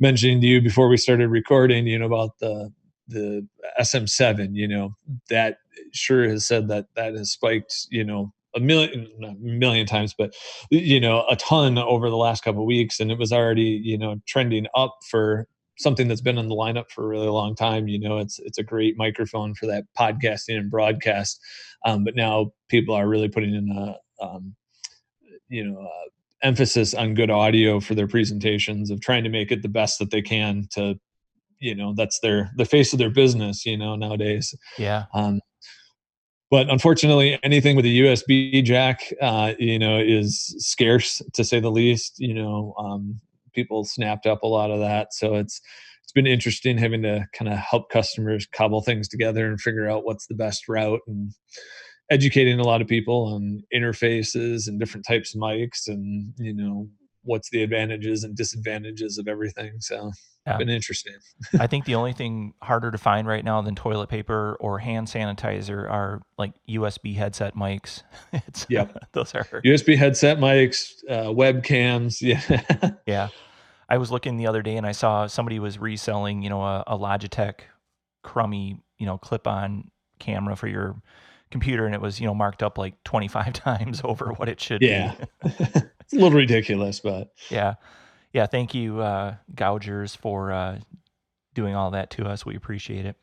mentioning 0.00 0.40
to 0.40 0.46
you 0.46 0.60
before 0.60 0.88
we 0.88 0.96
started 0.96 1.28
recording, 1.28 1.86
you 1.86 1.98
know, 1.98 2.06
about 2.06 2.38
the 2.40 2.72
the 3.08 3.46
SM7, 3.78 4.50
you 4.52 4.66
know, 4.66 4.94
that 5.28 5.58
Shure 5.92 6.28
has 6.28 6.46
said 6.46 6.68
that 6.68 6.86
that 6.96 7.14
has 7.14 7.32
spiked, 7.32 7.86
you 7.90 8.04
know, 8.04 8.32
a 8.54 8.60
million 8.60 9.08
a 9.22 9.34
million 9.40 9.86
times, 9.86 10.14
but 10.16 10.34
you 10.70 11.00
know, 11.00 11.24
a 11.28 11.36
ton 11.36 11.78
over 11.78 12.08
the 12.08 12.16
last 12.16 12.44
couple 12.44 12.64
weeks, 12.66 13.00
and 13.00 13.10
it 13.10 13.18
was 13.18 13.32
already 13.32 13.80
you 13.82 13.98
know 13.98 14.16
trending 14.26 14.66
up 14.74 14.96
for 15.10 15.46
something 15.76 16.06
that's 16.06 16.20
been 16.20 16.38
on 16.38 16.48
the 16.48 16.54
lineup 16.54 16.90
for 16.90 17.04
a 17.04 17.08
really 17.08 17.28
long 17.28 17.54
time. 17.54 17.88
You 17.88 17.98
know, 17.98 18.18
it's 18.18 18.38
it's 18.38 18.58
a 18.58 18.62
great 18.62 18.96
microphone 18.96 19.54
for 19.54 19.66
that 19.66 19.84
podcasting 19.98 20.56
and 20.56 20.70
broadcast. 20.70 21.40
Um, 21.84 22.04
but 22.04 22.14
now 22.16 22.52
people 22.68 22.94
are 22.94 23.08
really 23.08 23.28
putting 23.28 23.54
in 23.54 23.70
a 23.70 24.24
um, 24.24 24.54
you 25.48 25.64
know 25.64 25.80
uh, 25.80 26.08
emphasis 26.44 26.94
on 26.94 27.14
good 27.14 27.30
audio 27.30 27.80
for 27.80 27.94
their 27.94 28.06
presentations 28.06 28.90
of 28.90 29.00
trying 29.00 29.24
to 29.24 29.30
make 29.30 29.50
it 29.50 29.62
the 29.62 29.68
best 29.68 29.98
that 29.98 30.10
they 30.10 30.22
can 30.22 30.66
to 30.70 30.94
you 31.58 31.74
know 31.74 31.94
that's 31.96 32.20
their 32.20 32.50
the 32.56 32.64
face 32.64 32.92
of 32.92 32.98
their 32.98 33.10
business 33.10 33.64
you 33.64 33.76
know 33.76 33.96
nowadays 33.96 34.54
yeah 34.78 35.04
um, 35.14 35.40
but 36.50 36.68
unfortunately 36.68 37.38
anything 37.42 37.74
with 37.74 37.84
a 37.84 38.00
usb 38.00 38.64
jack 38.64 39.00
uh, 39.22 39.54
you 39.58 39.78
know 39.78 39.98
is 39.98 40.54
scarce 40.58 41.22
to 41.32 41.42
say 41.42 41.58
the 41.58 41.70
least 41.70 42.14
you 42.18 42.34
know 42.34 42.74
um, 42.78 43.20
people 43.54 43.84
snapped 43.84 44.26
up 44.26 44.42
a 44.42 44.46
lot 44.46 44.70
of 44.70 44.80
that. 44.80 45.14
So 45.14 45.36
it's 45.36 45.60
it's 46.02 46.12
been 46.12 46.26
interesting 46.26 46.76
having 46.76 47.02
to 47.02 47.26
kind 47.32 47.50
of 47.50 47.58
help 47.58 47.88
customers 47.88 48.46
cobble 48.46 48.82
things 48.82 49.08
together 49.08 49.46
and 49.46 49.60
figure 49.60 49.88
out 49.88 50.04
what's 50.04 50.26
the 50.26 50.34
best 50.34 50.68
route 50.68 51.00
and 51.06 51.32
educating 52.10 52.60
a 52.60 52.64
lot 52.64 52.82
of 52.82 52.88
people 52.88 53.34
on 53.34 53.62
interfaces 53.74 54.68
and 54.68 54.78
different 54.78 55.06
types 55.06 55.34
of 55.34 55.40
mics 55.40 55.88
and 55.88 56.32
you 56.38 56.54
know 56.54 56.88
what's 57.24 57.50
the 57.50 57.62
advantages 57.62 58.22
and 58.22 58.36
disadvantages 58.36 59.18
of 59.18 59.26
everything. 59.28 59.80
So 59.80 60.12
yeah. 60.46 60.58
been 60.58 60.68
interesting. 60.68 61.14
I 61.58 61.66
think 61.66 61.86
the 61.86 61.94
only 61.94 62.12
thing 62.12 62.54
harder 62.62 62.90
to 62.90 62.98
find 62.98 63.26
right 63.26 63.44
now 63.44 63.60
than 63.62 63.74
toilet 63.74 64.08
paper 64.08 64.56
or 64.60 64.78
hand 64.78 65.08
sanitizer 65.08 65.90
are 65.90 66.22
like 66.38 66.52
USB 66.68 67.16
headset 67.16 67.56
mics. 67.56 68.02
It's, 68.46 68.66
yep. 68.68 68.96
those 69.12 69.34
are 69.34 69.44
USB 69.64 69.96
headset 69.96 70.38
mics, 70.38 70.92
uh, 71.08 71.26
webcams. 71.26 72.20
Yeah. 72.20 72.90
yeah. 73.06 73.28
I 73.88 73.98
was 73.98 74.10
looking 74.10 74.36
the 74.36 74.46
other 74.46 74.62
day 74.62 74.76
and 74.76 74.86
I 74.86 74.92
saw 74.92 75.26
somebody 75.26 75.58
was 75.58 75.78
reselling, 75.78 76.42
you 76.42 76.50
know, 76.50 76.62
a, 76.62 76.84
a 76.86 76.98
Logitech 76.98 77.60
crummy, 78.22 78.82
you 78.98 79.06
know, 79.06 79.18
clip-on 79.18 79.90
camera 80.18 80.56
for 80.56 80.68
your 80.68 80.96
computer, 81.54 81.86
and 81.86 81.94
it 81.94 82.00
was, 82.00 82.18
you 82.20 82.26
know, 82.26 82.34
marked 82.34 82.64
up 82.64 82.78
like 82.78 83.02
25 83.04 83.52
times 83.52 84.00
over 84.02 84.32
what 84.32 84.48
it 84.48 84.60
should 84.60 84.82
yeah. 84.82 85.14
be. 85.14 85.50
it's 85.60 86.12
a 86.12 86.16
little 86.16 86.32
ridiculous, 86.32 86.98
but 86.98 87.32
yeah, 87.48 87.74
yeah. 88.32 88.46
Thank 88.46 88.74
you, 88.74 89.00
uh, 89.00 89.36
Gougers, 89.54 90.16
for 90.16 90.50
uh, 90.50 90.80
doing 91.54 91.76
all 91.76 91.92
that 91.92 92.10
to 92.10 92.26
us. 92.26 92.44
We 92.44 92.56
appreciate 92.56 93.06
it. 93.06 93.14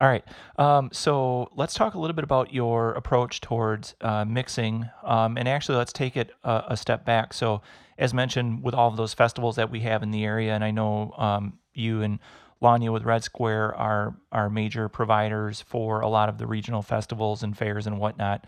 All 0.00 0.08
right. 0.08 0.24
Um, 0.58 0.90
so 0.92 1.48
let's 1.54 1.74
talk 1.74 1.94
a 1.94 1.98
little 2.00 2.14
bit 2.14 2.24
about 2.24 2.52
your 2.52 2.92
approach 2.92 3.40
towards 3.40 3.94
uh, 4.00 4.24
mixing. 4.24 4.88
Um, 5.04 5.38
and 5.38 5.48
actually, 5.48 5.78
let's 5.78 5.92
take 5.92 6.16
it 6.16 6.32
a, 6.42 6.64
a, 6.70 6.76
step 6.76 7.04
back. 7.04 7.32
So, 7.32 7.62
as 7.98 8.12
mentioned, 8.12 8.64
with 8.64 8.74
all 8.74 8.88
of 8.88 8.96
those 8.96 9.14
festivals 9.14 9.56
that 9.56 9.70
we 9.70 9.80
have 9.80 10.02
in 10.02 10.10
the 10.10 10.24
area, 10.24 10.54
and 10.54 10.64
I 10.64 10.72
know 10.72 11.12
um, 11.18 11.58
you 11.72 12.02
and 12.02 12.18
Lanya 12.60 12.92
with 12.92 13.04
Red 13.04 13.22
Square 13.22 13.76
are, 13.76 14.16
are 14.32 14.50
major 14.50 14.88
providers 14.88 15.60
for 15.60 16.00
a 16.00 16.08
lot 16.08 16.28
of 16.28 16.38
the 16.38 16.46
regional 16.46 16.82
festivals 16.82 17.42
and 17.42 17.56
fairs 17.56 17.86
and 17.86 17.98
whatnot. 17.98 18.46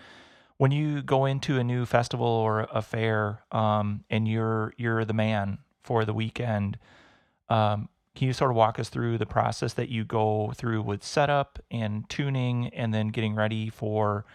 When 0.57 0.73
you 0.73 1.03
go 1.03 1.25
into 1.25 1.59
a 1.59 1.65
new 1.65 1.87
festival 1.87 2.27
or 2.27 2.69
a 2.73 2.83
fair 2.83 3.41
um, 3.53 4.05
and 4.11 4.27
you're, 4.27 4.75
you're 4.77 5.05
the 5.05 5.15
man 5.15 5.59
for 5.83 6.05
the 6.05 6.13
weekend, 6.13 6.79
um, 7.49 7.89
can 8.15 8.27
you 8.27 8.33
sort 8.33 8.51
of 8.51 8.57
walk 8.57 8.79
us 8.79 8.89
through 8.89 9.19
the 9.19 9.27
process 9.27 9.75
that 9.75 9.89
you 9.89 10.05
go 10.05 10.53
through 10.57 10.83
with 10.83 11.05
setup 11.05 11.59
and 11.71 12.09
tuning 12.11 12.69
and 12.75 12.93
then 12.93 13.09
getting 13.09 13.35
ready 13.35 13.71
for 13.71 14.27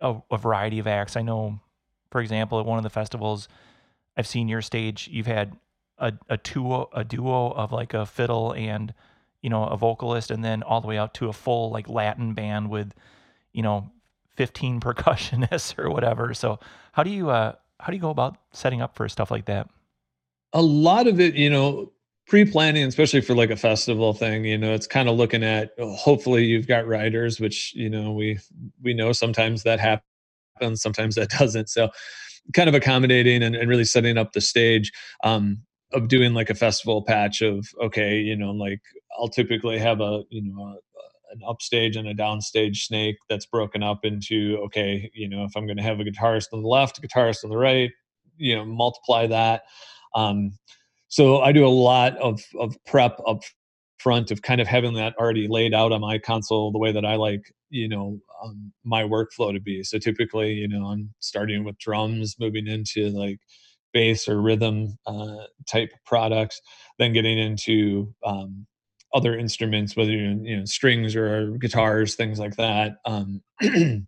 a, 0.00 0.16
a 0.30 0.38
variety 0.38 0.78
of 0.78 0.86
acts? 0.86 1.16
I 1.16 1.22
know, 1.22 1.60
for 2.10 2.20
example, 2.20 2.58
at 2.58 2.66
one 2.66 2.78
of 2.78 2.82
the 2.82 2.90
festivals, 2.90 3.48
I've 4.16 4.26
seen 4.26 4.48
your 4.48 4.62
stage, 4.62 5.08
you've 5.12 5.26
had 5.26 5.56
a, 5.98 6.14
a 6.28 6.38
duo 6.38 6.88
a 6.92 7.04
duo 7.04 7.50
of 7.52 7.72
like 7.72 7.94
a 7.94 8.06
fiddle 8.06 8.52
and 8.54 8.92
you 9.42 9.50
know 9.50 9.64
a 9.64 9.76
vocalist 9.76 10.30
and 10.30 10.44
then 10.44 10.62
all 10.62 10.80
the 10.80 10.88
way 10.88 10.98
out 10.98 11.14
to 11.14 11.28
a 11.28 11.32
full 11.32 11.70
like 11.70 11.88
Latin 11.88 12.34
band 12.34 12.70
with 12.70 12.92
you 13.52 13.62
know 13.62 13.90
15 14.36 14.80
percussionists 14.80 15.78
or 15.78 15.90
whatever. 15.90 16.34
So 16.34 16.58
how 16.92 17.02
do 17.02 17.10
you 17.10 17.30
uh 17.30 17.54
how 17.78 17.86
do 17.88 17.96
you 17.96 18.02
go 18.02 18.10
about 18.10 18.36
setting 18.52 18.80
up 18.80 18.94
for 18.94 19.08
stuff 19.08 19.30
like 19.30 19.46
that? 19.46 19.68
A 20.52 20.62
lot 20.62 21.06
of 21.06 21.20
it, 21.20 21.34
you 21.34 21.48
know, 21.48 21.92
pre-planning 22.30 22.84
especially 22.84 23.20
for 23.20 23.34
like 23.34 23.50
a 23.50 23.56
festival 23.56 24.14
thing 24.14 24.44
you 24.44 24.56
know 24.56 24.72
it's 24.72 24.86
kind 24.86 25.08
of 25.08 25.16
looking 25.16 25.42
at 25.42 25.72
oh, 25.80 25.92
hopefully 25.96 26.44
you've 26.44 26.68
got 26.68 26.86
riders 26.86 27.40
which 27.40 27.74
you 27.74 27.90
know 27.90 28.12
we 28.12 28.38
we 28.84 28.94
know 28.94 29.10
sometimes 29.10 29.64
that 29.64 29.80
happens 29.80 30.80
sometimes 30.80 31.16
that 31.16 31.28
doesn't 31.40 31.68
so 31.68 31.90
kind 32.54 32.68
of 32.68 32.74
accommodating 32.74 33.42
and, 33.42 33.56
and 33.56 33.68
really 33.68 33.84
setting 33.84 34.16
up 34.16 34.32
the 34.32 34.40
stage 34.40 34.92
um, 35.24 35.60
of 35.92 36.08
doing 36.08 36.34
like 36.34 36.50
a 36.50 36.54
festival 36.54 37.02
patch 37.02 37.42
of 37.42 37.66
okay 37.82 38.18
you 38.18 38.36
know 38.36 38.50
like 38.50 38.80
i'll 39.18 39.28
typically 39.28 39.78
have 39.78 40.00
a 40.00 40.22
you 40.30 40.42
know 40.42 40.62
a, 40.62 40.76
an 41.32 41.40
upstage 41.48 41.96
and 41.96 42.08
a 42.08 42.14
downstage 42.14 42.76
snake 42.76 43.16
that's 43.28 43.46
broken 43.46 43.82
up 43.82 44.04
into 44.04 44.58
okay 44.64 45.10
you 45.14 45.28
know 45.28 45.44
if 45.44 45.56
i'm 45.56 45.66
going 45.66 45.76
to 45.76 45.82
have 45.82 46.00
a 46.00 46.04
guitarist 46.04 46.48
on 46.52 46.62
the 46.62 46.68
left 46.68 46.98
a 46.98 47.00
guitarist 47.00 47.44
on 47.44 47.50
the 47.50 47.56
right 47.56 47.90
you 48.36 48.54
know 48.54 48.64
multiply 48.64 49.26
that 49.26 49.62
um, 50.14 50.52
so 51.08 51.40
I 51.40 51.52
do 51.52 51.66
a 51.66 51.68
lot 51.68 52.16
of 52.18 52.40
of 52.58 52.76
prep 52.86 53.20
up 53.26 53.42
front 53.98 54.30
of 54.30 54.42
kind 54.42 54.60
of 54.60 54.66
having 54.66 54.94
that 54.94 55.14
already 55.18 55.46
laid 55.48 55.74
out 55.74 55.92
on 55.92 56.00
my 56.00 56.18
console 56.18 56.72
the 56.72 56.78
way 56.78 56.92
that 56.92 57.04
I 57.04 57.16
like 57.16 57.52
you 57.68 57.88
know 57.88 58.18
um, 58.42 58.72
my 58.84 59.02
workflow 59.02 59.52
to 59.52 59.60
be. 59.60 59.82
So 59.82 59.98
typically, 59.98 60.52
you 60.52 60.68
know, 60.68 60.86
I'm 60.86 61.12
starting 61.20 61.64
with 61.64 61.78
drums, 61.78 62.36
moving 62.40 62.66
into 62.66 63.10
like 63.10 63.38
bass 63.92 64.28
or 64.28 64.40
rhythm 64.40 64.98
uh, 65.06 65.44
type 65.70 65.90
products, 66.04 66.60
then 66.98 67.12
getting 67.12 67.38
into 67.38 68.14
um, 68.24 68.66
other 69.14 69.36
instruments, 69.36 69.96
whether 69.96 70.12
you 70.12 70.56
know 70.56 70.64
strings 70.64 71.16
or 71.16 71.50
guitars, 71.60 72.14
things 72.14 72.38
like 72.38 72.56
that. 72.56 72.96
Um, 73.04 73.42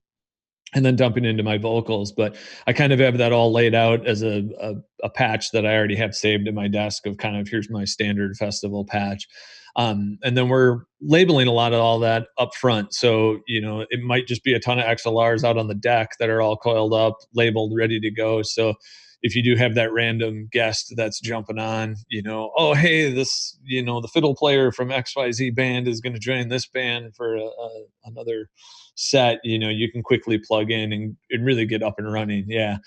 and 0.74 0.86
then 0.86 0.96
dumping 0.96 1.24
into 1.24 1.42
my 1.42 1.58
vocals. 1.58 2.12
But 2.12 2.36
I 2.66 2.72
kind 2.72 2.92
of 2.92 2.98
have 2.98 3.18
that 3.18 3.32
all 3.32 3.52
laid 3.52 3.74
out 3.74 4.06
as 4.06 4.22
a, 4.22 4.48
a, 4.60 4.74
a, 5.04 5.10
patch 5.10 5.50
that 5.50 5.66
I 5.66 5.76
already 5.76 5.96
have 5.96 6.14
saved 6.14 6.48
in 6.48 6.54
my 6.54 6.68
desk 6.68 7.06
of 7.06 7.18
kind 7.18 7.36
of 7.36 7.48
here's 7.48 7.68
my 7.68 7.84
standard 7.84 8.36
festival 8.36 8.84
patch. 8.84 9.28
Um, 9.76 10.18
and 10.22 10.36
then 10.36 10.48
we're 10.48 10.80
labeling 11.00 11.48
a 11.48 11.52
lot 11.52 11.72
of 11.72 11.80
all 11.80 11.98
that 12.00 12.28
up 12.38 12.54
front. 12.54 12.92
So, 12.92 13.40
you 13.46 13.60
know, 13.60 13.86
it 13.88 14.00
might 14.02 14.26
just 14.26 14.44
be 14.44 14.52
a 14.52 14.60
ton 14.60 14.78
of 14.78 14.84
XLRs 14.84 15.44
out 15.44 15.56
on 15.56 15.68
the 15.68 15.74
deck 15.74 16.10
that 16.18 16.28
are 16.28 16.42
all 16.42 16.56
coiled 16.56 16.92
up, 16.92 17.18
labeled, 17.34 17.72
ready 17.74 17.98
to 18.00 18.10
go. 18.10 18.42
So 18.42 18.74
if 19.22 19.36
you 19.36 19.42
do 19.42 19.56
have 19.56 19.74
that 19.74 19.92
random 19.92 20.48
guest 20.50 20.92
that's 20.96 21.20
jumping 21.20 21.58
on, 21.58 21.96
you 22.08 22.22
know, 22.22 22.52
oh 22.56 22.74
hey, 22.74 23.10
this 23.12 23.56
you 23.64 23.82
know 23.82 24.00
the 24.00 24.08
fiddle 24.08 24.34
player 24.34 24.72
from 24.72 24.88
XYZ 24.88 25.54
band 25.54 25.88
is 25.88 26.00
going 26.00 26.14
to 26.14 26.18
join 26.18 26.48
this 26.48 26.66
band 26.66 27.14
for 27.14 27.36
a, 27.36 27.44
a, 27.44 27.84
another 28.04 28.50
set. 28.94 29.40
You 29.44 29.58
know, 29.58 29.68
you 29.68 29.90
can 29.90 30.02
quickly 30.02 30.38
plug 30.38 30.70
in 30.70 30.92
and, 30.92 31.16
and 31.30 31.44
really 31.44 31.66
get 31.66 31.82
up 31.82 31.94
and 31.98 32.12
running. 32.12 32.44
Yeah, 32.48 32.78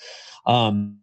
um, 0.45 0.99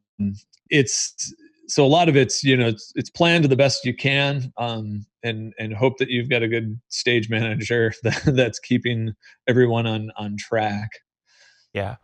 it's 0.71 1.35
so 1.69 1.85
a 1.85 1.89
lot 1.89 2.09
of 2.09 2.17
it's 2.17 2.45
you 2.45 2.57
know 2.57 2.69
it's, 2.69 2.93
it's 2.95 3.11
planned 3.11 3.45
to 3.45 3.49
the 3.49 3.57
best 3.57 3.85
you 3.85 3.95
can 3.95 4.53
um, 4.59 5.07
and 5.23 5.55
and 5.59 5.75
hope 5.75 5.97
that 5.99 6.11
you've 6.11 6.29
got 6.29 6.43
a 6.43 6.49
good 6.49 6.79
stage 6.89 7.31
manager 7.31 7.93
that, 8.03 8.23
that's 8.27 8.59
keeping 8.59 9.13
everyone 9.49 9.87
on 9.87 10.11
on 10.17 10.37
track 10.37 10.91
yeah 11.73 11.97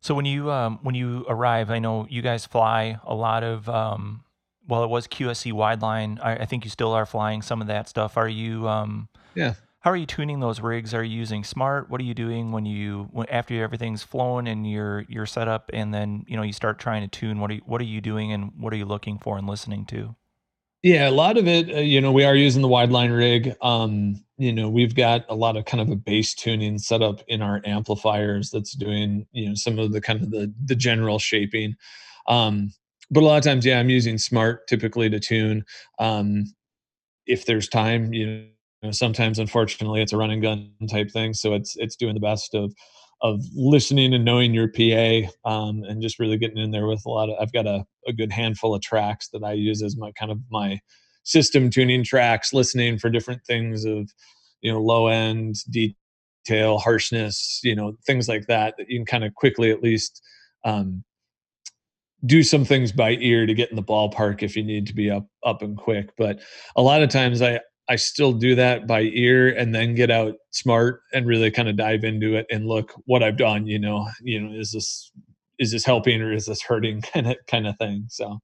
so 0.00 0.14
when 0.14 0.24
you 0.24 0.50
um, 0.50 0.78
when 0.82 0.94
you 0.94 1.24
arrive, 1.28 1.70
I 1.70 1.78
know 1.78 2.06
you 2.08 2.22
guys 2.22 2.46
fly 2.46 2.98
a 3.04 3.14
lot 3.14 3.44
of. 3.44 3.68
Um, 3.68 4.24
well, 4.66 4.84
it 4.84 4.90
was 4.90 5.08
QSC 5.08 5.52
Wideline. 5.52 6.18
I, 6.22 6.36
I, 6.36 6.44
think 6.46 6.64
you 6.64 6.70
still 6.70 6.92
are 6.92 7.04
flying 7.04 7.42
some 7.42 7.60
of 7.60 7.66
that 7.66 7.88
stuff. 7.88 8.16
Are 8.16 8.28
you? 8.28 8.68
Um, 8.68 9.08
yeah. 9.34 9.54
How 9.80 9.90
are 9.90 9.96
you 9.96 10.06
tuning 10.06 10.40
those 10.40 10.60
rigs? 10.60 10.94
Are 10.94 11.02
you 11.02 11.16
using 11.16 11.42
Smaart? 11.42 11.88
What 11.88 12.00
are 12.00 12.04
you 12.04 12.14
doing 12.14 12.52
when 12.52 12.66
you 12.66 13.08
when, 13.12 13.26
after 13.30 13.62
everything's 13.62 14.02
flown 14.02 14.46
and 14.46 14.70
you're 14.70 15.04
you're 15.08 15.26
set 15.26 15.48
up, 15.48 15.70
and 15.72 15.92
then 15.92 16.24
you 16.28 16.36
know 16.36 16.42
you 16.42 16.52
start 16.52 16.78
trying 16.78 17.02
to 17.02 17.08
tune? 17.08 17.40
What 17.40 17.50
are 17.50 17.54
you, 17.54 17.62
what 17.66 17.80
are 17.80 17.84
you 17.84 18.00
doing, 18.00 18.32
and 18.32 18.52
what 18.58 18.72
are 18.72 18.76
you 18.76 18.86
looking 18.86 19.18
for 19.18 19.36
and 19.36 19.46
listening 19.46 19.84
to? 19.86 20.14
Yeah, 20.82 21.08
a 21.08 21.10
lot 21.10 21.36
of 21.36 21.46
it, 21.46 21.68
uh, 21.68 21.80
you 21.80 22.00
know, 22.00 22.10
we 22.10 22.24
are 22.24 22.34
using 22.34 22.62
the 22.62 22.68
Wideline 22.68 23.14
rig. 23.14 23.54
Um, 23.60 24.24
you 24.40 24.54
know, 24.54 24.70
we've 24.70 24.94
got 24.94 25.26
a 25.28 25.34
lot 25.34 25.58
of 25.58 25.66
kind 25.66 25.82
of 25.82 25.90
a 25.90 25.96
bass 25.96 26.34
tuning 26.34 26.78
set 26.78 27.02
up 27.02 27.20
in 27.28 27.42
our 27.42 27.60
amplifiers 27.66 28.48
that's 28.48 28.72
doing, 28.72 29.26
you 29.32 29.50
know, 29.50 29.54
some 29.54 29.78
of 29.78 29.92
the 29.92 30.00
kind 30.00 30.22
of 30.22 30.30
the 30.30 30.50
the 30.64 30.74
general 30.74 31.18
shaping. 31.18 31.74
Um, 32.26 32.72
but 33.10 33.22
a 33.22 33.26
lot 33.26 33.36
of 33.36 33.44
times, 33.44 33.66
yeah, 33.66 33.78
I'm 33.78 33.90
using 33.90 34.16
Smaart 34.16 34.60
typically 34.66 35.10
to 35.10 35.20
tune. 35.20 35.62
Um, 35.98 36.44
if 37.26 37.44
there's 37.44 37.68
time, 37.68 38.14
you 38.14 38.46
know, 38.82 38.92
sometimes 38.92 39.38
unfortunately 39.38 40.00
it's 40.00 40.14
a 40.14 40.16
run 40.16 40.30
and 40.30 40.40
gun 40.40 40.72
type 40.88 41.10
thing. 41.10 41.34
So 41.34 41.52
it's 41.52 41.76
it's 41.76 41.96
doing 41.96 42.14
the 42.14 42.20
best 42.20 42.54
of 42.54 42.72
of 43.20 43.42
listening 43.54 44.14
and 44.14 44.24
knowing 44.24 44.54
your 44.54 44.68
PA 44.68 45.28
um, 45.44 45.82
and 45.84 46.00
just 46.00 46.18
really 46.18 46.38
getting 46.38 46.56
in 46.56 46.70
there 46.70 46.86
with 46.86 47.02
a 47.04 47.10
lot 47.10 47.28
of 47.28 47.36
I've 47.38 47.52
got 47.52 47.66
a, 47.66 47.84
a 48.08 48.14
good 48.14 48.32
handful 48.32 48.74
of 48.74 48.80
tracks 48.80 49.28
that 49.34 49.44
I 49.44 49.52
use 49.52 49.82
as 49.82 49.98
my 49.98 50.12
kind 50.12 50.32
of 50.32 50.38
my 50.50 50.80
system 51.22 51.70
tuning 51.70 52.04
tracks, 52.04 52.52
listening 52.52 52.98
for 52.98 53.10
different 53.10 53.44
things 53.44 53.84
of 53.84 54.10
you 54.60 54.72
know 54.72 54.80
low 54.80 55.08
end 55.08 55.56
detail, 55.70 56.78
harshness, 56.78 57.60
you 57.62 57.74
know 57.74 57.94
things 58.06 58.28
like 58.28 58.46
that 58.46 58.74
that 58.78 58.88
you 58.88 58.98
can 58.98 59.06
kind 59.06 59.24
of 59.24 59.34
quickly 59.34 59.70
at 59.70 59.82
least 59.82 60.22
um, 60.64 61.04
do 62.26 62.42
some 62.42 62.64
things 62.64 62.92
by 62.92 63.12
ear 63.20 63.46
to 63.46 63.54
get 63.54 63.70
in 63.70 63.76
the 63.76 63.82
ballpark 63.82 64.42
if 64.42 64.56
you 64.56 64.62
need 64.62 64.86
to 64.86 64.94
be 64.94 65.10
up 65.10 65.26
up 65.44 65.62
and 65.62 65.76
quick. 65.76 66.10
But 66.16 66.40
a 66.76 66.82
lot 66.82 67.02
of 67.02 67.08
times 67.08 67.42
I 67.42 67.60
I 67.88 67.96
still 67.96 68.32
do 68.32 68.54
that 68.54 68.86
by 68.86 69.00
ear 69.02 69.48
and 69.48 69.74
then 69.74 69.96
get 69.96 70.12
out 70.12 70.34
Smaart 70.52 70.98
and 71.12 71.26
really 71.26 71.50
kind 71.50 71.68
of 71.68 71.76
dive 71.76 72.04
into 72.04 72.36
it 72.36 72.46
and 72.48 72.68
look 72.68 72.92
what 73.06 73.24
I've 73.24 73.36
done, 73.36 73.66
you 73.66 73.80
know, 73.80 74.08
you 74.22 74.40
know, 74.40 74.56
is 74.56 74.70
this 74.70 75.10
is 75.58 75.72
this 75.72 75.84
helping 75.84 76.22
or 76.22 76.32
is 76.32 76.46
this 76.46 76.62
hurting 76.62 77.00
kind 77.12 77.26
of 77.26 77.36
kind 77.46 77.66
of 77.66 77.76
thing. 77.78 78.04
So 78.08 78.38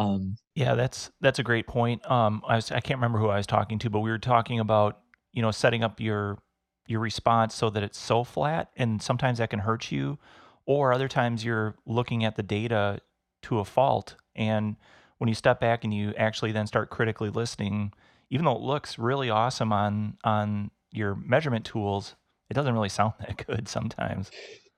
um 0.00 0.36
yeah, 0.54 0.74
that's 0.74 1.10
that's 1.20 1.38
a 1.38 1.42
great 1.42 1.66
point. 1.66 2.08
Um 2.10 2.42
I 2.46 2.56
was 2.56 2.70
I 2.70 2.80
can't 2.80 2.98
remember 2.98 3.18
who 3.18 3.28
I 3.28 3.36
was 3.36 3.46
talking 3.46 3.78
to, 3.80 3.90
but 3.90 4.00
we 4.00 4.10
were 4.10 4.18
talking 4.18 4.60
about, 4.60 5.00
you 5.32 5.42
know, 5.42 5.50
setting 5.50 5.82
up 5.84 6.00
your 6.00 6.38
your 6.86 7.00
response 7.00 7.54
so 7.54 7.70
that 7.70 7.82
it's 7.82 7.98
so 7.98 8.24
flat 8.24 8.70
and 8.76 9.00
sometimes 9.00 9.38
that 9.38 9.50
can 9.50 9.60
hurt 9.60 9.92
you 9.92 10.18
or 10.66 10.92
other 10.92 11.08
times 11.08 11.44
you're 11.44 11.76
looking 11.86 12.24
at 12.24 12.36
the 12.36 12.42
data 12.42 13.00
to 13.42 13.58
a 13.60 13.64
fault 13.64 14.16
and 14.34 14.76
when 15.18 15.28
you 15.28 15.34
step 15.34 15.60
back 15.60 15.84
and 15.84 15.94
you 15.94 16.12
actually 16.16 16.50
then 16.52 16.66
start 16.66 16.90
critically 16.90 17.30
listening 17.30 17.92
even 18.30 18.44
though 18.44 18.56
it 18.56 18.60
looks 18.62 18.98
really 18.98 19.30
awesome 19.30 19.72
on 19.72 20.16
on 20.24 20.70
your 20.92 21.14
measurement 21.14 21.64
tools, 21.64 22.16
it 22.48 22.54
doesn't 22.54 22.74
really 22.74 22.88
sound 22.98 23.14
that 23.20 23.44
good 23.46 23.68
sometimes. 23.68 24.30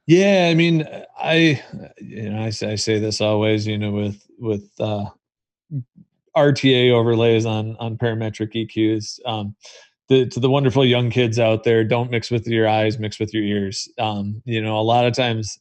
Yeah, 0.06 0.48
I 0.50 0.54
mean, 0.54 0.86
I 1.18 1.62
you 2.00 2.30
know 2.30 2.42
I 2.42 2.50
say, 2.50 2.72
I 2.72 2.74
say 2.76 2.98
this 2.98 3.20
always, 3.20 3.66
you 3.66 3.78
know, 3.78 3.92
with 3.92 4.26
with 4.38 4.68
uh, 4.80 5.06
RTA 6.36 6.90
overlays 6.90 7.44
on 7.46 7.76
on 7.78 7.96
parametric 7.98 8.52
EQs. 8.54 9.18
Um, 9.26 9.54
the, 10.08 10.26
to 10.26 10.40
the 10.40 10.50
wonderful 10.50 10.84
young 10.84 11.10
kids 11.10 11.38
out 11.38 11.64
there, 11.64 11.84
don't 11.84 12.10
mix 12.10 12.30
with 12.30 12.46
your 12.46 12.68
eyes, 12.68 12.98
mix 12.98 13.18
with 13.18 13.32
your 13.32 13.44
ears. 13.44 13.88
Um, 13.98 14.42
you 14.44 14.60
know, 14.60 14.78
a 14.78 14.82
lot 14.82 15.06
of 15.06 15.14
times 15.14 15.58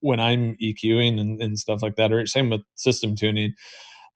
when 0.00 0.20
I'm 0.20 0.56
EQing 0.56 1.20
and, 1.20 1.40
and 1.40 1.58
stuff 1.58 1.82
like 1.82 1.96
that, 1.96 2.12
or 2.12 2.26
same 2.26 2.50
with 2.50 2.62
system 2.74 3.14
tuning, 3.16 3.54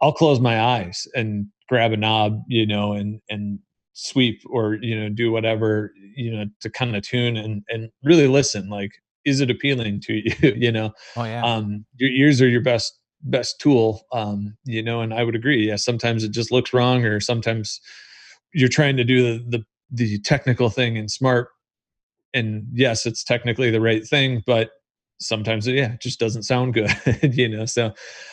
I'll 0.01 0.12
close 0.12 0.40
my 0.40 0.61
eyes 0.62 1.07
and 1.14 1.46
grab 1.68 1.92
a 1.92 1.96
knob, 1.96 2.42
you 2.48 2.66
know, 2.66 2.92
and 2.94 3.20
and 3.31 3.59
sweep 3.94 4.42
or 4.51 4.75
you 4.77 4.98
know 4.98 5.09
do 5.11 5.31
whatever 5.31 5.92
you 6.16 6.35
know 6.35 6.46
to 6.61 6.70
kind 6.70 6.96
of 6.96 7.03
tune 7.03 7.37
and 7.37 7.62
and 7.68 7.90
really 8.05 8.29
listen. 8.29 8.68
Like, 8.70 8.92
is 9.24 9.40
it 9.40 9.50
appealing 9.50 10.00
to 10.02 10.14
you? 10.42 10.54
you 10.56 10.72
know, 10.72 10.92
oh 11.16 11.24
yeah. 11.24 11.44
Um, 11.44 11.85
your 11.96 12.11
ears 12.11 12.40
are 12.40 12.48
your 12.48 12.62
best 12.62 12.98
best 13.22 13.61
tool. 13.61 14.06
Um, 14.12 14.56
you 14.64 14.82
know, 14.82 15.00
and 15.00 15.14
I 15.14 15.24
would 15.24 15.37
agree. 15.37 15.68
Yeah, 15.68 15.76
sometimes 15.76 16.24
it 16.24 16.32
just 16.32 16.52
looks 16.52 16.72
wrong, 16.72 17.04
or 17.04 17.20
sometimes 17.20 17.80
you're 18.52 18.68
trying 18.68 18.96
to 18.96 19.04
do 19.04 19.38
the 19.38 19.58
the, 19.58 19.64
the 19.90 20.18
technical 20.20 20.70
thing 20.70 20.96
and 20.98 21.08
Smaart 21.08 21.46
and 22.35 22.66
yes 22.72 23.06
it's 23.06 23.24
technically 23.24 23.70
the 23.70 23.80
right 23.80 24.06
thing 24.06 24.42
but 24.46 24.70
sometimes 25.20 25.66
yeah 25.68 25.92
it 25.92 26.00
just 26.00 26.18
doesn't 26.18 26.42
sound 26.42 26.74
good 26.74 26.90
you 27.22 27.48
know 27.48 27.64
so 27.64 27.92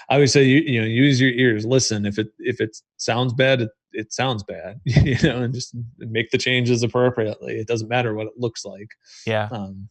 i 0.10 0.18
would 0.18 0.30
say 0.30 0.44
you, 0.44 0.60
you 0.62 0.82
know 0.82 0.88
use 0.88 1.22
your 1.22 1.32
ears 1.32 1.66
listen 1.66 2.06
if 2.06 2.18
it 2.18 2.30
if 2.40 2.60
it 2.60 2.76
sounds 2.98 3.34
bad 3.34 3.62
it, 3.62 3.70
it 3.92 4.12
sounds 4.12 4.44
bad 4.44 4.80
you 4.86 5.18
know 5.22 5.44
and 5.44 5.54
just 5.54 5.76
make 6.00 6.32
the 6.32 6.38
changes 6.38 6.82
appropriately 6.82 7.60
it 7.60 7.68
doesn't 7.68 7.90
matter 7.90 8.14
what 8.14 8.28
it 8.28 8.34
looks 8.38 8.66
like 8.66 8.88
yeah 9.26 9.48
um, 9.52 9.90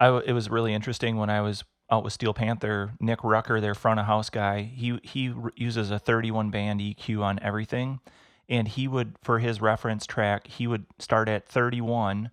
I, 0.00 0.18
it 0.18 0.32
was 0.32 0.50
really 0.50 0.74
interesting 0.74 1.16
when 1.16 1.30
i 1.30 1.40
was 1.40 1.62
out 1.90 2.04
with 2.04 2.12
steel 2.12 2.32
panther 2.32 2.92
nick 3.00 3.22
rucker 3.22 3.60
their 3.60 3.74
front 3.74 4.00
of 4.00 4.06
house 4.06 4.30
guy 4.30 4.62
he 4.62 4.98
he 5.02 5.32
uses 5.56 5.90
a 5.90 5.98
31 5.98 6.50
band 6.50 6.80
eq 6.80 7.20
on 7.20 7.38
everything. 7.40 8.00
And 8.48 8.66
he 8.66 8.88
would 8.88 9.14
for 9.22 9.38
his 9.38 9.60
reference 9.60 10.06
track 10.06 10.46
he 10.46 10.66
would 10.66 10.84
start 10.98 11.28
at 11.28 11.46
31 11.46 12.30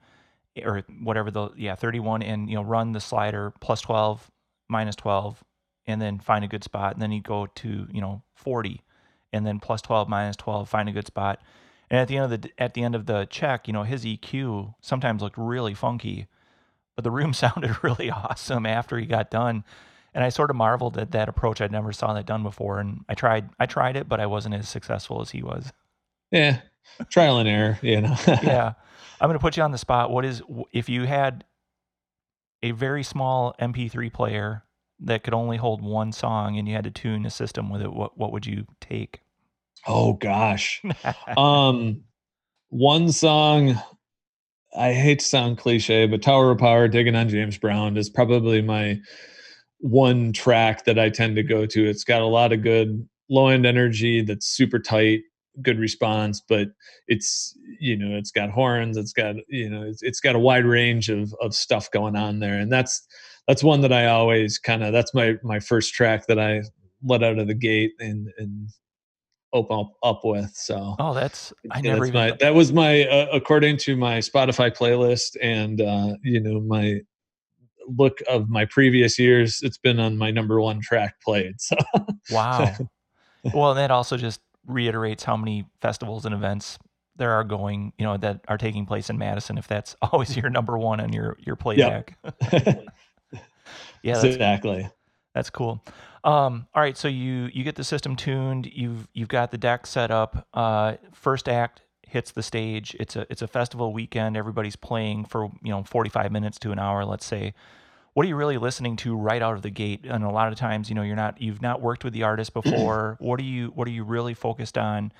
or 0.63 0.83
whatever 1.01 1.29
the 1.29 1.49
yeah 1.55 1.75
31 1.75 2.23
and 2.23 2.49
you 2.49 2.55
know 2.55 2.63
run 2.63 2.91
the 2.91 2.99
slider 2.99 3.53
plus 3.59 3.81
12 3.81 4.31
minus 4.67 4.95
12 4.95 5.43
and 5.85 6.01
then 6.01 6.19
find 6.19 6.43
a 6.43 6.47
good 6.47 6.63
spot. 6.63 6.93
And 6.93 7.01
then 7.01 7.11
you 7.11 7.21
go 7.21 7.45
to 7.45 7.87
you 7.91 8.01
know 8.01 8.23
40 8.35 8.81
and 9.31 9.45
then 9.45 9.59
plus 9.59 9.81
12 9.81 10.09
minus 10.09 10.35
12 10.37 10.67
find 10.67 10.89
a 10.89 10.91
good 10.91 11.07
spot. 11.07 11.39
And 11.89 11.99
at 11.99 12.07
the 12.07 12.17
end 12.17 12.33
of 12.33 12.41
the 12.41 12.51
at 12.57 12.73
the 12.73 12.83
end 12.83 12.95
of 12.95 13.05
the 13.05 13.27
check 13.29 13.67
you 13.67 13.73
know 13.73 13.83
his 13.83 14.03
EQ 14.03 14.73
sometimes 14.81 15.21
looked 15.21 15.37
really 15.37 15.75
funky 15.75 16.27
but 16.97 17.05
the 17.05 17.11
room 17.11 17.31
sounded 17.33 17.81
really 17.83 18.11
awesome 18.11 18.65
after 18.65 18.97
he 18.97 19.05
got 19.05 19.31
done 19.31 19.63
and 20.13 20.23
I 20.23 20.29
sort 20.29 20.49
of 20.49 20.57
marveled 20.57 20.97
at 20.97 21.11
that 21.11 21.29
approach 21.29 21.61
I'd 21.61 21.71
never 21.71 21.93
saw 21.93 22.13
that 22.13 22.25
done 22.25 22.43
before 22.43 22.81
and 22.81 23.05
I 23.07 23.13
tried 23.13 23.49
I 23.57 23.65
tried 23.65 23.95
it 23.95 24.09
but 24.09 24.19
I 24.19 24.25
wasn't 24.25 24.55
as 24.55 24.67
successful 24.67 25.21
as 25.21 25.31
he 25.31 25.41
was 25.41 25.71
yeah 26.31 26.59
trial 27.09 27.37
and 27.37 27.47
error 27.47 27.79
you 27.81 28.01
know 28.01 28.15
yeah 28.27 28.73
I'm 29.19 29.27
going 29.29 29.37
to 29.37 29.41
put 29.41 29.57
you 29.57 29.63
on 29.63 29.71
the 29.71 29.77
spot. 29.77 30.11
What 30.11 30.25
is 30.25 30.41
if 30.71 30.89
you 30.89 31.05
had 31.05 31.43
a 32.61 32.71
very 32.71 33.03
small 33.03 33.55
MP3 33.59 34.11
player 34.13 34.63
that 34.99 35.23
could 35.23 35.33
only 35.33 35.57
hold 35.57 35.81
one 35.81 36.11
song 36.11 36.57
and 36.57 36.67
you 36.67 36.75
had 36.75 36.83
to 36.83 36.91
tune 36.91 37.25
a 37.25 37.29
system 37.29 37.69
with 37.69 37.81
it? 37.81 37.91
What 37.91 38.17
what 38.17 38.31
would 38.31 38.45
you 38.45 38.65
take? 38.79 39.21
Oh 39.87 40.13
gosh, 40.13 40.81
um, 41.37 42.03
one 42.69 43.11
song. 43.11 43.79
I 44.75 44.93
hate 44.93 45.19
to 45.19 45.25
sound 45.25 45.57
cliche, 45.57 46.07
but 46.07 46.21
Tower 46.21 46.51
of 46.51 46.59
Power, 46.59 46.87
digging 46.87 47.15
on 47.15 47.29
James 47.29 47.57
Brown 47.57 47.97
is 47.97 48.09
probably 48.09 48.61
my 48.61 48.99
one 49.79 50.33
track 50.33 50.85
that 50.85 50.99
I 50.99 51.09
tend 51.09 51.35
to 51.35 51.43
go 51.43 51.65
to. 51.65 51.85
It's 51.87 52.03
got 52.03 52.21
a 52.21 52.25
lot 52.25 52.51
of 52.51 52.63
good 52.63 53.07
low 53.29 53.47
end 53.47 53.65
energy 53.65 54.21
that's 54.21 54.47
super 54.47 54.79
tight 54.79 55.21
good 55.61 55.79
response 55.79 56.41
but 56.47 56.67
it's 57.07 57.57
you 57.79 57.97
know 57.97 58.15
it's 58.15 58.31
got 58.31 58.49
horns 58.49 58.97
it's 58.97 59.13
got 59.13 59.35
you 59.47 59.69
know 59.69 59.83
it's, 59.83 60.03
it's 60.03 60.19
got 60.19 60.35
a 60.35 60.39
wide 60.39 60.65
range 60.65 61.09
of 61.09 61.33
of 61.41 61.53
stuff 61.53 61.89
going 61.91 62.15
on 62.15 62.39
there 62.39 62.59
and 62.59 62.71
that's 62.71 63.05
that's 63.47 63.63
one 63.63 63.81
that 63.81 63.91
i 63.91 64.05
always 64.05 64.59
kind 64.59 64.83
of 64.83 64.93
that's 64.93 65.13
my 65.13 65.35
my 65.43 65.59
first 65.59 65.93
track 65.93 66.27
that 66.27 66.39
i 66.39 66.61
let 67.03 67.23
out 67.23 67.39
of 67.39 67.47
the 67.47 67.53
gate 67.53 67.91
and 67.99 68.29
and 68.37 68.69
open 69.57 69.79
up, 69.79 69.91
up 70.03 70.21
with 70.23 70.51
so 70.55 70.95
oh 70.99 71.13
that's 71.13 71.53
i 71.71 71.81
never 71.81 72.05
that's 72.05 72.13
my, 72.13 72.31
that 72.39 72.53
was 72.53 72.71
my 72.71 73.03
uh, 73.05 73.27
according 73.33 73.77
to 73.77 73.95
my 73.95 74.19
spotify 74.19 74.75
playlist 74.75 75.35
and 75.41 75.81
uh 75.81 76.15
you 76.23 76.39
know 76.39 76.59
my 76.61 76.99
look 77.97 78.19
of 78.29 78.49
my 78.49 78.65
previous 78.65 79.17
years 79.17 79.59
it's 79.63 79.77
been 79.77 79.99
on 79.99 80.17
my 80.17 80.29
number 80.29 80.59
one 80.59 80.81
track 80.81 81.15
played 81.21 81.59
so 81.59 81.75
wow 82.31 82.73
well 83.53 83.73
that 83.73 83.91
also 83.91 84.17
just 84.17 84.41
reiterates 84.65 85.23
how 85.23 85.37
many 85.37 85.65
festivals 85.81 86.25
and 86.25 86.35
events 86.35 86.77
there 87.17 87.31
are 87.31 87.43
going, 87.43 87.91
you 87.97 88.05
know, 88.05 88.15
that 88.17 88.41
are 88.47 88.57
taking 88.57 88.85
place 88.85 89.09
in 89.09 89.17
Madison. 89.17 89.57
If 89.57 89.67
that's 89.67 89.95
always 90.01 90.35
your 90.37 90.49
number 90.49 90.77
one 90.77 90.99
on 90.99 91.11
your 91.11 91.37
your 91.39 91.55
playback. 91.55 92.17
Yep. 92.23 92.85
yeah, 94.03 94.25
exactly. 94.25 94.89
That's 95.37 95.51
cool. 95.51 95.83
Um, 96.23 96.65
all 96.73 96.81
right, 96.81 96.97
so 96.97 97.07
you 97.07 97.51
you 97.53 97.63
get 97.63 97.75
the 97.75 97.83
system 97.83 98.15
tuned. 98.15 98.65
You've 98.73 99.07
you've 99.13 99.27
got 99.27 99.51
the 99.51 99.57
deck 99.59 99.85
set 99.85 100.09
up. 100.09 100.47
Uh, 100.51 100.95
first 101.13 101.47
act 101.47 101.83
hits 102.01 102.31
the 102.31 102.41
stage. 102.41 102.95
It's 102.99 103.15
a 103.15 103.27
it's 103.29 103.43
a 103.43 103.47
festival 103.47 103.93
weekend. 103.93 104.35
Everybody's 104.35 104.75
playing 104.75 105.25
for 105.25 105.51
you 105.61 105.69
know 105.69 105.83
45 105.83 106.31
minutes 106.31 106.57
to 106.59 106.71
an 106.71 106.79
hour, 106.79 107.05
let's 107.05 107.23
say. 107.23 107.53
What 108.15 108.25
are 108.25 108.29
you 108.29 108.35
really 108.35 108.57
listening 108.57 108.95
to 108.95 109.15
right 109.15 109.43
out 109.43 109.53
of 109.53 109.61
the 109.61 109.69
gate? 109.69 110.05
And 110.05 110.23
a 110.23 110.31
lot 110.31 110.51
of 110.51 110.57
times, 110.57 110.89
you 110.89 110.95
know, 110.95 111.03
you're 111.03 111.15
not 111.15 111.39
you've 111.39 111.61
not 111.61 111.81
worked 111.81 112.03
with 112.03 112.13
the 112.13 112.23
artist 112.23 112.51
before. 112.55 113.17
what 113.19 113.39
are 113.39 113.43
you 113.43 113.67
what 113.75 113.87
are 113.87 113.91
you 113.91 114.03
really 114.03 114.33
focused 114.33 114.75
on? 114.75 115.11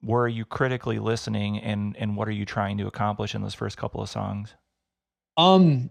Where 0.00 0.22
are 0.22 0.28
you 0.28 0.44
critically 0.44 1.00
listening, 1.00 1.58
and 1.58 1.96
and 1.96 2.16
what 2.16 2.28
are 2.28 2.32
you 2.32 2.44
trying 2.44 2.78
to 2.78 2.86
accomplish 2.86 3.34
in 3.34 3.42
those 3.42 3.54
first 3.54 3.76
couple 3.76 4.00
of 4.00 4.08
songs? 4.08 4.54
Um, 5.36 5.90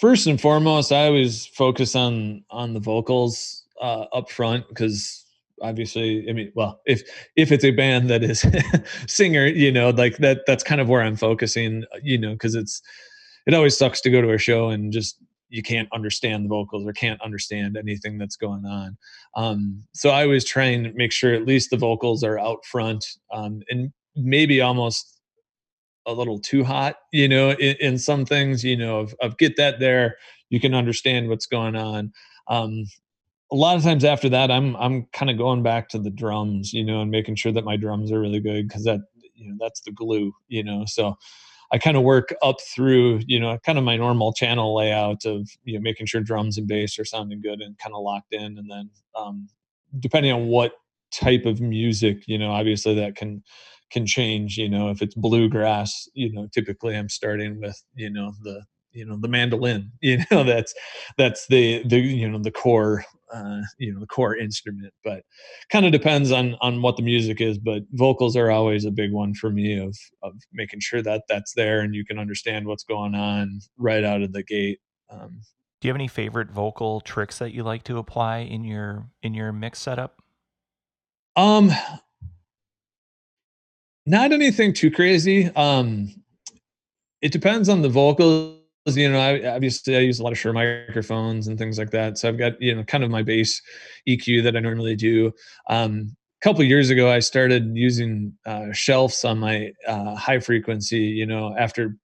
first 0.00 0.26
and 0.26 0.40
foremost, 0.40 0.92
I 0.92 1.06
always 1.06 1.46
focus 1.46 1.94
on 1.94 2.44
on 2.50 2.74
the 2.74 2.80
vocals 2.80 3.64
uh, 3.80 4.06
up 4.12 4.30
front 4.30 4.68
because 4.68 5.24
obviously, 5.62 6.28
I 6.28 6.32
mean, 6.32 6.52
well, 6.54 6.80
if 6.86 7.02
if 7.36 7.52
it's 7.52 7.64
a 7.64 7.70
band 7.70 8.10
that 8.10 8.22
is 8.22 8.44
singer, 9.06 9.46
you 9.46 9.72
know, 9.72 9.90
like 9.90 10.18
that, 10.18 10.42
that's 10.46 10.64
kind 10.64 10.80
of 10.80 10.88
where 10.88 11.02
I'm 11.02 11.16
focusing, 11.16 11.84
you 12.02 12.18
know, 12.18 12.32
because 12.32 12.54
it's 12.54 12.82
it 13.46 13.54
always 13.54 13.76
sucks 13.76 14.00
to 14.02 14.10
go 14.10 14.22
to 14.22 14.32
a 14.32 14.38
show 14.38 14.68
and 14.68 14.92
just 14.92 15.18
you 15.50 15.62
can't 15.62 15.88
understand 15.92 16.44
the 16.44 16.48
vocals 16.48 16.86
or 16.86 16.92
can't 16.92 17.20
understand 17.22 17.76
anything 17.76 18.18
that's 18.18 18.36
going 18.36 18.64
on. 18.64 18.96
Um, 19.36 19.84
so 19.92 20.10
I 20.10 20.24
always 20.24 20.44
try 20.44 20.64
and 20.64 20.92
make 20.94 21.12
sure 21.12 21.32
at 21.32 21.46
least 21.46 21.70
the 21.70 21.76
vocals 21.76 22.24
are 22.24 22.38
out 22.38 22.64
front 22.64 23.04
um, 23.32 23.62
and 23.70 23.92
maybe 24.16 24.60
almost 24.60 25.13
a 26.06 26.12
little 26.12 26.38
too 26.38 26.64
hot, 26.64 26.96
you 27.12 27.28
know, 27.28 27.50
in, 27.52 27.76
in 27.80 27.98
some 27.98 28.24
things, 28.24 28.64
you 28.64 28.76
know, 28.76 29.00
of, 29.00 29.14
of, 29.20 29.38
get 29.38 29.56
that 29.56 29.80
there, 29.80 30.16
you 30.50 30.60
can 30.60 30.74
understand 30.74 31.28
what's 31.28 31.46
going 31.46 31.76
on. 31.76 32.12
Um, 32.48 32.84
a 33.52 33.56
lot 33.56 33.76
of 33.76 33.82
times 33.82 34.04
after 34.04 34.28
that, 34.30 34.50
I'm 34.50 34.74
I'm 34.76 35.06
kind 35.12 35.30
of 35.30 35.38
going 35.38 35.62
back 35.62 35.88
to 35.90 35.98
the 35.98 36.10
drums, 36.10 36.72
you 36.72 36.84
know, 36.84 37.02
and 37.02 37.10
making 37.10 37.36
sure 37.36 37.52
that 37.52 37.64
my 37.64 37.76
drums 37.76 38.10
are 38.10 38.20
really 38.20 38.40
good 38.40 38.66
because 38.68 38.84
that 38.84 39.00
you 39.34 39.48
know 39.48 39.56
that's 39.60 39.80
the 39.82 39.92
glue, 39.92 40.32
you 40.48 40.64
know. 40.64 40.84
So 40.86 41.16
I 41.70 41.78
kind 41.78 41.96
of 41.96 42.02
work 42.02 42.34
up 42.42 42.56
through, 42.74 43.20
you 43.26 43.38
know, 43.38 43.58
kind 43.64 43.78
of 43.78 43.84
my 43.84 43.96
normal 43.96 44.32
channel 44.32 44.74
layout 44.74 45.24
of 45.24 45.48
you 45.64 45.74
know 45.74 45.80
making 45.80 46.06
sure 46.06 46.20
drums 46.20 46.58
and 46.58 46.66
bass 46.66 46.98
are 46.98 47.04
sounding 47.04 47.40
good 47.40 47.60
and 47.60 47.78
kind 47.78 47.94
of 47.94 48.02
locked 48.02 48.32
in, 48.32 48.58
and 48.58 48.70
then 48.70 48.90
um, 49.14 49.48
depending 50.00 50.32
on 50.32 50.46
what 50.48 50.72
type 51.12 51.46
of 51.46 51.60
music, 51.60 52.24
you 52.26 52.38
know, 52.38 52.50
obviously 52.50 52.94
that 52.94 53.16
can 53.16 53.42
can 53.90 54.06
change 54.06 54.56
you 54.56 54.68
know 54.68 54.90
if 54.90 55.02
it's 55.02 55.14
bluegrass 55.14 56.08
you 56.14 56.32
know 56.32 56.48
typically 56.52 56.96
i'm 56.96 57.08
starting 57.08 57.60
with 57.60 57.80
you 57.94 58.10
know 58.10 58.32
the 58.42 58.62
you 58.92 59.04
know 59.04 59.16
the 59.16 59.28
mandolin 59.28 59.90
you 60.00 60.18
know 60.30 60.44
that's 60.44 60.74
that's 61.18 61.46
the 61.48 61.82
the 61.86 61.98
you 61.98 62.28
know 62.28 62.38
the 62.38 62.50
core 62.50 63.04
uh 63.32 63.60
you 63.78 63.92
know 63.92 64.00
the 64.00 64.06
core 64.06 64.36
instrument 64.36 64.92
but 65.02 65.22
kind 65.70 65.84
of 65.84 65.92
depends 65.92 66.32
on 66.32 66.56
on 66.60 66.80
what 66.80 66.96
the 66.96 67.02
music 67.02 67.40
is 67.40 67.58
but 67.58 67.82
vocals 67.92 68.36
are 68.36 68.50
always 68.50 68.84
a 68.84 68.90
big 68.90 69.12
one 69.12 69.34
for 69.34 69.50
me 69.50 69.78
of 69.78 69.96
of 70.22 70.32
making 70.52 70.80
sure 70.80 71.02
that 71.02 71.22
that's 71.28 71.52
there 71.54 71.80
and 71.80 71.94
you 71.94 72.04
can 72.04 72.18
understand 72.18 72.66
what's 72.66 72.84
going 72.84 73.14
on 73.14 73.60
right 73.76 74.04
out 74.04 74.22
of 74.22 74.32
the 74.32 74.42
gate 74.42 74.78
um. 75.10 75.40
Do 75.80 75.88
you 75.88 75.90
have 75.90 75.96
any 75.96 76.08
favorite 76.08 76.50
vocal 76.50 77.02
tricks 77.02 77.38
that 77.40 77.52
you 77.52 77.62
like 77.62 77.84
to 77.84 77.98
apply 77.98 78.38
in 78.38 78.64
your 78.64 79.10
in 79.22 79.34
your 79.34 79.52
mix 79.52 79.80
setup? 79.80 80.22
Um 81.36 81.72
not 84.06 84.32
anything 84.32 84.72
too 84.72 84.90
crazy. 84.90 85.50
Um, 85.56 86.14
it 87.22 87.32
depends 87.32 87.68
on 87.68 87.82
the 87.82 87.88
vocals. 87.88 88.60
You 88.86 89.10
know, 89.10 89.18
I, 89.18 89.54
obviously 89.54 89.96
I 89.96 90.00
use 90.00 90.20
a 90.20 90.22
lot 90.22 90.32
of 90.32 90.38
Shure 90.38 90.52
microphones 90.52 91.48
and 91.48 91.58
things 91.58 91.78
like 91.78 91.90
that. 91.92 92.18
So 92.18 92.28
I've 92.28 92.38
got 92.38 92.60
you 92.60 92.74
know 92.74 92.84
kind 92.84 93.02
of 93.02 93.10
my 93.10 93.22
bass 93.22 93.62
EQ 94.06 94.42
that 94.42 94.56
I 94.56 94.60
normally 94.60 94.94
do. 94.94 95.32
Um, 95.68 96.14
a 96.42 96.44
couple 96.44 96.62
years 96.64 96.90
ago, 96.90 97.10
I 97.10 97.20
started 97.20 97.74
using 97.74 98.34
uh, 98.44 98.72
shelves 98.72 99.24
on 99.24 99.38
my 99.38 99.72
uh, 99.88 100.14
high 100.14 100.38
frequency. 100.38 100.98
You 100.98 101.24
know, 101.24 101.56
after 101.56 101.96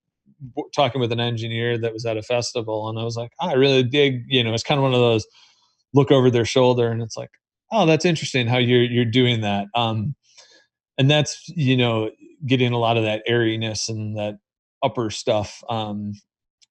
talking 0.74 1.02
with 1.02 1.12
an 1.12 1.20
engineer 1.20 1.76
that 1.76 1.92
was 1.92 2.06
at 2.06 2.16
a 2.16 2.22
festival, 2.22 2.88
and 2.88 2.98
I 2.98 3.04
was 3.04 3.16
like, 3.16 3.32
oh, 3.40 3.48
I 3.48 3.54
really 3.54 3.82
dig. 3.82 4.24
You 4.28 4.42
know, 4.42 4.54
it's 4.54 4.62
kind 4.62 4.78
of 4.78 4.82
one 4.82 4.94
of 4.94 5.00
those 5.00 5.26
look 5.92 6.10
over 6.10 6.30
their 6.30 6.46
shoulder, 6.46 6.90
and 6.90 7.02
it's 7.02 7.18
like, 7.18 7.30
oh, 7.70 7.84
that's 7.84 8.06
interesting 8.06 8.46
how 8.46 8.56
you're 8.56 8.84
you're 8.84 9.04
doing 9.04 9.42
that. 9.42 9.66
Um, 9.74 10.14
and 11.00 11.10
that's 11.10 11.48
you 11.48 11.76
know 11.76 12.10
getting 12.46 12.72
a 12.72 12.78
lot 12.78 12.98
of 12.98 13.02
that 13.04 13.22
airiness 13.26 13.88
and 13.88 14.16
that 14.16 14.38
upper 14.82 15.10
stuff 15.10 15.64
um, 15.70 16.12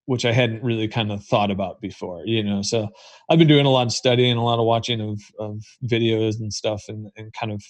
which 0.05 0.23
i 0.23 0.31
hadn't 0.31 0.63
really 0.63 0.87
kind 0.87 1.11
of 1.11 1.23
thought 1.25 1.49
about 1.49 1.81
before 1.81 2.21
you 2.25 2.43
know 2.43 2.61
so 2.61 2.87
i've 3.29 3.39
been 3.39 3.47
doing 3.47 3.65
a 3.65 3.71
lot 3.71 3.87
of 3.87 3.91
studying 3.91 4.37
a 4.37 4.43
lot 4.43 4.59
of 4.59 4.65
watching 4.65 5.01
of, 5.01 5.19
of 5.39 5.61
videos 5.83 6.39
and 6.39 6.53
stuff 6.53 6.83
and, 6.87 7.09
and 7.17 7.33
kind 7.33 7.51
of 7.51 7.61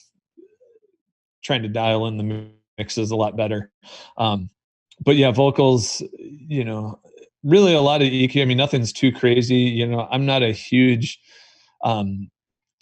trying 1.41 1.63
to 1.63 1.69
dial 1.69 2.05
in 2.07 2.17
the 2.17 2.49
mixes 2.77 3.11
a 3.11 3.15
lot 3.15 3.37
better. 3.37 3.71
Um, 4.17 4.49
but 5.05 5.15
yeah 5.15 5.31
vocals 5.31 6.03
you 6.19 6.65
know 6.65 6.99
really 7.43 7.73
a 7.73 7.79
lot 7.79 8.01
of 8.01 8.09
eq 8.09 8.41
i 8.41 8.43
mean 8.43 8.57
nothing's 8.57 8.91
too 8.91 9.13
crazy 9.13 9.55
you 9.55 9.87
know 9.87 10.09
i'm 10.11 10.25
not 10.25 10.43
a 10.43 10.51
huge 10.51 11.21
um, 11.85 12.29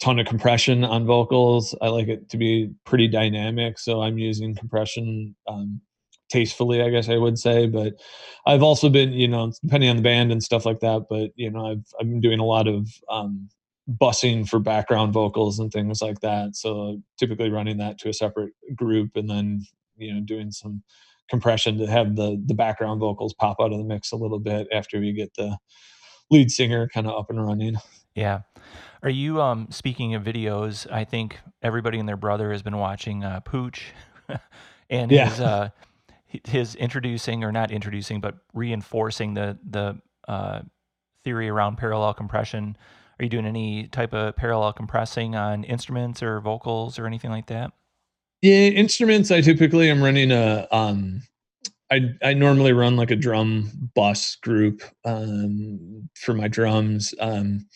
ton 0.00 0.18
of 0.18 0.26
compression 0.26 0.84
on 0.84 1.06
vocals. 1.06 1.74
I 1.80 1.88
like 1.88 2.08
it 2.08 2.28
to 2.30 2.36
be 2.36 2.70
pretty 2.84 3.08
dynamic, 3.08 3.78
so 3.78 4.02
I'm 4.02 4.18
using 4.18 4.54
compression 4.54 5.34
um, 5.46 5.80
tastefully, 6.30 6.82
I 6.82 6.90
guess 6.90 7.08
I 7.08 7.16
would 7.16 7.38
say. 7.38 7.66
But 7.66 7.94
I've 8.46 8.62
also 8.62 8.88
been, 8.88 9.12
you 9.12 9.28
know, 9.28 9.52
depending 9.62 9.90
on 9.90 9.96
the 9.96 10.02
band 10.02 10.32
and 10.32 10.42
stuff 10.42 10.64
like 10.66 10.80
that. 10.80 11.06
But 11.08 11.30
you 11.36 11.50
know, 11.50 11.66
I've 11.66 11.84
I've 12.00 12.08
been 12.08 12.20
doing 12.20 12.40
a 12.40 12.44
lot 12.44 12.68
of 12.68 12.88
um, 13.10 13.48
bussing 14.00 14.48
for 14.48 14.58
background 14.58 15.12
vocals 15.12 15.58
and 15.58 15.72
things 15.72 16.02
like 16.02 16.20
that. 16.20 16.54
So 16.54 17.00
typically 17.18 17.50
running 17.50 17.78
that 17.78 17.98
to 17.98 18.08
a 18.08 18.14
separate 18.14 18.52
group 18.74 19.10
and 19.16 19.28
then 19.28 19.62
you 19.96 20.14
know 20.14 20.20
doing 20.20 20.50
some 20.52 20.82
compression 21.28 21.78
to 21.78 21.86
have 21.86 22.16
the 22.16 22.42
the 22.46 22.54
background 22.54 23.00
vocals 23.00 23.34
pop 23.34 23.56
out 23.60 23.72
of 23.72 23.78
the 23.78 23.84
mix 23.84 24.12
a 24.12 24.16
little 24.16 24.38
bit 24.38 24.68
after 24.72 25.00
we 25.00 25.12
get 25.12 25.34
the 25.34 25.56
lead 26.30 26.50
singer 26.50 26.88
kind 26.88 27.06
of 27.06 27.18
up 27.18 27.30
and 27.30 27.44
running. 27.44 27.76
Yeah. 28.18 28.40
Are 29.02 29.08
you 29.10 29.40
um 29.40 29.68
speaking 29.70 30.14
of 30.14 30.24
videos? 30.24 30.90
I 30.90 31.04
think 31.04 31.38
everybody 31.62 31.98
and 31.98 32.08
their 32.08 32.16
brother 32.16 32.50
has 32.50 32.62
been 32.62 32.76
watching 32.76 33.22
uh, 33.22 33.40
Pooch, 33.40 33.92
and 34.90 35.10
Yeah. 35.10 35.28
his 35.28 35.40
uh 35.40 35.68
his 36.44 36.74
introducing 36.74 37.44
or 37.44 37.52
not 37.52 37.70
introducing, 37.70 38.20
but 38.20 38.34
reinforcing 38.52 39.34
the 39.34 39.58
the 39.70 40.00
uh, 40.26 40.62
theory 41.24 41.48
around 41.48 41.76
parallel 41.76 42.12
compression. 42.12 42.76
Are 43.18 43.24
you 43.24 43.30
doing 43.30 43.46
any 43.46 43.86
type 43.88 44.12
of 44.12 44.36
parallel 44.36 44.72
compressing 44.72 45.34
on 45.34 45.64
instruments 45.64 46.22
or 46.22 46.40
vocals 46.40 46.98
or 46.98 47.06
anything 47.06 47.30
like 47.30 47.46
that? 47.46 47.72
Yeah, 48.42 48.68
instruments. 48.68 49.30
I 49.30 49.40
typically 49.40 49.90
am 49.90 50.02
running 50.02 50.30
a. 50.32 50.66
Um, 50.70 51.22
I 51.90 52.10
I 52.22 52.34
normally 52.34 52.72
run 52.72 52.96
like 52.96 53.10
a 53.10 53.16
drum 53.16 53.90
bus 53.94 54.36
group 54.36 54.82
um, 55.04 56.08
for 56.14 56.34
my 56.34 56.48
drums. 56.48 57.14
Um, 57.20 57.66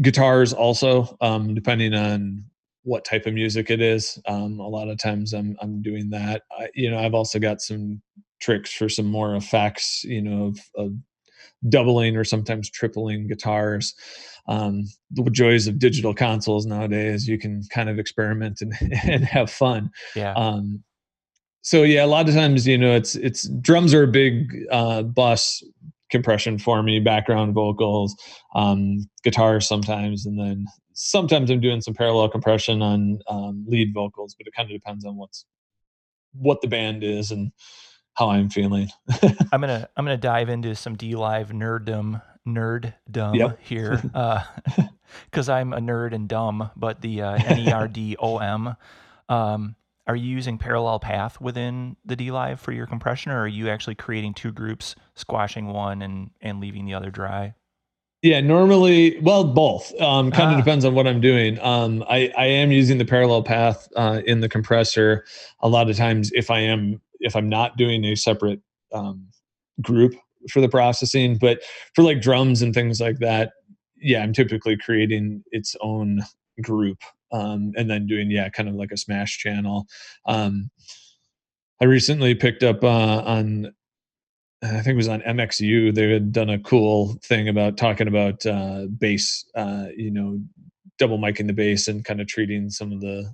guitars 0.00 0.52
also 0.52 1.16
um, 1.20 1.54
depending 1.54 1.94
on 1.94 2.44
what 2.82 3.04
type 3.04 3.26
of 3.26 3.34
music 3.34 3.70
it 3.70 3.80
is. 3.80 4.18
Um, 4.26 4.58
a 4.58 4.68
lot 4.68 4.88
of 4.88 4.98
times 4.98 5.32
i'm 5.32 5.56
i'm 5.60 5.82
doing 5.82 6.10
that. 6.10 6.42
I, 6.50 6.68
you 6.74 6.90
know 6.90 6.98
i've 6.98 7.14
also 7.14 7.38
got 7.38 7.60
some 7.60 8.00
tricks 8.40 8.72
for 8.72 8.88
some 8.88 9.06
more 9.06 9.36
effects 9.36 10.02
you 10.04 10.22
know 10.22 10.46
of, 10.46 10.58
of 10.76 10.92
doubling 11.68 12.16
or 12.16 12.24
sometimes 12.24 12.70
tripling 12.70 13.28
guitars. 13.28 13.94
Um, 14.48 14.86
the 15.10 15.30
joys 15.30 15.66
of 15.66 15.78
digital 15.78 16.14
consoles 16.14 16.66
nowadays 16.66 17.28
you 17.28 17.38
can 17.38 17.62
kind 17.70 17.88
of 17.88 17.98
experiment 17.98 18.62
and, 18.62 18.74
and 19.04 19.24
have 19.24 19.50
fun. 19.50 19.90
Yeah. 20.16 20.32
um, 20.34 20.82
so 21.62 21.82
yeah 21.82 22.04
a 22.04 22.06
lot 22.06 22.28
of 22.28 22.34
times 22.34 22.66
you 22.66 22.78
know 22.78 22.94
it's 22.94 23.14
it's 23.16 23.48
drums 23.60 23.92
are 23.92 24.04
a 24.04 24.08
big 24.08 24.50
uh, 24.70 25.02
bus 25.02 25.62
compression 26.10 26.58
for 26.58 26.82
me, 26.82 27.00
background 27.00 27.54
vocals, 27.54 28.14
um, 28.54 29.08
guitar 29.22 29.60
sometimes, 29.60 30.26
and 30.26 30.38
then 30.38 30.66
sometimes 30.92 31.50
I'm 31.50 31.60
doing 31.60 31.80
some 31.80 31.94
parallel 31.94 32.28
compression 32.28 32.82
on 32.82 33.20
um, 33.28 33.64
lead 33.66 33.92
vocals, 33.94 34.34
but 34.36 34.46
it 34.46 34.54
kind 34.54 34.70
of 34.70 34.74
depends 34.76 35.04
on 35.04 35.16
what's 35.16 35.44
what 36.32 36.60
the 36.60 36.68
band 36.68 37.02
is 37.02 37.30
and 37.30 37.52
how 38.14 38.30
I'm 38.30 38.50
feeling. 38.50 38.88
I'm 39.52 39.60
gonna 39.60 39.88
I'm 39.96 40.04
gonna 40.04 40.16
dive 40.16 40.48
into 40.48 40.74
some 40.74 40.96
D 40.96 41.14
Live 41.16 41.50
nerddom 41.50 42.22
nerddom 42.46 43.36
Yep. 43.36 43.58
here 43.62 44.02
because 45.24 45.48
I'm 45.48 45.72
a 45.72 45.78
nerd 45.78 46.12
and 46.14 46.28
dumb, 46.28 46.70
but 46.76 47.00
the 47.00 47.22
uh, 47.22 47.32
N 47.32 47.58
E 47.58 47.70
R 47.72 47.88
D 47.88 48.16
O 48.18 48.38
M. 48.38 48.76
Um, 49.28 49.76
are 50.10 50.16
you 50.16 50.28
using 50.28 50.58
parallel 50.58 50.98
path 50.98 51.40
within 51.40 51.96
the 52.04 52.16
DLive 52.16 52.58
for 52.58 52.72
your 52.72 52.84
compression, 52.84 53.30
or 53.30 53.42
are 53.42 53.48
you 53.48 53.68
actually 53.68 53.94
creating 53.94 54.34
two 54.34 54.50
groups, 54.50 54.96
squashing 55.14 55.68
one 55.68 56.02
and 56.02 56.30
and 56.40 56.58
leaving 56.58 56.84
the 56.84 56.94
other 56.94 57.10
dry? 57.10 57.54
Yeah, 58.22 58.40
normally, 58.40 59.20
well, 59.20 59.44
both. 59.44 59.94
Um, 60.00 60.32
kind 60.32 60.50
of 60.50 60.56
ah. 60.56 60.60
depends 60.60 60.84
on 60.84 60.96
what 60.96 61.06
I'm 61.06 61.20
doing. 61.20 61.60
Um, 61.60 62.04
I, 62.10 62.32
I 62.36 62.46
am 62.46 62.72
using 62.72 62.98
the 62.98 63.04
parallel 63.04 63.44
path 63.44 63.88
uh, 63.94 64.20
in 64.26 64.40
the 64.40 64.48
compressor. 64.48 65.24
A 65.60 65.68
lot 65.68 65.88
of 65.88 65.96
times, 65.96 66.32
if 66.34 66.50
I 66.50 66.58
am 66.58 67.00
if 67.20 67.36
I'm 67.36 67.48
not 67.48 67.76
doing 67.76 68.04
a 68.04 68.16
separate 68.16 68.60
um, 68.92 69.28
group 69.80 70.16
for 70.50 70.60
the 70.60 70.68
processing, 70.68 71.38
but 71.38 71.60
for 71.94 72.02
like 72.02 72.20
drums 72.20 72.62
and 72.62 72.74
things 72.74 73.00
like 73.00 73.20
that, 73.20 73.52
yeah, 73.96 74.24
I'm 74.24 74.32
typically 74.32 74.76
creating 74.76 75.44
its 75.52 75.76
own 75.80 76.24
group 76.62 76.98
um, 77.32 77.72
and 77.76 77.90
then 77.90 78.06
doing 78.06 78.30
yeah, 78.30 78.48
kind 78.48 78.68
of 78.68 78.74
like 78.74 78.92
a 78.92 78.96
smash 78.96 79.38
channel. 79.38 79.86
Um, 80.26 80.70
I 81.80 81.86
recently 81.86 82.34
picked 82.34 82.62
up 82.62 82.84
uh, 82.84 83.22
on 83.24 83.72
I 84.62 84.82
think 84.82 84.88
it 84.88 84.96
was 84.96 85.08
on 85.08 85.22
MXU. 85.22 85.94
They 85.94 86.10
had 86.10 86.32
done 86.32 86.50
a 86.50 86.58
cool 86.58 87.18
thing 87.24 87.48
about 87.48 87.78
talking 87.78 88.08
about 88.08 88.44
uh, 88.44 88.86
bass, 88.98 89.46
uh, 89.54 89.86
you 89.96 90.10
know, 90.10 90.38
double 90.98 91.18
miking 91.18 91.46
the 91.46 91.54
bass 91.54 91.88
and 91.88 92.04
kind 92.04 92.20
of 92.20 92.26
treating 92.26 92.68
some 92.68 92.92
of 92.92 93.00
the 93.00 93.32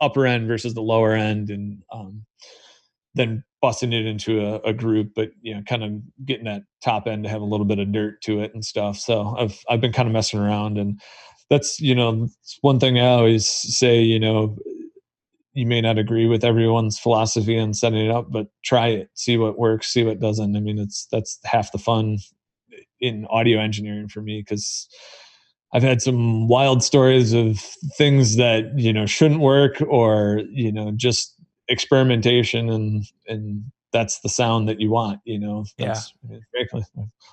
upper 0.00 0.26
end 0.26 0.48
versus 0.48 0.74
the 0.74 0.82
lower 0.82 1.12
end, 1.12 1.50
and 1.50 1.80
um, 1.92 2.24
then 3.14 3.44
busting 3.62 3.92
it 3.92 4.04
into 4.04 4.44
a, 4.44 4.56
a, 4.68 4.72
group. 4.72 5.12
But 5.14 5.30
you 5.42 5.54
know, 5.54 5.62
kind 5.62 5.84
of 5.84 5.92
getting 6.26 6.46
that 6.46 6.62
top 6.82 7.06
end 7.06 7.22
to 7.22 7.30
have 7.30 7.40
a 7.40 7.46
little 7.46 7.66
bit 7.66 7.78
of 7.78 7.92
dirt 7.92 8.20
to 8.22 8.40
it 8.40 8.52
and 8.52 8.64
stuff. 8.64 8.98
So 8.98 9.36
I've 9.38 9.56
I've 9.70 9.80
been 9.80 9.92
kind 9.92 10.08
of 10.08 10.12
messing 10.12 10.40
around, 10.40 10.76
and 10.76 11.00
that's 11.54 11.80
you 11.80 11.94
know 11.94 12.28
one 12.60 12.80
thing 12.80 12.98
I 12.98 13.06
always 13.06 13.48
say. 13.48 14.00
You 14.02 14.18
know, 14.18 14.56
you 15.52 15.66
may 15.66 15.80
not 15.80 15.98
agree 15.98 16.26
with 16.26 16.44
everyone's 16.44 16.98
philosophy 16.98 17.58
on 17.58 17.74
setting 17.74 18.04
it 18.04 18.10
up, 18.10 18.30
but 18.30 18.48
try 18.64 18.88
it, 18.88 19.10
see 19.14 19.36
what 19.36 19.58
works, 19.58 19.92
see 19.92 20.04
what 20.04 20.20
doesn't. 20.20 20.56
I 20.56 20.60
mean, 20.60 20.78
it's 20.78 21.06
that's 21.12 21.38
half 21.44 21.72
the 21.72 21.78
fun 21.78 22.18
in 23.00 23.26
audio 23.30 23.60
engineering 23.60 24.08
for 24.08 24.20
me 24.20 24.42
because 24.42 24.88
I've 25.72 25.82
had 25.82 26.02
some 26.02 26.48
wild 26.48 26.82
stories 26.82 27.32
of 27.32 27.60
things 27.96 28.36
that 28.36 28.76
you 28.76 28.92
know 28.92 29.06
shouldn't 29.06 29.40
work 29.40 29.80
or 29.88 30.42
you 30.50 30.72
know 30.72 30.92
just 30.96 31.34
experimentation 31.68 32.68
and 32.68 33.04
and 33.28 33.64
that's 33.94 34.18
the 34.18 34.28
sound 34.28 34.68
that 34.68 34.80
you 34.80 34.90
want, 34.90 35.20
you 35.24 35.38
know. 35.38 35.64
That's, 35.78 36.12
yeah. 36.28 36.38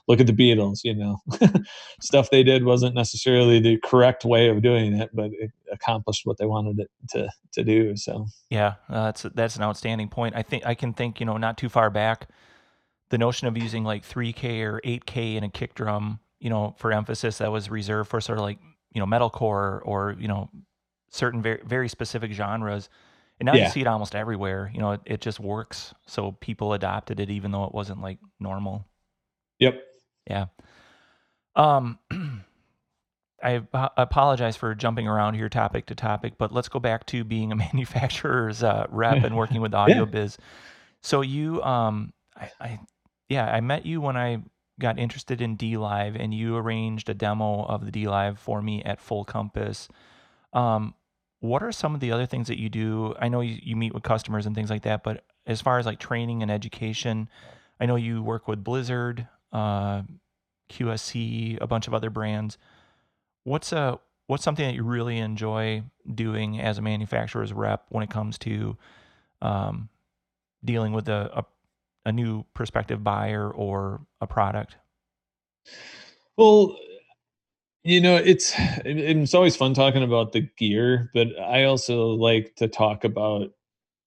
Look 0.07 0.21
at 0.21 0.27
the 0.27 0.33
Beatles, 0.33 0.81
you 0.83 0.93
know. 0.93 1.17
Stuff 2.01 2.29
they 2.29 2.43
did 2.43 2.63
wasn't 2.63 2.93
necessarily 2.93 3.59
the 3.59 3.79
correct 3.83 4.23
way 4.23 4.47
of 4.47 4.61
doing 4.61 4.93
it, 4.93 5.09
but 5.11 5.31
it 5.33 5.49
accomplished 5.71 6.25
what 6.25 6.37
they 6.37 6.45
wanted 6.45 6.79
it 6.79 6.89
to 7.09 7.29
to 7.53 7.63
do. 7.63 7.97
So 7.97 8.27
yeah, 8.51 8.75
uh, 8.89 9.05
that's 9.05 9.23
that's 9.33 9.55
an 9.55 9.63
outstanding 9.63 10.07
point. 10.07 10.35
I 10.35 10.43
think 10.43 10.63
I 10.65 10.75
can 10.75 10.93
think, 10.93 11.19
you 11.19 11.25
know, 11.25 11.37
not 11.37 11.57
too 11.57 11.67
far 11.67 11.89
back, 11.89 12.29
the 13.09 13.17
notion 13.17 13.47
of 13.47 13.57
using 13.57 13.83
like 13.83 14.07
3K 14.07 14.61
or 14.61 14.79
8K 14.85 15.35
in 15.35 15.43
a 15.43 15.49
kick 15.49 15.73
drum, 15.73 16.19
you 16.39 16.51
know, 16.51 16.75
for 16.77 16.93
emphasis 16.93 17.39
that 17.39 17.51
was 17.51 17.71
reserved 17.71 18.09
for 18.09 18.21
sort 18.21 18.37
of 18.37 18.43
like 18.43 18.59
you 18.93 18.99
know 18.99 19.07
metalcore 19.07 19.81
or 19.83 20.15
you 20.19 20.27
know 20.27 20.49
certain 21.09 21.41
very 21.41 21.61
very 21.65 21.89
specific 21.89 22.31
genres 22.31 22.87
and 23.41 23.47
now 23.47 23.55
yeah. 23.55 23.65
you 23.65 23.71
see 23.71 23.81
it 23.81 23.87
almost 23.87 24.13
everywhere. 24.13 24.69
You 24.71 24.79
know, 24.79 24.91
it, 24.91 25.01
it 25.03 25.19
just 25.19 25.39
works. 25.39 25.95
So 26.05 26.33
people 26.41 26.73
adopted 26.73 27.19
it 27.19 27.31
even 27.31 27.51
though 27.51 27.63
it 27.63 27.73
wasn't 27.73 27.99
like 27.99 28.19
normal. 28.39 28.85
Yep. 29.57 29.81
Yeah. 30.29 30.45
Um, 31.55 31.97
I 33.43 33.63
apologize 33.73 34.55
for 34.55 34.75
jumping 34.75 35.07
around 35.07 35.33
here 35.33 35.49
topic 35.49 35.87
to 35.87 35.95
topic, 35.95 36.33
but 36.37 36.51
let's 36.51 36.69
go 36.69 36.79
back 36.79 37.07
to 37.07 37.23
being 37.23 37.51
a 37.51 37.55
manufacturer's 37.73 38.61
uh, 38.61 38.85
rep 38.89 39.23
and 39.23 39.35
working 39.35 39.59
with 39.59 39.73
audio 39.73 40.05
yeah. 40.05 40.11
biz. 40.11 40.37
So 41.01 41.21
you, 41.21 41.63
um, 41.63 42.13
I, 42.37 42.51
I, 42.59 42.79
yeah, 43.27 43.47
I 43.51 43.59
met 43.61 43.87
you 43.87 44.01
when 44.01 44.17
I 44.17 44.43
got 44.79 44.99
interested 44.99 45.41
in 45.41 45.55
D 45.55 45.77
Live, 45.77 46.15
and 46.15 46.31
you 46.31 46.57
arranged 46.57 47.09
a 47.09 47.15
demo 47.15 47.63
of 47.63 47.85
the 47.85 47.91
D 47.91 48.07
Live 48.07 48.37
for 48.37 48.61
me 48.61 48.83
at 48.83 49.01
Full 49.01 49.25
Compass. 49.25 49.89
Um, 50.53 50.93
what 51.41 51.63
are 51.63 51.71
some 51.71 51.93
of 51.93 51.99
the 51.99 52.11
other 52.11 52.25
things 52.25 52.47
that 52.47 52.59
you 52.59 52.69
do? 52.69 53.13
I 53.19 53.27
know 53.27 53.41
you, 53.41 53.57
you 53.61 53.75
meet 53.75 53.93
with 53.93 54.03
customers 54.03 54.45
and 54.45 54.55
things 54.55 54.69
like 54.69 54.83
that, 54.83 55.03
but 55.03 55.23
as 55.45 55.59
far 55.59 55.79
as 55.79 55.85
like 55.85 55.99
training 55.99 56.41
and 56.41 56.51
education, 56.51 57.29
I 57.79 57.87
know 57.87 57.95
you 57.95 58.21
work 58.21 58.47
with 58.47 58.63
Blizzard, 58.63 59.27
uh, 59.51 60.03
QSC, 60.69 61.57
a 61.59 61.67
bunch 61.67 61.87
of 61.87 61.93
other 61.95 62.11
brands. 62.11 62.57
What's 63.43 63.73
a 63.73 63.77
uh, 63.77 63.95
what's 64.27 64.43
something 64.43 64.65
that 64.65 64.75
you 64.75 64.83
really 64.83 65.17
enjoy 65.17 65.83
doing 66.13 66.61
as 66.61 66.77
a 66.77 66.81
manufacturer's 66.81 67.51
rep 67.51 67.85
when 67.89 68.03
it 68.03 68.09
comes 68.09 68.37
to 68.37 68.77
um, 69.41 69.89
dealing 70.63 70.93
with 70.93 71.09
a, 71.09 71.39
a, 71.39 71.45
a 72.05 72.11
new 72.13 72.45
prospective 72.53 73.03
buyer 73.03 73.51
or 73.51 73.99
a 74.21 74.27
product? 74.27 74.77
Well, 76.37 76.77
you 77.83 77.99
know, 77.99 78.15
it's 78.15 78.53
it's 78.57 79.33
always 79.33 79.55
fun 79.55 79.73
talking 79.73 80.03
about 80.03 80.31
the 80.33 80.47
gear, 80.57 81.09
but 81.13 81.27
I 81.39 81.63
also 81.63 82.07
like 82.07 82.55
to 82.57 82.67
talk 82.67 83.03
about 83.03 83.49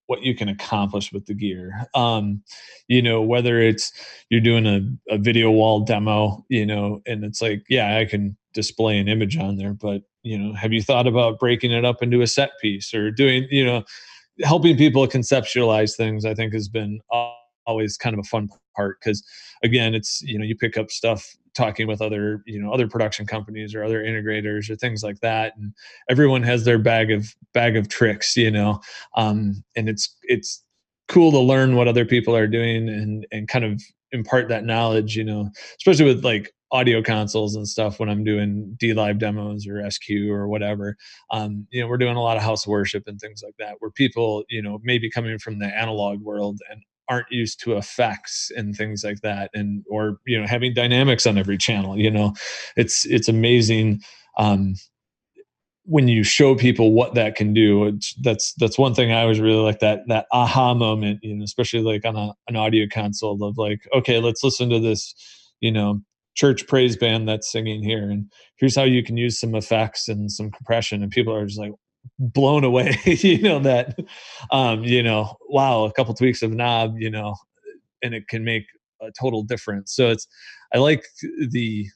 what 0.07 0.23
you 0.23 0.35
can 0.35 0.49
accomplish 0.49 1.13
with 1.13 1.27
the 1.27 1.35
gear. 1.35 1.87
Um, 1.95 2.43
you 2.89 3.03
know, 3.03 3.23
whether 3.23 3.59
it's 3.59 3.93
you're 4.29 4.41
doing 4.41 4.67
a, 4.67 5.15
a 5.15 5.19
video 5.19 5.51
wall 5.51 5.81
demo, 5.81 6.45
you 6.49 6.67
know, 6.67 7.01
and 7.07 7.25
it's 7.25 7.41
like, 7.41 7.65
yeah, 7.69 7.97
I 7.97 8.05
can 8.05 8.37
display 8.53 8.99
an 8.99 9.09
image 9.09 9.37
on 9.37 9.57
there, 9.57 9.73
but 9.73 10.03
you 10.23 10.39
know, 10.39 10.55
have 10.55 10.73
you 10.73 10.83
thought 10.83 11.07
about 11.07 11.39
breaking 11.39 11.73
it 11.73 11.85
up 11.85 12.03
into 12.03 12.23
a 12.23 12.27
set 12.27 12.51
piece 12.61 12.95
or 12.95 13.11
doing, 13.11 13.47
you 13.51 13.65
know, 13.65 13.85
helping 14.43 14.77
people 14.77 15.07
conceptualize 15.07 15.97
things? 15.97 16.25
I 16.25 16.35
think 16.35 16.53
has 16.53 16.69
been 16.69 17.01
always 17.67 17.97
kind 17.97 18.15
of 18.15 18.21
a 18.21 18.29
fun 18.29 18.49
part 18.77 18.99
because 19.01 19.23
again, 19.63 19.95
it's 19.95 20.23
you 20.23 20.39
know, 20.39 20.45
you 20.45 20.57
pick 20.57 20.77
up 20.77 20.91
stuff 20.91 21.37
talking 21.55 21.87
with 21.87 22.03
other 22.03 22.43
you 22.47 22.61
know 22.61 22.73
other 22.73 22.89
production 22.89 23.27
companies 23.27 23.75
or 23.75 23.85
other 23.85 24.03
integrators 24.03 24.69
or 24.69 24.77
things 24.77 25.03
like 25.03 25.21
that 25.21 25.57
and 25.57 25.73
everyone 26.11 26.43
has 26.43 26.65
their 26.65 26.79
bag 26.79 27.11
of 27.11 27.35
bag 27.53 27.77
of 27.77 27.89
tricks 27.89 28.37
you 28.37 28.51
know 28.51 28.81
um, 29.17 29.63
and 29.77 29.89
it's 29.89 30.17
it's 30.25 30.63
cool 31.09 31.31
to 31.31 31.39
learn 31.39 31.77
what 31.77 31.89
other 31.89 32.05
people 32.05 32.37
are 32.37 32.47
doing 32.47 32.89
and 32.89 33.27
and 33.31 33.49
kind 33.49 33.65
of 33.65 33.81
impart 34.13 34.49
that 34.49 34.65
knowledge 34.65 35.17
you 35.17 35.25
know 35.25 35.49
especially 35.79 36.05
with 36.05 36.25
like 36.25 36.53
audio 36.73 37.01
consoles 37.01 37.55
and 37.55 37.69
stuff 37.69 38.01
when 38.01 38.09
i'm 38.09 38.25
doing 38.25 38.75
d 38.81 38.93
live 38.93 39.19
demos 39.19 39.67
or 39.67 39.89
sq 39.91 40.11
or 40.29 40.49
whatever. 40.49 40.97
Um, 41.31 41.67
you 41.71 41.81
know 41.81 41.87
we're 41.87 41.99
doing 41.99 42.17
a 42.17 42.23
lot 42.23 42.37
of 42.37 42.43
house 42.43 42.67
worship 42.67 43.05
and 43.07 43.21
things 43.21 43.43
like 43.45 43.55
that 43.61 43.77
where 43.79 43.93
people 43.93 44.45
you 44.49 44.63
know 44.63 44.81
maybe 44.83 45.09
coming 45.09 45.39
from 45.39 45.61
the 45.61 45.67
analog 45.67 46.21
world 46.21 46.59
and 46.71 46.83
aren't 47.09 47.31
used 47.31 47.61
to 47.61 47.77
effects 47.77 48.51
and 48.57 48.75
things 48.75 49.05
like 49.05 49.21
that 49.21 49.51
and 49.55 49.85
or 49.91 50.19
you 50.27 50.41
know 50.41 50.47
having 50.47 50.73
dynamics 50.75 51.27
on 51.27 51.39
every 51.39 51.59
channel 51.59 51.99
you 51.99 52.11
know? 52.11 52.33
It's 52.77 53.07
it's 53.07 53.29
amazing 53.29 54.03
um 54.39 54.75
when 55.87 56.09
you 56.09 56.25
show 56.25 56.55
people 56.55 56.93
what 56.93 57.15
that 57.15 57.37
can 57.37 57.53
do 57.53 57.99
that's 58.23 58.55
that's 58.55 58.79
one 58.79 58.95
thing 58.95 59.13
i 59.13 59.23
always 59.23 59.39
really 59.39 59.63
like 59.63 59.81
that 59.81 60.01
that 60.09 60.27
aha 60.33 60.73
moment 60.75 61.21
you 61.23 61.35
know 61.35 61.45
especially 61.45 61.81
like 61.81 62.05
on 62.07 62.17
a, 62.17 62.33
an 62.49 62.57
audio 62.57 62.87
console 62.91 63.43
of 63.45 63.59
like 63.59 63.87
okay 63.95 64.19
let's 64.19 64.43
listen 64.43 64.71
to 64.71 64.81
this 64.81 65.15
you 65.61 65.71
know 65.71 66.01
church 66.35 66.67
praise 66.67 66.97
band 66.97 67.29
that's 67.29 67.53
singing 67.53 67.83
here 67.83 68.11
and 68.11 68.31
here's 68.57 68.75
how 68.75 68.83
you 68.83 69.05
can 69.05 69.17
use 69.17 69.39
some 69.39 69.55
effects 69.55 70.09
and 70.09 70.33
some 70.33 70.51
compression 70.51 71.03
and 71.03 71.13
people 71.13 71.35
are 71.35 71.47
just 71.47 71.61
like 71.61 71.73
blown 72.19 72.65
away 72.65 72.97
you 73.05 73.43
know 73.43 73.59
that 73.59 73.99
um 74.53 74.85
you 74.85 75.03
know 75.03 75.37
wow 75.49 75.85
a 75.85 75.93
couple 75.93 76.15
tweaks 76.15 76.43
of 76.43 76.53
knob 76.53 76.95
you 76.99 77.11
know 77.11 77.35
and 78.03 78.15
it 78.15 78.29
can 78.29 78.45
make 78.45 78.67
a 79.01 79.11
total 79.19 79.43
difference. 79.43 79.95
So 79.95 80.11
it's 80.11 80.29
i 80.73 80.79
like 80.79 81.05
the, 81.51 81.87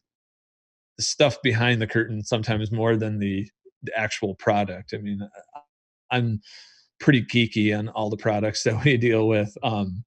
stuff 1.01 1.41
behind 1.45 1.81
the 1.81 1.87
curtain 1.87 2.25
sometimes 2.25 2.73
more 2.73 2.97
than 2.97 3.21
the, 3.21 3.49
the 3.85 3.97
actual 3.97 4.35
product. 4.35 4.93
I 4.93 4.99
mean 4.99 5.21
i'm 6.11 6.41
pretty 6.99 7.23
geeky 7.23 7.79
on 7.79 7.89
all 7.91 8.11
the 8.11 8.17
products 8.17 8.63
that 8.65 8.83
we 8.85 8.97
deal 8.97 9.29
with 9.29 9.57
um 9.63 10.05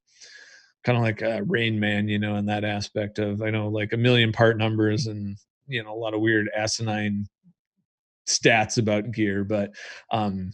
kind 0.84 0.98
of 0.98 1.04
like 1.04 1.22
a 1.22 1.44
rain 1.44 1.80
man 1.80 2.10
you 2.10 2.20
know 2.20 2.36
in 2.36 2.46
that 2.48 2.66
aspect 2.66 3.20
of 3.20 3.42
i 3.42 3.50
know 3.52 3.68
like 3.68 3.94
a 3.94 3.98
million 3.98 4.32
part 4.32 4.58
numbers 4.58 5.06
and 5.06 5.38
you 5.68 5.82
know 5.82 5.94
a 5.94 5.96
lot 5.96 6.16
of 6.16 6.20
weird 6.20 6.50
asinine 6.58 7.26
stats 8.40 8.78
about 8.78 9.12
gear, 9.12 9.44
but 9.44 9.72
um, 10.12 10.54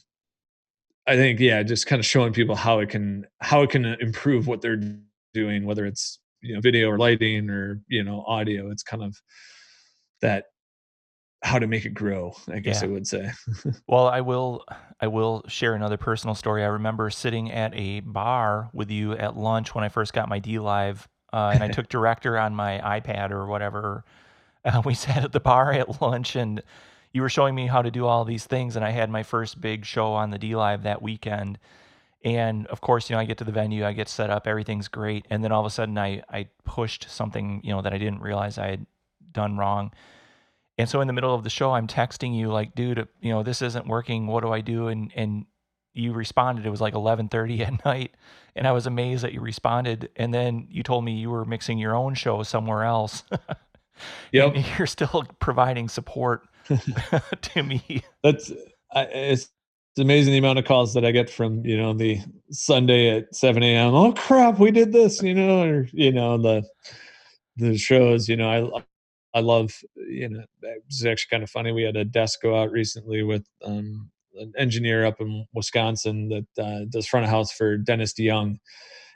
I 1.07 1.15
think 1.15 1.39
yeah, 1.39 1.63
just 1.63 1.87
kind 1.87 1.99
of 1.99 2.05
showing 2.05 2.33
people 2.33 2.55
how 2.55 2.79
it 2.79 2.89
can 2.89 3.25
how 3.39 3.61
it 3.61 3.69
can 3.69 3.85
improve 3.85 4.47
what 4.47 4.61
they're 4.61 4.81
doing, 5.33 5.65
whether 5.65 5.85
it's 5.85 6.19
you 6.41 6.53
know 6.53 6.61
video 6.61 6.89
or 6.89 6.97
lighting 6.97 7.49
or 7.49 7.81
you 7.87 8.03
know 8.03 8.23
audio. 8.27 8.69
It's 8.71 8.83
kind 8.83 9.03
of 9.03 9.15
that 10.21 10.45
how 11.43 11.59
to 11.59 11.67
make 11.67 11.85
it 11.85 11.93
grow 11.93 12.33
i 12.49 12.59
guess 12.59 12.81
yeah. 12.81 12.87
i 12.87 12.91
would 12.91 13.05
say 13.05 13.31
well 13.87 14.07
i 14.07 14.21
will 14.21 14.65
i 14.99 15.07
will 15.07 15.43
share 15.47 15.75
another 15.75 15.97
personal 15.97 16.33
story 16.33 16.63
i 16.63 16.67
remember 16.67 17.09
sitting 17.09 17.51
at 17.51 17.71
a 17.75 17.99
bar 17.99 18.69
with 18.73 18.89
you 18.89 19.13
at 19.13 19.37
lunch 19.37 19.75
when 19.75 19.83
i 19.83 19.89
first 19.89 20.13
got 20.13 20.27
my 20.27 20.39
DLive 20.39 21.05
uh, 21.33 21.51
and 21.53 21.63
i 21.63 21.67
took 21.71 21.89
director 21.89 22.37
on 22.37 22.55
my 22.55 22.79
ipad 22.99 23.31
or 23.31 23.45
whatever 23.45 24.03
uh, 24.65 24.81
we 24.85 24.95
sat 24.95 25.23
at 25.23 25.31
the 25.31 25.39
bar 25.39 25.71
at 25.71 26.01
lunch 26.01 26.35
and 26.35 26.63
you 27.17 27.23
were 27.23 27.29
showing 27.29 27.55
me 27.55 27.65
how 27.65 27.81
to 27.81 27.89
do 27.89 28.05
all 28.05 28.23
these 28.25 28.45
things, 28.45 28.75
and 28.75 28.85
I 28.85 28.91
had 28.91 29.09
my 29.09 29.23
first 29.23 29.59
big 29.59 29.85
show 29.85 30.13
on 30.13 30.29
the 30.29 30.37
D 30.37 30.55
Live 30.55 30.83
that 30.83 31.01
weekend. 31.01 31.57
And 32.23 32.67
of 32.67 32.79
course, 32.79 33.09
you 33.09 33.15
know, 33.15 33.19
I 33.19 33.25
get 33.25 33.39
to 33.39 33.43
the 33.43 33.51
venue, 33.51 33.83
I 33.83 33.93
get 33.93 34.07
set 34.07 34.29
up, 34.29 34.45
everything's 34.45 34.87
great, 34.87 35.25
and 35.31 35.43
then 35.43 35.51
all 35.51 35.59
of 35.59 35.65
a 35.65 35.71
sudden, 35.71 35.97
I 35.97 36.21
I 36.29 36.49
pushed 36.63 37.09
something, 37.09 37.61
you 37.63 37.71
know, 37.71 37.81
that 37.81 37.91
I 37.91 37.97
didn't 37.97 38.21
realize 38.21 38.59
I 38.59 38.67
had 38.67 38.85
done 39.31 39.57
wrong. 39.57 39.93
And 40.77 40.87
so 40.87 41.01
in 41.01 41.07
the 41.07 41.13
middle 41.13 41.33
of 41.33 41.43
the 41.43 41.49
show, 41.49 41.71
I'm 41.71 41.87
texting 41.87 42.37
you 42.37 42.49
like, 42.49 42.75
dude, 42.75 43.07
you 43.19 43.31
know, 43.31 43.41
this 43.41 43.63
isn't 43.63 43.87
working. 43.87 44.27
What 44.27 44.43
do 44.43 44.51
I 44.51 44.61
do? 44.61 44.87
And 44.87 45.11
and 45.15 45.47
you 45.95 46.13
responded. 46.13 46.67
It 46.67 46.69
was 46.69 46.81
like 46.81 46.93
11:30 46.93 47.61
at 47.61 47.85
night, 47.85 48.13
and 48.55 48.67
I 48.67 48.73
was 48.73 48.85
amazed 48.85 49.23
that 49.23 49.33
you 49.33 49.41
responded. 49.41 50.09
And 50.17 50.31
then 50.31 50.67
you 50.69 50.83
told 50.83 51.03
me 51.03 51.13
you 51.13 51.31
were 51.31 51.45
mixing 51.45 51.79
your 51.79 51.95
own 51.95 52.13
show 52.13 52.43
somewhere 52.43 52.83
else. 52.83 53.23
Yep. 54.31 54.53
And 54.53 54.65
you're 54.77 54.85
still 54.85 55.25
providing 55.39 55.89
support 55.89 56.47
to 57.41 57.63
me. 57.63 58.03
That's 58.23 58.51
I, 58.93 59.03
it's, 59.03 59.49
it's 59.97 60.03
amazing 60.03 60.33
the 60.33 60.39
amount 60.39 60.59
of 60.59 60.65
calls 60.65 60.93
that 60.93 61.05
I 61.05 61.11
get 61.11 61.29
from 61.29 61.65
you 61.65 61.77
know 61.77 61.93
the 61.93 62.19
Sunday 62.51 63.17
at 63.17 63.35
7 63.35 63.63
a.m. 63.63 63.93
Oh 63.93 64.13
crap, 64.13 64.59
we 64.59 64.71
did 64.71 64.91
this, 64.91 65.21
you 65.21 65.33
know, 65.33 65.63
or 65.63 65.87
you 65.91 66.11
know 66.11 66.37
the 66.37 66.63
the 67.55 67.77
shows. 67.77 68.29
You 68.29 68.37
know, 68.37 68.75
I 68.75 68.83
I 69.33 69.41
love 69.41 69.73
you 69.95 70.29
know 70.29 70.43
it's 70.61 71.05
actually 71.05 71.29
kind 71.31 71.43
of 71.43 71.49
funny. 71.49 71.71
We 71.71 71.83
had 71.83 71.97
a 71.97 72.05
desk 72.05 72.41
go 72.41 72.61
out 72.61 72.71
recently 72.71 73.23
with 73.23 73.45
um, 73.63 74.11
an 74.35 74.53
engineer 74.57 75.05
up 75.05 75.19
in 75.19 75.45
Wisconsin 75.53 76.29
that 76.29 76.63
uh, 76.63 76.85
does 76.89 77.07
front 77.07 77.25
of 77.25 77.31
house 77.31 77.51
for 77.51 77.77
Dennis 77.77 78.13
DeYoung, 78.13 78.59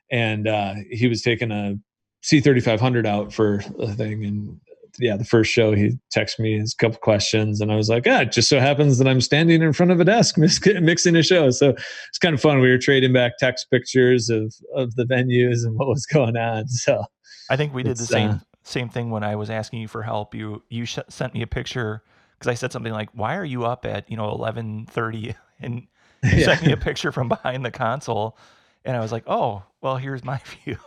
and 0.09 0.47
uh, 0.47 0.75
he 0.89 1.07
was 1.07 1.21
taking 1.21 1.51
a 1.51 1.75
C3500 2.23 3.05
out 3.05 3.33
for 3.33 3.63
a 3.79 3.87
thing, 3.93 4.25
and 4.25 4.59
yeah, 5.01 5.17
the 5.17 5.25
first 5.25 5.51
show 5.51 5.73
he 5.73 5.97
texted 6.15 6.39
me 6.39 6.59
his 6.59 6.73
couple 6.73 6.99
questions, 6.99 7.59
and 7.59 7.71
I 7.71 7.75
was 7.75 7.89
like, 7.89 8.05
ah, 8.07 8.21
it 8.21 8.31
just 8.31 8.49
so 8.49 8.59
happens 8.59 8.97
that 8.97 9.07
I'm 9.07 9.21
standing 9.21 9.61
in 9.61 9.73
front 9.73 9.91
of 9.91 9.99
a 9.99 10.05
desk 10.05 10.37
mixing 10.81 11.15
a 11.15 11.23
show, 11.23 11.49
so 11.49 11.69
it's 11.69 12.17
kind 12.19 12.33
of 12.33 12.41
fun. 12.41 12.59
We 12.59 12.69
were 12.69 12.77
trading 12.77 13.13
back 13.13 13.33
text 13.39 13.67
pictures 13.71 14.29
of 14.29 14.53
of 14.75 14.95
the 14.95 15.05
venues 15.05 15.65
and 15.65 15.77
what 15.77 15.87
was 15.87 16.05
going 16.05 16.37
on. 16.37 16.67
So 16.67 17.03
I 17.49 17.57
think 17.57 17.73
we 17.73 17.83
did 17.83 17.97
the 17.97 18.05
same 18.05 18.29
uh, 18.29 18.39
same 18.63 18.89
thing 18.89 19.09
when 19.09 19.23
I 19.23 19.35
was 19.35 19.49
asking 19.49 19.81
you 19.81 19.87
for 19.87 20.03
help. 20.03 20.35
You 20.35 20.63
you 20.69 20.85
sh- 20.85 20.99
sent 21.09 21.33
me 21.33 21.41
a 21.41 21.47
picture 21.47 22.03
because 22.37 22.49
I 22.49 22.53
said 22.53 22.71
something 22.71 22.93
like, 22.93 23.09
"Why 23.13 23.35
are 23.35 23.45
you 23.45 23.65
up 23.65 23.85
at 23.85 24.09
you 24.09 24.17
know 24.17 24.31
11:30?" 24.31 25.35
and 25.59 25.87
you 26.23 26.29
yeah. 26.39 26.45
sent 26.45 26.65
me 26.65 26.71
a 26.71 26.77
picture 26.77 27.11
from 27.11 27.27
behind 27.27 27.65
the 27.65 27.71
console, 27.71 28.37
and 28.85 28.95
I 28.95 28.99
was 28.99 29.11
like, 29.11 29.23
"Oh, 29.27 29.63
well, 29.81 29.97
here's 29.97 30.23
my 30.23 30.39
view." 30.63 30.77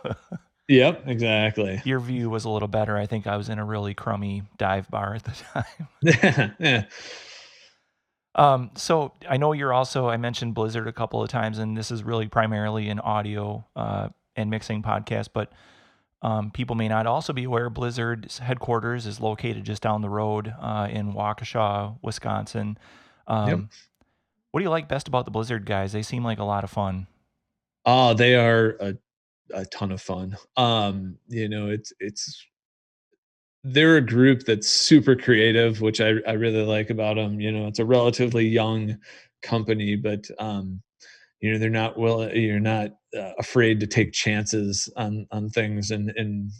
Yep, 0.67 1.03
exactly. 1.07 1.81
Your 1.85 1.99
view 1.99 2.29
was 2.29 2.45
a 2.45 2.49
little 2.49 2.67
better. 2.67 2.97
I 2.97 3.05
think 3.05 3.27
I 3.27 3.37
was 3.37 3.49
in 3.49 3.59
a 3.59 3.65
really 3.65 3.93
crummy 3.93 4.43
dive 4.57 4.89
bar 4.89 5.13
at 5.13 5.23
the 5.23 5.31
time. 6.01 6.55
yeah. 6.59 6.85
Um, 8.33 8.71
so 8.75 9.13
I 9.29 9.37
know 9.37 9.53
you're 9.53 9.73
also, 9.73 10.09
I 10.09 10.17
mentioned 10.17 10.55
Blizzard 10.55 10.87
a 10.87 10.93
couple 10.93 11.21
of 11.23 11.29
times, 11.29 11.57
and 11.57 11.77
this 11.77 11.91
is 11.91 12.03
really 12.03 12.27
primarily 12.27 12.89
an 12.89 12.99
audio 12.99 13.65
uh, 13.75 14.09
and 14.35 14.49
mixing 14.49 14.83
podcast, 14.83 15.29
but 15.33 15.51
um, 16.21 16.51
people 16.51 16.75
may 16.75 16.87
not 16.87 17.05
also 17.05 17.31
be 17.31 17.43
aware 17.43 17.69
Blizzard's 17.69 18.39
headquarters 18.39 19.05
is 19.05 19.21
located 19.21 19.63
just 19.63 19.83
down 19.83 20.01
the 20.01 20.09
road 20.09 20.53
uh, 20.59 20.87
in 20.89 21.13
Waukesha, 21.13 21.97
Wisconsin. 22.01 22.77
Um, 23.27 23.49
yep. 23.49 23.59
What 24.51 24.59
do 24.59 24.63
you 24.63 24.69
like 24.69 24.89
best 24.89 25.07
about 25.07 25.25
the 25.25 25.31
Blizzard 25.31 25.65
guys? 25.65 25.93
They 25.93 26.01
seem 26.01 26.23
like 26.23 26.39
a 26.39 26.43
lot 26.43 26.63
of 26.63 26.71
fun. 26.71 27.07
Oh, 27.85 28.13
they 28.15 28.35
are 28.35 28.75
a 28.79 28.95
a 29.53 29.65
ton 29.65 29.91
of 29.91 30.01
fun. 30.01 30.37
Um, 30.57 31.17
you 31.27 31.49
know, 31.49 31.69
it's 31.69 31.93
it's 31.99 32.45
they're 33.63 33.97
a 33.97 34.01
group 34.01 34.43
that's 34.45 34.69
super 34.69 35.15
creative, 35.15 35.81
which 35.81 36.01
I 36.01 36.15
I 36.27 36.33
really 36.33 36.63
like 36.63 36.89
about 36.89 37.15
them. 37.15 37.39
You 37.39 37.51
know, 37.51 37.67
it's 37.67 37.79
a 37.79 37.85
relatively 37.85 38.47
young 38.47 38.97
company, 39.41 39.95
but 39.95 40.25
um, 40.39 40.81
you 41.41 41.51
know 41.51 41.57
they're 41.57 41.69
not 41.69 41.97
well. 41.97 42.29
You're 42.33 42.59
not 42.59 42.91
uh, 43.17 43.33
afraid 43.39 43.79
to 43.79 43.87
take 43.87 44.13
chances 44.13 44.91
on 44.95 45.27
on 45.31 45.49
things 45.49 45.91
and 45.91 46.11
and 46.15 46.51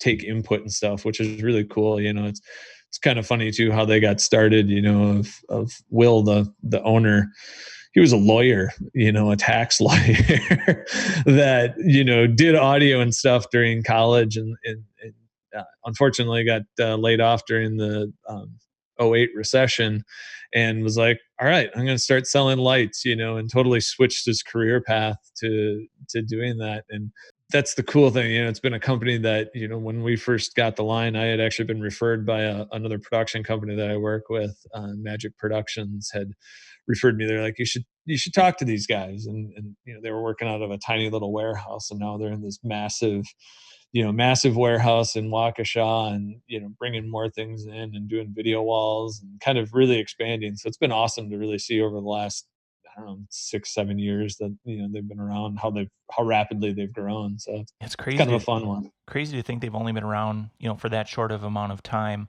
take 0.00 0.24
input 0.24 0.60
and 0.60 0.72
stuff, 0.72 1.04
which 1.04 1.20
is 1.20 1.42
really 1.42 1.64
cool. 1.64 2.00
You 2.00 2.12
know, 2.12 2.26
it's 2.26 2.40
it's 2.88 2.98
kind 2.98 3.18
of 3.18 3.26
funny 3.26 3.50
too 3.50 3.72
how 3.72 3.84
they 3.84 4.00
got 4.00 4.20
started. 4.20 4.68
You 4.68 4.82
know, 4.82 5.18
of 5.18 5.34
of 5.48 5.72
Will 5.90 6.22
the 6.22 6.52
the 6.62 6.82
owner 6.82 7.30
he 7.94 8.00
was 8.00 8.12
a 8.12 8.16
lawyer, 8.16 8.72
you 8.92 9.12
know, 9.12 9.30
a 9.30 9.36
tax 9.36 9.80
lawyer 9.80 10.84
that 11.24 11.74
you 11.78 12.04
know 12.04 12.26
did 12.26 12.54
audio 12.54 13.00
and 13.00 13.14
stuff 13.14 13.46
during 13.50 13.82
college, 13.82 14.36
and, 14.36 14.56
and, 14.64 14.82
and 15.02 15.14
uh, 15.56 15.64
unfortunately 15.86 16.44
got 16.44 16.62
uh, 16.78 16.96
laid 16.96 17.20
off 17.20 17.42
during 17.46 17.76
the 17.76 18.12
um, 18.28 18.58
08 19.00 19.30
recession, 19.34 20.04
and 20.52 20.82
was 20.82 20.98
like, 20.98 21.20
"All 21.40 21.46
right, 21.46 21.70
I'm 21.74 21.84
going 21.84 21.96
to 21.96 22.02
start 22.02 22.26
selling 22.26 22.58
lights," 22.58 23.04
you 23.04 23.14
know, 23.14 23.36
and 23.36 23.50
totally 23.50 23.80
switched 23.80 24.26
his 24.26 24.42
career 24.42 24.80
path 24.80 25.18
to 25.38 25.86
to 26.10 26.20
doing 26.20 26.58
that, 26.58 26.84
and 26.90 27.12
that's 27.52 27.74
the 27.74 27.82
cool 27.82 28.10
thing 28.10 28.30
you 28.30 28.42
know 28.42 28.48
it's 28.48 28.58
been 28.58 28.72
a 28.72 28.80
company 28.80 29.18
that 29.18 29.50
you 29.54 29.68
know 29.68 29.76
when 29.78 30.02
we 30.02 30.16
first 30.16 30.56
got 30.56 30.76
the 30.76 30.82
line 30.82 31.14
i 31.14 31.26
had 31.26 31.40
actually 31.40 31.66
been 31.66 31.80
referred 31.80 32.24
by 32.24 32.40
a, 32.40 32.64
another 32.72 32.98
production 32.98 33.44
company 33.44 33.76
that 33.76 33.90
i 33.90 33.96
work 33.96 34.30
with 34.30 34.56
uh, 34.72 34.88
magic 34.96 35.36
productions 35.36 36.10
had 36.12 36.32
referred 36.86 37.16
me. 37.16 37.26
They're 37.26 37.42
like, 37.42 37.58
you 37.58 37.66
should 37.66 37.84
you 38.04 38.18
should 38.18 38.34
talk 38.34 38.58
to 38.58 38.64
these 38.64 38.86
guys. 38.86 39.26
And 39.26 39.52
and 39.56 39.76
you 39.84 39.94
know, 39.94 40.00
they 40.02 40.10
were 40.10 40.22
working 40.22 40.48
out 40.48 40.62
of 40.62 40.70
a 40.70 40.78
tiny 40.78 41.10
little 41.10 41.32
warehouse, 41.32 41.90
and 41.90 42.00
now 42.00 42.16
they're 42.16 42.32
in 42.32 42.42
this 42.42 42.58
massive, 42.62 43.24
you 43.92 44.04
know, 44.04 44.12
massive 44.12 44.56
warehouse 44.56 45.16
in 45.16 45.30
Waukesha, 45.30 46.12
and 46.12 46.36
you 46.46 46.60
know, 46.60 46.68
bringing 46.78 47.10
more 47.10 47.30
things 47.30 47.66
in 47.66 47.94
and 47.94 48.08
doing 48.08 48.32
video 48.34 48.62
walls 48.62 49.20
and 49.22 49.40
kind 49.40 49.58
of 49.58 49.72
really 49.72 49.98
expanding. 49.98 50.56
So 50.56 50.68
it's 50.68 50.78
been 50.78 50.92
awesome 50.92 51.30
to 51.30 51.36
really 51.36 51.58
see 51.58 51.80
over 51.80 51.96
the 51.96 52.06
last 52.06 52.46
I 52.96 53.00
don't 53.00 53.06
know 53.06 53.18
six 53.30 53.74
seven 53.74 53.98
years 53.98 54.36
that 54.36 54.56
you 54.64 54.82
know 54.82 54.88
they've 54.92 55.08
been 55.08 55.20
around 55.20 55.58
how 55.58 55.70
they've 55.70 55.90
how 56.10 56.24
rapidly 56.24 56.72
they've 56.72 56.92
grown. 56.92 57.38
So 57.38 57.56
it's, 57.56 57.72
it's 57.80 57.96
crazy, 57.96 58.18
kind 58.18 58.30
of 58.30 58.36
a 58.36 58.44
fun 58.44 58.66
one. 58.66 58.90
Crazy 59.06 59.36
to 59.36 59.42
think 59.42 59.62
they've 59.62 59.74
only 59.74 59.92
been 59.92 60.04
around 60.04 60.50
you 60.58 60.68
know 60.68 60.76
for 60.76 60.88
that 60.90 61.08
short 61.08 61.32
of 61.32 61.42
amount 61.42 61.72
of 61.72 61.82
time. 61.82 62.28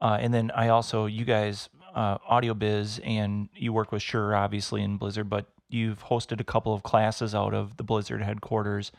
Uh, 0.00 0.18
and 0.20 0.32
then 0.32 0.50
I 0.50 0.68
also, 0.68 1.06
you 1.06 1.24
guys 1.24 1.68
uh, 1.96 2.18
Audio 2.28 2.54
Biz, 2.54 3.00
and 3.02 3.48
you 3.54 3.72
work 3.72 3.90
with 3.90 4.02
Shure, 4.02 4.36
obviously, 4.36 4.82
in 4.82 4.98
Blizzard, 4.98 5.30
but 5.30 5.46
you've 5.68 6.04
hosted 6.04 6.40
a 6.40 6.44
couple 6.44 6.74
of 6.74 6.82
classes 6.82 7.34
out 7.34 7.54
of 7.54 7.78
the 7.78 7.82
Blizzard 7.82 8.22
headquarters. 8.22 8.92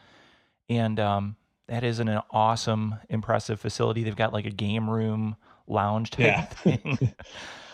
And 0.68 1.00
um, 1.00 1.36
that 1.68 1.84
is 1.84 2.00
an, 2.00 2.10
awesome, 2.32 2.96
impressive 3.10 3.60
facility. 3.60 4.04
They've 4.04 4.16
got 4.16 4.34
like 4.34 4.48
a 4.48 4.52
game 4.52 4.90
room, 4.90 5.38
lounge 5.68 6.10
type 6.10 6.26
yeah. 6.26 6.46
thing. 6.46 7.14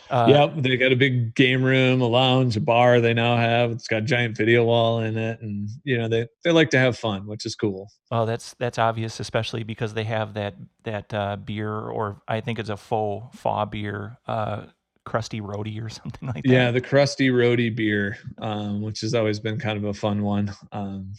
Uh, 0.10 0.28
yep, 0.28 0.54
they 0.58 0.78
got 0.78 0.92
a 0.92 0.96
big 0.96 1.34
game 1.34 1.64
room, 1.64 2.00
a 2.00 2.06
lounge, 2.06 2.56
a 2.56 2.62
bar. 2.62 3.02
They 3.02 3.16
now 3.16 3.36
have. 3.36 3.72
It's 3.72 3.88
got 3.88 4.04
a 4.04 4.06
giant 4.06 4.38
video 4.38 4.64
wall 4.64 5.00
in 5.00 5.18
it, 5.18 5.42
and 5.42 5.68
you 5.86 5.98
know 5.98 6.08
they 6.08 6.28
they 6.44 6.52
like 6.52 6.70
to 6.72 6.78
have 6.78 7.00
fun, 7.00 7.26
which 7.26 7.48
is 7.48 7.56
cool. 7.56 7.90
Oh, 8.12 8.24
that's 8.24 8.54
that's 8.60 8.78
obvious, 8.78 9.20
especially 9.20 9.64
because 9.64 9.96
they 9.96 10.04
have 10.04 10.36
that 10.36 10.56
that 10.84 11.12
uh, 11.16 11.38
beer, 11.38 11.74
or 11.74 12.22
I 12.28 12.42
think 12.42 12.60
it's 12.60 12.70
a 12.70 12.78
faux 12.78 13.36
fa 13.40 13.66
beer, 13.66 14.20
uh, 14.28 14.66
crusty 15.06 15.42
roadie 15.42 15.84
or 15.84 15.90
something 16.02 16.28
like 16.28 16.44
that. 16.44 16.50
Yeah, 16.50 16.72
the 16.72 16.82
crusty 16.82 17.30
roadie 17.30 17.76
beer, 17.76 18.18
um, 18.40 18.82
which 18.82 19.02
has 19.02 19.14
always 19.14 19.40
been 19.40 19.60
kind 19.60 19.78
of 19.78 19.86
a 19.86 19.94
fun 19.94 20.24
one. 20.24 20.54
Um, 20.72 21.14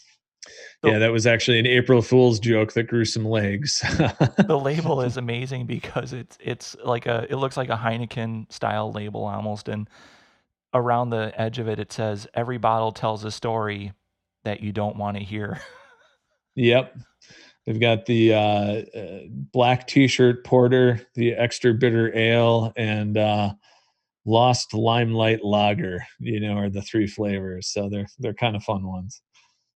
so, 0.82 0.90
yeah, 0.90 0.98
that 0.98 1.12
was 1.12 1.26
actually 1.26 1.58
an 1.58 1.66
April 1.66 2.02
Fool's 2.02 2.38
joke 2.38 2.74
that 2.74 2.84
grew 2.84 3.04
some 3.06 3.24
legs. 3.24 3.80
the 4.46 4.60
label 4.62 5.00
is 5.00 5.16
amazing 5.16 5.66
because 5.66 6.12
it's 6.12 6.36
it's 6.40 6.76
like 6.84 7.06
a 7.06 7.26
it 7.30 7.36
looks 7.36 7.56
like 7.56 7.70
a 7.70 7.76
Heineken 7.76 8.52
style 8.52 8.92
label 8.92 9.24
almost, 9.24 9.68
and 9.68 9.88
around 10.74 11.10
the 11.10 11.32
edge 11.40 11.58
of 11.58 11.68
it 11.68 11.78
it 11.78 11.92
says 11.92 12.26
every 12.34 12.58
bottle 12.58 12.92
tells 12.92 13.24
a 13.24 13.30
story 13.30 13.92
that 14.44 14.60
you 14.60 14.72
don't 14.72 14.96
want 14.96 15.16
to 15.16 15.22
hear. 15.22 15.60
yep. 16.54 16.96
They've 17.64 17.80
got 17.80 18.04
the 18.04 18.34
uh, 18.34 18.38
uh, 18.38 19.20
black 19.30 19.86
T-shirt 19.86 20.44
porter, 20.44 21.00
the 21.14 21.32
extra 21.32 21.72
bitter 21.72 22.14
ale, 22.14 22.74
and 22.76 23.16
uh, 23.16 23.54
Lost 24.26 24.74
Limelight 24.74 25.44
Lager. 25.44 26.04
You 26.18 26.40
know, 26.40 26.56
are 26.56 26.70
the 26.70 26.82
three 26.82 27.06
flavors. 27.06 27.68
So 27.68 27.88
they're 27.88 28.08
they're 28.18 28.34
kind 28.34 28.56
of 28.56 28.62
fun 28.64 28.86
ones. 28.86 29.22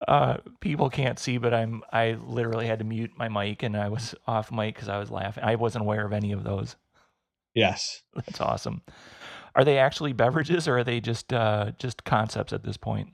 Uh, 0.08 0.38
people 0.62 0.90
can't 0.90 1.18
see, 1.18 1.38
but 1.38 1.54
I'm 1.54 1.82
I 1.92 2.18
literally 2.26 2.68
had 2.68 2.80
to 2.80 2.86
mute 2.86 3.12
my 3.18 3.30
mic 3.30 3.64
and 3.64 3.76
I 3.76 3.90
was 3.90 4.14
off 4.28 4.52
mic 4.52 4.76
because 4.76 4.90
I 4.90 5.00
was 5.00 5.10
laughing. 5.10 5.44
I 5.44 5.56
wasn't 5.56 5.84
aware 5.84 6.06
of 6.06 6.14
any 6.14 6.32
of 6.32 6.44
those. 6.44 6.76
Yes, 7.54 8.04
that's 8.16 8.42
awesome. 8.42 8.82
Are 9.56 9.64
they 9.64 9.80
actually 9.80 10.14
beverages 10.14 10.68
or 10.68 10.78
are 10.80 10.84
they 10.84 11.00
just 11.00 11.34
uh, 11.34 11.72
just 11.80 12.04
concepts 12.04 12.54
at 12.54 12.64
this 12.64 12.78
point? 12.78 13.10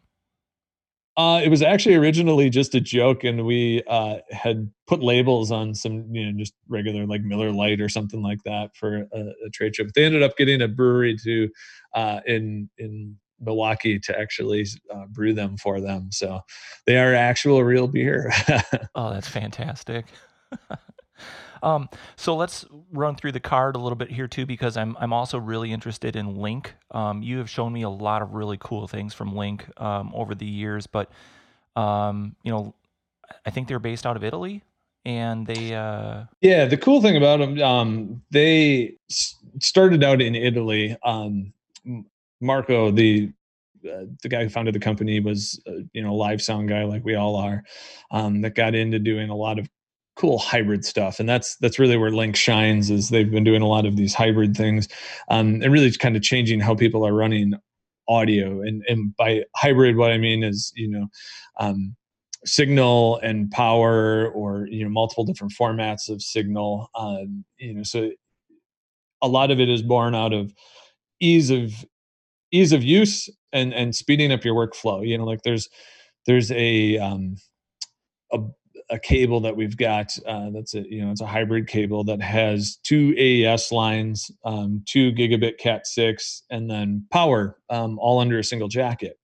Uh, 1.16 1.42
it 1.44 1.50
was 1.50 1.62
actually 1.62 1.94
originally 1.96 2.50
just 2.50 2.74
a 2.74 2.82
joke, 2.82 3.24
and 3.24 3.46
we 3.46 3.84
uh, 3.88 4.18
had 4.32 4.72
put 4.88 5.04
labels 5.04 5.52
on 5.52 5.76
some, 5.76 6.14
you 6.14 6.26
know, 6.26 6.38
just 6.38 6.54
regular 6.68 7.06
like 7.06 7.22
Miller 7.22 7.52
Lite 7.52 7.82
or 7.82 7.90
something 7.90 8.24
like 8.24 8.42
that 8.46 8.76
for 8.76 9.08
a, 9.14 9.20
a 9.46 9.50
trade 9.52 9.76
show. 9.76 9.84
But 9.84 9.94
they 9.94 10.06
ended 10.06 10.24
up 10.24 10.36
getting 10.38 10.62
a 10.62 10.68
brewery 10.68 11.16
to 11.24 11.50
uh, 11.94 12.22
in 12.26 12.70
in 12.80 13.18
Milwaukee 13.40 14.00
to 14.00 14.20
actually 14.20 14.66
uh, 14.94 15.06
brew 15.08 15.34
them 15.34 15.58
for 15.58 15.80
them. 15.80 16.10
So 16.12 16.42
they 16.88 16.98
are 16.98 17.14
actual 17.14 17.64
real 17.64 17.88
beer. 17.88 18.32
oh, 18.96 19.14
that's 19.14 19.28
fantastic. 19.28 20.06
Um, 21.64 21.90
so 22.16 22.36
let's 22.36 22.66
run 22.92 23.16
through 23.16 23.32
the 23.32 23.40
card 23.40 23.76
a 23.76 23.80
little 23.80 23.96
bit 23.96 24.12
here 24.12 24.28
too, 24.28 24.46
because 24.46 24.78
I'm 24.78 24.96
I'm 25.00 25.14
also 25.14 25.40
really 25.40 25.72
interested 25.72 26.16
in 26.16 26.36
Link. 26.36 26.76
Um, 26.92 27.24
you 27.24 27.38
have 27.38 27.50
shown 27.50 27.74
me 27.74 27.84
a 27.84 27.90
lot 27.90 28.22
of 28.22 28.34
really 28.34 28.58
cool 28.60 28.88
things 28.88 29.14
from 29.14 29.36
Link 29.36 29.66
um, 29.82 30.12
over 30.14 30.36
the 30.36 30.46
years, 30.46 30.86
but 30.86 31.10
um, 31.76 32.36
you 32.44 32.52
know, 32.52 32.76
I 33.46 33.50
think 33.50 33.68
they're 33.68 33.80
based 33.80 34.06
out 34.06 34.16
of 34.16 34.24
Italy, 34.24 34.62
and 35.06 35.48
they. 35.48 35.74
Uh... 35.74 36.26
Yeah, 36.42 36.66
the 36.66 36.78
cool 36.78 37.02
thing 37.02 37.18
about 37.18 37.40
them, 37.40 37.62
um, 37.62 38.22
they 38.30 38.98
started 39.60 40.04
out 40.04 40.22
in 40.22 40.36
Italy. 40.36 40.98
Um, 41.04 41.54
Marco, 42.42 42.92
the 42.92 43.32
uh, 43.86 44.06
the 44.22 44.30
guy 44.30 44.44
who 44.44 44.50
founded 44.50 44.76
the 44.76 44.80
company 44.80 45.20
was 45.20 45.62
uh, 45.68 45.84
you 45.94 46.02
know 46.02 46.12
a 46.12 46.16
live 46.16 46.42
sound 46.42 46.70
guy 46.70 46.84
like 46.84 47.04
we 47.04 47.16
all 47.16 47.36
are 47.36 47.64
um, 48.12 48.42
that 48.42 48.56
got 48.56 48.76
into 48.76 49.00
doing 49.00 49.30
a 49.30 49.36
lot 49.36 49.60
of 49.60 49.70
cool 50.16 50.38
hybrid 50.38 50.86
stuff 50.86 51.20
and 51.20 51.28
that's 51.28 51.56
that's 51.58 51.80
really 51.80 51.98
where 51.98 52.12
link 52.12 52.36
shines 52.36 52.90
is 52.92 53.10
they've 53.10 53.32
been 53.32 53.44
doing 53.44 53.62
a 53.62 53.68
lot 53.68 53.86
of 53.86 53.96
these 53.96 54.14
hybrid 54.14 54.56
things 54.56 54.88
um, 55.30 55.62
and 55.62 55.74
really 55.74 55.92
kind 55.92 56.16
of 56.16 56.22
changing 56.22 56.60
how 56.60 56.76
people 56.76 57.06
are 57.06 57.14
running 57.14 57.54
audio 58.08 58.62
and 58.62 58.84
and 58.88 59.16
by 59.16 59.44
hybrid 59.56 59.96
what 59.96 60.12
i 60.12 60.18
mean 60.18 60.44
is 60.44 60.72
you 60.76 60.88
know 60.88 61.08
um, 61.60 61.96
signal 62.46 63.20
and 63.24 63.50
power 63.52 64.30
or 64.30 64.68
you 64.70 64.84
know 64.84 64.90
multiple 64.90 65.24
different 65.24 65.54
formats 65.54 66.10
of 66.10 66.22
signal 66.22 66.90
um, 66.96 67.44
you 67.58 67.74
know 67.74 67.84
so 67.84 68.12
a 69.22 69.28
lot 69.28 69.50
of 69.50 69.60
it 69.60 69.70
is 69.70 69.82
born 69.82 70.14
out 70.14 70.34
of 70.34 70.54
ease 71.20 71.50
of 71.50 71.86
ease 72.52 72.72
of 72.72 72.84
use 72.84 73.30
and 73.52 73.74
and 73.74 73.96
speeding 73.96 74.32
up 74.32 74.44
your 74.44 74.56
workflow 74.56 75.08
you 75.08 75.18
know 75.18 75.24
like 75.24 75.42
there's 75.44 75.70
there's 76.28 76.52
a 76.52 76.98
um 77.00 77.36
a, 78.32 78.40
a 78.90 79.00
cable 79.00 79.40
that 79.42 79.56
we've 79.56 79.78
got 79.78 80.18
uh, 80.28 80.50
that's 80.52 80.74
a 80.74 80.82
you 80.90 81.04
know 81.04 81.12
it's 81.12 81.22
a 81.22 81.26
hybrid 81.26 81.68
cable 81.68 82.04
that 82.04 82.22
has 82.22 82.78
two 82.84 83.14
AES 83.18 83.72
lines, 83.72 84.32
um, 84.46 84.84
two 84.86 85.12
gigabit 85.12 85.58
Cat 85.58 85.88
six, 85.88 86.44
and 86.50 86.70
then 86.70 87.06
power 87.12 87.58
um, 87.70 87.98
all 88.00 88.20
under 88.20 88.40
a 88.40 88.44
single 88.44 88.68
jacket. 88.68 89.18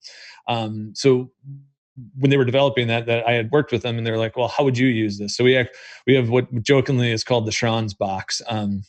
Um, 0.48 0.92
so 0.94 1.30
when 2.18 2.30
they 2.30 2.36
were 2.36 2.44
developing 2.44 2.88
that, 2.88 3.06
that 3.06 3.26
I 3.26 3.32
had 3.32 3.50
worked 3.50 3.72
with 3.72 3.82
them, 3.82 3.98
and 3.98 4.06
they're 4.06 4.18
like, 4.18 4.36
"Well, 4.36 4.48
how 4.48 4.64
would 4.64 4.78
you 4.78 4.88
use 4.88 5.18
this?" 5.18 5.36
So 5.36 5.44
we 5.44 5.52
have, 5.52 5.68
we 6.06 6.14
have 6.14 6.30
what 6.30 6.62
jokingly 6.62 7.10
is 7.10 7.24
called 7.24 7.46
the 7.46 7.52
Schranz 7.52 7.96
box. 7.96 8.40
Um, 8.48 8.82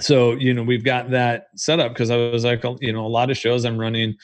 so 0.00 0.32
you 0.32 0.52
know 0.52 0.62
we've 0.62 0.84
got 0.84 1.10
that 1.10 1.48
set 1.56 1.80
up 1.80 1.92
because 1.92 2.10
I 2.10 2.16
was 2.16 2.44
like, 2.44 2.64
you 2.80 2.92
know, 2.92 3.06
a 3.06 3.08
lot 3.08 3.30
of 3.30 3.36
shows 3.36 3.64
I'm 3.64 3.78
running, 3.78 4.16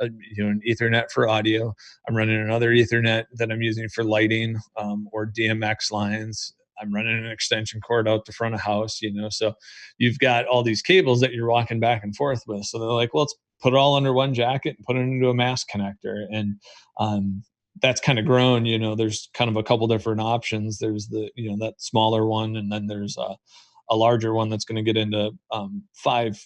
uh, 0.00 0.08
you 0.34 0.44
know, 0.44 0.50
an 0.50 0.60
Ethernet 0.68 1.10
for 1.10 1.28
audio. 1.28 1.74
I'm 2.08 2.16
running 2.16 2.40
another 2.40 2.70
Ethernet 2.70 3.24
that 3.34 3.50
I'm 3.50 3.62
using 3.62 3.88
for 3.88 4.04
lighting 4.04 4.58
um, 4.76 5.08
or 5.12 5.26
DMX 5.26 5.90
lines. 5.90 6.54
I'm 6.80 6.94
running 6.94 7.18
an 7.18 7.30
extension 7.30 7.80
cord 7.80 8.08
out 8.08 8.24
the 8.24 8.32
front 8.32 8.54
of 8.54 8.60
house, 8.60 9.02
you 9.02 9.12
know. 9.12 9.28
So 9.30 9.54
you've 9.98 10.18
got 10.18 10.46
all 10.46 10.62
these 10.62 10.82
cables 10.82 11.20
that 11.20 11.32
you're 11.32 11.48
walking 11.48 11.80
back 11.80 12.04
and 12.04 12.14
forth 12.14 12.42
with. 12.46 12.64
So 12.64 12.78
they're 12.78 12.88
like, 12.88 13.14
well, 13.14 13.22
let's 13.22 13.34
put 13.60 13.72
it 13.72 13.76
all 13.76 13.96
under 13.96 14.12
one 14.12 14.34
jacket 14.34 14.76
and 14.76 14.86
put 14.86 14.96
it 14.96 15.00
into 15.00 15.28
a 15.28 15.34
mass 15.34 15.64
connector. 15.64 16.26
And 16.30 16.56
um, 16.98 17.42
that's 17.82 18.00
kind 18.00 18.18
of 18.18 18.24
grown, 18.24 18.64
you 18.64 18.78
know, 18.78 18.94
there's 18.94 19.28
kind 19.34 19.50
of 19.50 19.56
a 19.56 19.62
couple 19.62 19.86
different 19.86 20.20
options. 20.20 20.78
There's 20.78 21.08
the, 21.08 21.30
you 21.34 21.50
know, 21.50 21.64
that 21.64 21.80
smaller 21.80 22.26
one, 22.26 22.56
and 22.56 22.70
then 22.70 22.86
there's 22.86 23.16
a, 23.16 23.36
a 23.90 23.96
larger 23.96 24.34
one 24.34 24.48
that's 24.48 24.64
going 24.64 24.76
to 24.76 24.82
get 24.82 25.00
into 25.00 25.30
um, 25.50 25.84
five 25.94 26.38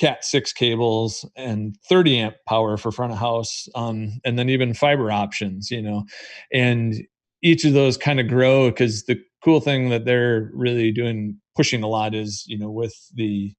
cat 0.00 0.24
6 0.24 0.54
cables 0.54 1.28
and 1.36 1.76
30 1.88 2.18
amp 2.18 2.34
power 2.48 2.78
for 2.78 2.90
front 2.90 3.12
of 3.12 3.18
house 3.18 3.68
um, 3.74 4.18
and 4.24 4.38
then 4.38 4.48
even 4.48 4.72
fiber 4.72 5.12
options 5.12 5.70
you 5.70 5.82
know 5.82 6.04
and 6.52 6.94
each 7.42 7.66
of 7.66 7.74
those 7.74 7.98
kind 7.98 8.18
of 8.18 8.26
grow 8.26 8.70
because 8.70 9.04
the 9.04 9.20
cool 9.44 9.60
thing 9.60 9.90
that 9.90 10.06
they're 10.06 10.50
really 10.54 10.90
doing 10.90 11.38
pushing 11.54 11.82
a 11.82 11.86
lot 11.86 12.14
is 12.14 12.44
you 12.46 12.58
know 12.58 12.70
with 12.70 12.94
the 13.14 13.52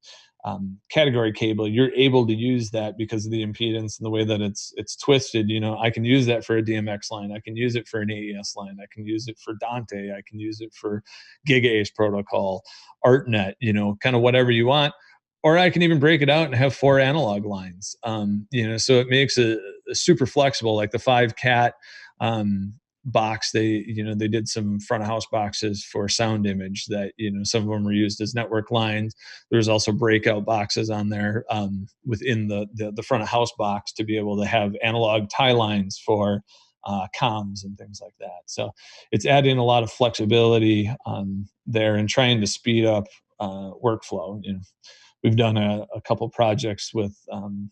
um, 0.43 0.79
category 0.89 1.31
cable 1.31 1.67
you're 1.67 1.93
able 1.93 2.25
to 2.25 2.33
use 2.33 2.71
that 2.71 2.97
because 2.97 3.27
of 3.27 3.31
the 3.31 3.45
impedance 3.45 3.99
and 3.99 4.05
the 4.05 4.09
way 4.09 4.25
that 4.25 4.41
it's 4.41 4.73
it's 4.77 4.95
twisted 4.95 5.47
you 5.47 5.59
know 5.59 5.77
i 5.77 5.91
can 5.91 6.03
use 6.03 6.25
that 6.25 6.43
for 6.43 6.57
a 6.57 6.63
dmx 6.63 7.11
line 7.11 7.31
i 7.31 7.39
can 7.39 7.55
use 7.55 7.75
it 7.75 7.87
for 7.87 8.01
an 8.01 8.09
aes 8.09 8.53
line 8.55 8.77
i 8.81 8.87
can 8.91 9.05
use 9.05 9.27
it 9.27 9.37
for 9.37 9.53
dante 9.61 10.09
i 10.11 10.21
can 10.27 10.39
use 10.39 10.59
it 10.59 10.73
for 10.73 11.03
GigaACE 11.47 11.93
protocol 11.93 12.63
artnet 13.05 13.53
you 13.59 13.71
know 13.71 13.95
kind 14.01 14.15
of 14.15 14.23
whatever 14.23 14.49
you 14.49 14.65
want 14.65 14.95
or 15.43 15.57
I 15.57 15.69
can 15.69 15.81
even 15.81 15.99
break 15.99 16.21
it 16.21 16.29
out 16.29 16.45
and 16.45 16.55
have 16.55 16.75
four 16.75 16.99
analog 16.99 17.45
lines. 17.45 17.95
Um, 18.03 18.47
you 18.51 18.67
know, 18.67 18.77
so 18.77 18.99
it 18.99 19.09
makes 19.09 19.37
it 19.37 19.59
super 19.93 20.25
flexible. 20.25 20.75
Like 20.75 20.91
the 20.91 20.99
five 20.99 21.35
cat 21.35 21.75
um, 22.19 22.73
box, 23.05 23.51
they 23.51 23.83
you 23.87 24.03
know 24.03 24.13
they 24.13 24.27
did 24.27 24.47
some 24.47 24.79
front 24.79 25.03
of 25.03 25.09
house 25.09 25.25
boxes 25.31 25.83
for 25.83 26.07
sound 26.07 26.45
image 26.45 26.85
that 26.87 27.13
you 27.17 27.31
know 27.31 27.43
some 27.43 27.63
of 27.63 27.69
them 27.69 27.83
were 27.83 27.91
used 27.91 28.21
as 28.21 28.35
network 28.35 28.69
lines. 28.71 29.15
There's 29.49 29.67
also 29.67 29.91
breakout 29.91 30.45
boxes 30.45 30.89
on 30.89 31.09
there 31.09 31.43
um, 31.49 31.87
within 32.05 32.47
the, 32.47 32.67
the, 32.73 32.91
the 32.91 33.03
front 33.03 33.23
of 33.23 33.29
house 33.29 33.51
box 33.57 33.91
to 33.93 34.03
be 34.03 34.17
able 34.17 34.37
to 34.37 34.45
have 34.45 34.75
analog 34.83 35.29
tie 35.29 35.53
lines 35.53 36.01
for. 36.03 36.41
Uh, 36.83 37.05
comms 37.15 37.63
and 37.63 37.77
things 37.77 38.01
like 38.01 38.15
that. 38.19 38.41
So 38.47 38.71
it's 39.11 39.27
adding 39.27 39.59
a 39.59 39.63
lot 39.63 39.83
of 39.83 39.91
flexibility 39.91 40.91
um, 41.05 41.47
there 41.67 41.95
and 41.95 42.09
trying 42.09 42.41
to 42.41 42.47
speed 42.47 42.85
up 42.85 43.05
uh, 43.39 43.69
workflow. 43.83 44.39
You 44.41 44.53
know, 44.53 44.59
we've 45.23 45.35
done 45.35 45.57
a, 45.57 45.85
a 45.93 46.01
couple 46.01 46.27
projects 46.29 46.93
with 46.93 47.15
um, 47.31 47.69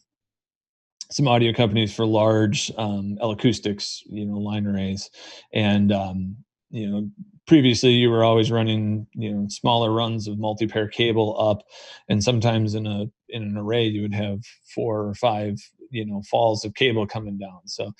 some 1.11 1.27
audio 1.27 1.53
companies 1.53 1.93
for 1.93 2.05
large 2.05 2.71
um, 2.77 3.17
acoustics, 3.21 4.03
you 4.05 4.25
know, 4.25 4.37
line 4.37 4.67
arrays, 4.67 5.09
and 5.53 5.91
um, 5.91 6.35
you 6.69 6.87
know, 6.87 7.09
previously 7.47 7.91
you 7.91 8.11
were 8.11 8.23
always 8.23 8.51
running 8.51 9.07
you 9.13 9.33
know 9.33 9.47
smaller 9.49 9.91
runs 9.91 10.27
of 10.27 10.37
multi-pair 10.37 10.87
cable 10.87 11.39
up, 11.39 11.63
and 12.09 12.23
sometimes 12.23 12.75
in 12.75 12.85
a 12.85 13.05
in 13.29 13.43
an 13.43 13.57
array 13.57 13.85
you 13.85 14.01
would 14.01 14.13
have 14.13 14.39
four 14.73 15.07
or 15.07 15.13
five 15.15 15.55
you 15.89 16.05
know 16.05 16.21
falls 16.29 16.63
of 16.63 16.75
cable 16.75 17.07
coming 17.07 17.37
down. 17.37 17.61
So 17.65 17.91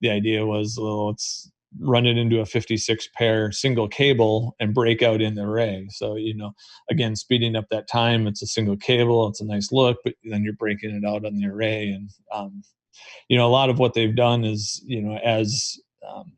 the 0.00 0.10
idea 0.10 0.46
was, 0.46 0.78
well, 0.80 1.08
let's 1.08 1.50
run 1.80 2.06
it 2.06 2.16
into 2.16 2.40
a 2.40 2.46
56 2.46 3.08
pair 3.14 3.52
single 3.52 3.88
cable 3.88 4.56
and 4.58 4.74
break 4.74 5.02
out 5.02 5.20
in 5.20 5.34
the 5.34 5.42
array. 5.42 5.86
So, 5.90 6.16
you 6.16 6.34
know, 6.34 6.52
again, 6.90 7.16
speeding 7.16 7.56
up 7.56 7.66
that 7.70 7.88
time, 7.88 8.26
it's 8.26 8.42
a 8.42 8.46
single 8.46 8.76
cable, 8.76 9.28
it's 9.28 9.40
a 9.40 9.46
nice 9.46 9.70
look, 9.70 9.98
but 10.04 10.14
then 10.24 10.44
you're 10.44 10.54
breaking 10.54 10.94
it 10.94 11.06
out 11.06 11.24
on 11.24 11.36
the 11.36 11.46
array. 11.46 11.88
And, 11.90 12.10
um, 12.32 12.62
you 13.28 13.36
know, 13.36 13.46
a 13.46 13.50
lot 13.50 13.70
of 13.70 13.78
what 13.78 13.94
they've 13.94 14.14
done 14.14 14.44
is, 14.44 14.82
you 14.86 15.02
know, 15.02 15.18
as 15.18 15.78
um, 16.08 16.32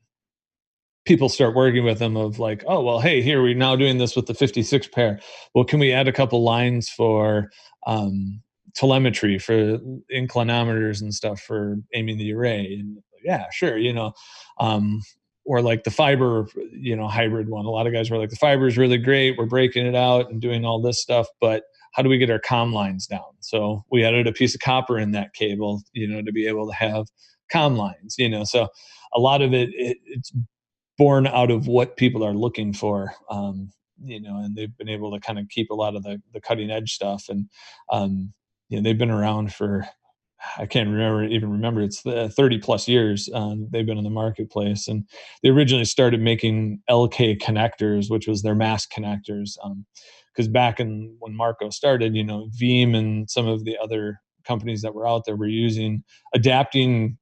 people 1.05 1.29
start 1.29 1.55
working 1.55 1.85
with 1.85 1.99
them 1.99 2.17
of 2.17 2.39
like, 2.39 2.65
oh, 2.67 2.83
well, 2.83 3.01
hey, 3.01 3.23
here 3.23 3.43
we're 3.43 3.55
now 3.55 3.77
doing 3.77 3.99
this 3.99 4.17
with 4.17 4.27
the 4.27 4.35
56 4.35 4.89
pair. 4.89 5.21
Well, 5.55 5.65
can 5.65 5.79
we 5.79 5.93
add 5.93 6.09
a 6.09 6.13
couple 6.13 6.43
lines 6.43 6.89
for, 6.89 7.51
um, 7.87 8.43
telemetry 8.75 9.39
for 9.39 9.79
inclinometers 10.15 11.01
and 11.01 11.15
stuff 11.15 11.41
for 11.41 11.77
aiming 11.95 12.19
the 12.19 12.33
array 12.33 12.79
and 12.79 12.99
yeah 13.25 13.47
sure 13.51 13.77
you 13.77 13.93
know 13.93 14.13
um, 14.61 15.01
or 15.51 15.61
like 15.61 15.83
the 15.83 15.91
fiber 15.91 16.47
you 16.71 16.95
know 16.95 17.09
hybrid 17.09 17.49
one. 17.49 17.65
A 17.65 17.71
lot 17.71 17.89
of 17.89 17.93
guys 17.93 18.09
were 18.09 18.19
like 18.19 18.31
the 18.31 18.37
fiber 18.37 18.69
is 18.69 18.79
really 18.79 18.99
great. 18.99 19.37
We're 19.37 19.47
breaking 19.47 19.85
it 19.85 19.97
out 19.97 20.31
and 20.31 20.41
doing 20.41 20.65
all 20.65 20.81
this 20.81 21.03
stuff 21.03 21.27
but 21.41 21.65
how 21.93 22.05
do 22.05 22.09
we 22.09 22.19
get 22.19 22.31
our 22.31 22.39
com 22.39 22.73
lines 22.73 23.09
down? 23.09 23.33
So 23.41 23.85
we 23.91 24.05
added 24.05 24.29
a 24.29 24.33
piece 24.33 24.55
of 24.55 24.61
copper 24.61 24.97
in 24.97 25.11
that 25.11 25.35
cable 25.35 25.83
you 25.93 26.07
know 26.07 26.23
to 26.23 26.31
be 26.31 26.47
able 26.47 26.69
to 26.69 26.75
have 26.75 27.09
com 27.51 27.77
lines 27.77 28.15
you 28.17 28.29
know? 28.29 28.45
So 28.45 28.69
a 29.13 29.19
lot 29.19 29.43
of 29.43 29.53
it, 29.53 29.71
it 29.73 29.99
it's 30.05 30.33
born 30.97 31.27
out 31.27 31.51
of 31.51 31.67
what 31.67 31.97
people 31.97 32.25
are 32.25 32.33
looking 32.33 32.73
for 32.73 33.13
um, 33.29 33.73
you 34.05 34.21
know 34.21 34.37
and 34.37 34.55
they've 34.55 34.77
been 34.79 34.89
able 34.89 35.11
to 35.11 35.19
kind 35.19 35.41
of 35.41 35.49
keep 35.49 35.71
a 35.71 35.75
lot 35.75 35.97
of 35.97 36.05
the, 36.05 36.23
the 36.33 36.41
cutting 36.41 36.71
edge 36.71 36.93
stuff 36.93 37.25
and 37.29 37.49
um, 37.91 38.33
you 38.69 38.77
know 38.77 38.85
they've 38.85 38.99
been 38.99 39.11
around 39.11 39.53
for 39.53 39.85
I 40.59 40.67
can't 40.67 40.89
remember 40.89 41.25
even 41.25 41.51
remember 41.51 41.83
it's 41.83 42.03
the 42.03 42.29
30 42.29 42.59
plus 42.59 42.89
years 42.89 43.29
um, 43.35 43.69
they've 43.71 43.87
been 43.87 43.99
in 43.99 44.05
the 44.05 44.11
marketplace 44.11 44.89
and 44.89 45.07
they 45.43 45.49
originally 45.49 45.85
started 45.85 46.21
making 46.21 46.81
LK 46.89 47.39
connectors 47.39 48.11
which 48.11 48.27
was 48.27 48.43
their 48.43 48.55
mass 48.55 48.87
connectors 48.87 49.57
because 50.35 50.47
um, 50.47 50.53
back 50.53 50.81
in 50.81 51.17
when 51.19 51.35
Marco 51.35 51.71
started 51.71 52.17
you 52.17 52.25
know 52.25 52.49
VEAM 52.55 52.95
and 52.95 53.31
some 53.31 53.47
of 53.47 53.65
the 53.65 53.77
other 53.83 54.21
companies 54.45 54.83
that 54.83 54.95
were 54.95 55.07
out 55.07 55.25
there 55.27 55.37
were 55.37 55.47
using 55.47 56.03
adapting 56.35 57.19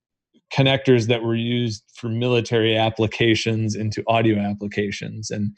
connectors 0.53 1.09
that 1.09 1.23
were 1.23 1.35
used 1.35 1.85
for 1.95 2.09
military 2.09 2.77
applications 2.77 3.75
into 3.75 4.03
audio 4.07 4.39
applications 4.39 5.31
and 5.31 5.53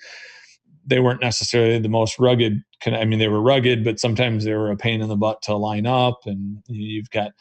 they 0.91 1.01
weren't 1.01 1.23
necessarily 1.23 1.79
the 1.79 1.89
most 1.89 2.19
rugged. 2.19 2.63
I 2.85 3.05
mean, 3.05 3.19
they 3.19 3.29
were 3.29 3.41
rugged, 3.41 3.85
but 3.85 3.99
sometimes 3.99 4.45
they 4.45 4.53
were 4.53 4.71
a 4.71 4.77
pain 4.77 5.01
in 5.01 5.09
the 5.09 5.17
butt 5.17 5.41
to 5.43 5.55
line 5.55 5.87
up. 5.87 6.21
And 6.27 6.59
you've 6.67 7.11
got 7.11 7.33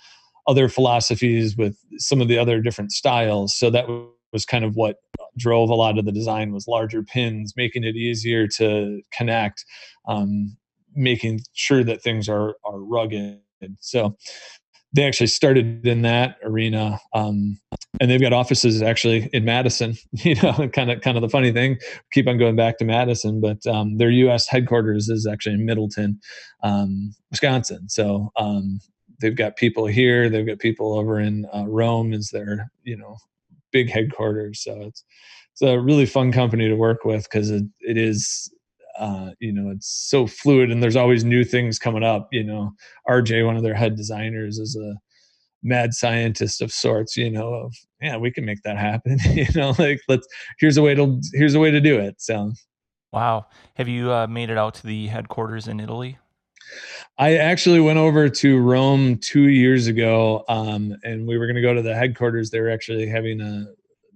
other 0.48 0.70
philosophies 0.70 1.58
with 1.58 1.78
some 1.98 2.22
of 2.22 2.28
the 2.28 2.38
other 2.38 2.62
different 2.62 2.92
styles. 2.92 3.56
So 3.56 3.70
that 3.72 3.88
was 4.32 4.46
kind 4.46 4.64
of 4.64 4.76
what 4.76 4.98
drove 5.38 5.70
a 5.70 5.76
lot 5.76 5.98
of 5.98 6.06
the 6.06 6.12
design 6.12 6.54
was 6.54 6.68
larger 6.68 7.04
pins, 7.04 7.54
making 7.58 7.84
it 7.84 7.96
easier 7.96 8.48
to 8.48 9.02
connect, 9.12 9.66
um, 10.08 10.56
making 10.96 11.42
sure 11.54 11.84
that 11.84 12.02
things 12.02 12.30
are 12.30 12.56
are 12.64 12.80
rugged. 12.80 13.40
So 13.80 14.16
they 14.94 15.06
actually 15.06 15.28
started 15.28 15.86
in 15.86 16.02
that 16.02 16.38
arena 16.44 17.00
um, 17.14 17.60
and 18.02 18.10
they've 18.10 18.22
got 18.22 18.34
offices 18.34 18.82
actually 18.82 19.30
in 19.34 19.46
madison 19.46 19.96
you 20.14 20.36
know 20.36 20.70
kind 20.74 20.92
of 20.92 21.02
kind 21.02 21.18
of 21.18 21.22
the 21.22 21.30
funny 21.30 21.52
thing 21.52 21.78
keep 22.12 22.28
on 22.28 22.38
going 22.38 22.56
back 22.56 22.78
to 22.78 22.86
madison 22.86 23.40
but 23.42 23.66
um, 23.68 23.98
their 23.98 24.10
us 24.10 24.48
headquarters 24.48 25.10
is 25.10 25.28
actually 25.28 25.56
in 25.56 25.66
middleton 25.66 26.20
um, 26.64 27.14
wisconsin. 27.32 27.90
So 27.90 28.32
um, 28.36 28.80
they've 29.22 29.36
got 29.36 29.56
people 29.56 29.86
here 29.86 30.30
they've 30.30 30.48
got 30.48 30.60
people 30.60 30.98
over 30.98 31.20
in 31.20 31.46
uh, 31.54 31.66
rome 31.68 32.14
is 32.14 32.30
their 32.30 32.72
you 32.84 32.98
know 32.98 33.18
big 33.72 33.90
headquarters. 33.90 34.64
So 34.64 34.82
it's 34.82 35.04
it's 35.54 35.62
a 35.62 35.80
really 35.80 36.06
fun 36.06 36.32
company 36.32 36.68
to 36.68 36.76
work 36.76 37.04
with 37.06 37.24
because 37.24 37.50
it, 37.50 37.64
it 37.82 37.98
is 37.98 38.52
uh, 39.00 39.32
you 39.40 39.52
know 39.52 39.72
it's 39.72 39.88
so 40.10 40.28
fluid 40.28 40.72
and 40.72 40.84
there's 40.84 40.96
always 40.96 41.24
new 41.24 41.44
things 41.44 41.80
coming 41.80 42.04
up 42.04 42.28
you 42.32 42.44
know. 42.44 42.72
Rj 43.08 43.46
one 43.46 43.58
of 43.58 43.64
their 43.64 43.74
head 43.74 43.96
designers 43.96 44.60
is 44.60 44.76
a 44.76 44.96
mad 45.64 45.94
scientist 45.94 46.62
of 46.62 46.72
sorts 46.72 47.18
you 47.18 47.30
know 47.30 47.54
of 47.54 47.76
yeah 48.02 48.16
we 48.16 48.32
can 48.32 48.46
make 48.46 48.62
that 48.64 48.78
happen 48.78 49.18
you 49.32 49.46
know 49.56 49.74
like 49.78 50.00
let's 50.08 50.26
here's 50.60 50.78
a 50.78 50.82
way 50.82 50.96
to 50.96 51.20
here's 51.34 51.56
a 51.56 51.60
way 51.60 51.72
to 51.72 51.82
do 51.82 52.00
it 52.00 52.16
so. 52.22 52.52
Wow. 53.12 53.48
Have 53.74 53.88
you 53.88 54.12
uh, 54.12 54.28
made 54.28 54.52
it 54.52 54.58
out 54.58 54.76
to 54.76 54.86
the 54.86 55.08
headquarters 55.08 55.68
in 55.68 55.80
italy? 55.80 56.20
I 57.18 57.38
actually 57.38 57.80
went 57.80 57.98
over 57.98 58.30
to 58.30 58.60
Rome 58.60 59.18
two 59.18 59.48
years 59.48 59.88
ago, 59.88 60.44
um, 60.48 60.96
and 61.04 61.28
we 61.28 61.38
were 61.38 61.48
going 61.48 61.56
to 61.56 61.62
go 61.62 61.74
to 61.74 61.82
the 61.82 61.96
headquarters. 61.96 62.52
They 62.52 62.60
were 62.60 62.70
actually 62.70 63.08
having 63.08 63.42
a, 63.42 63.66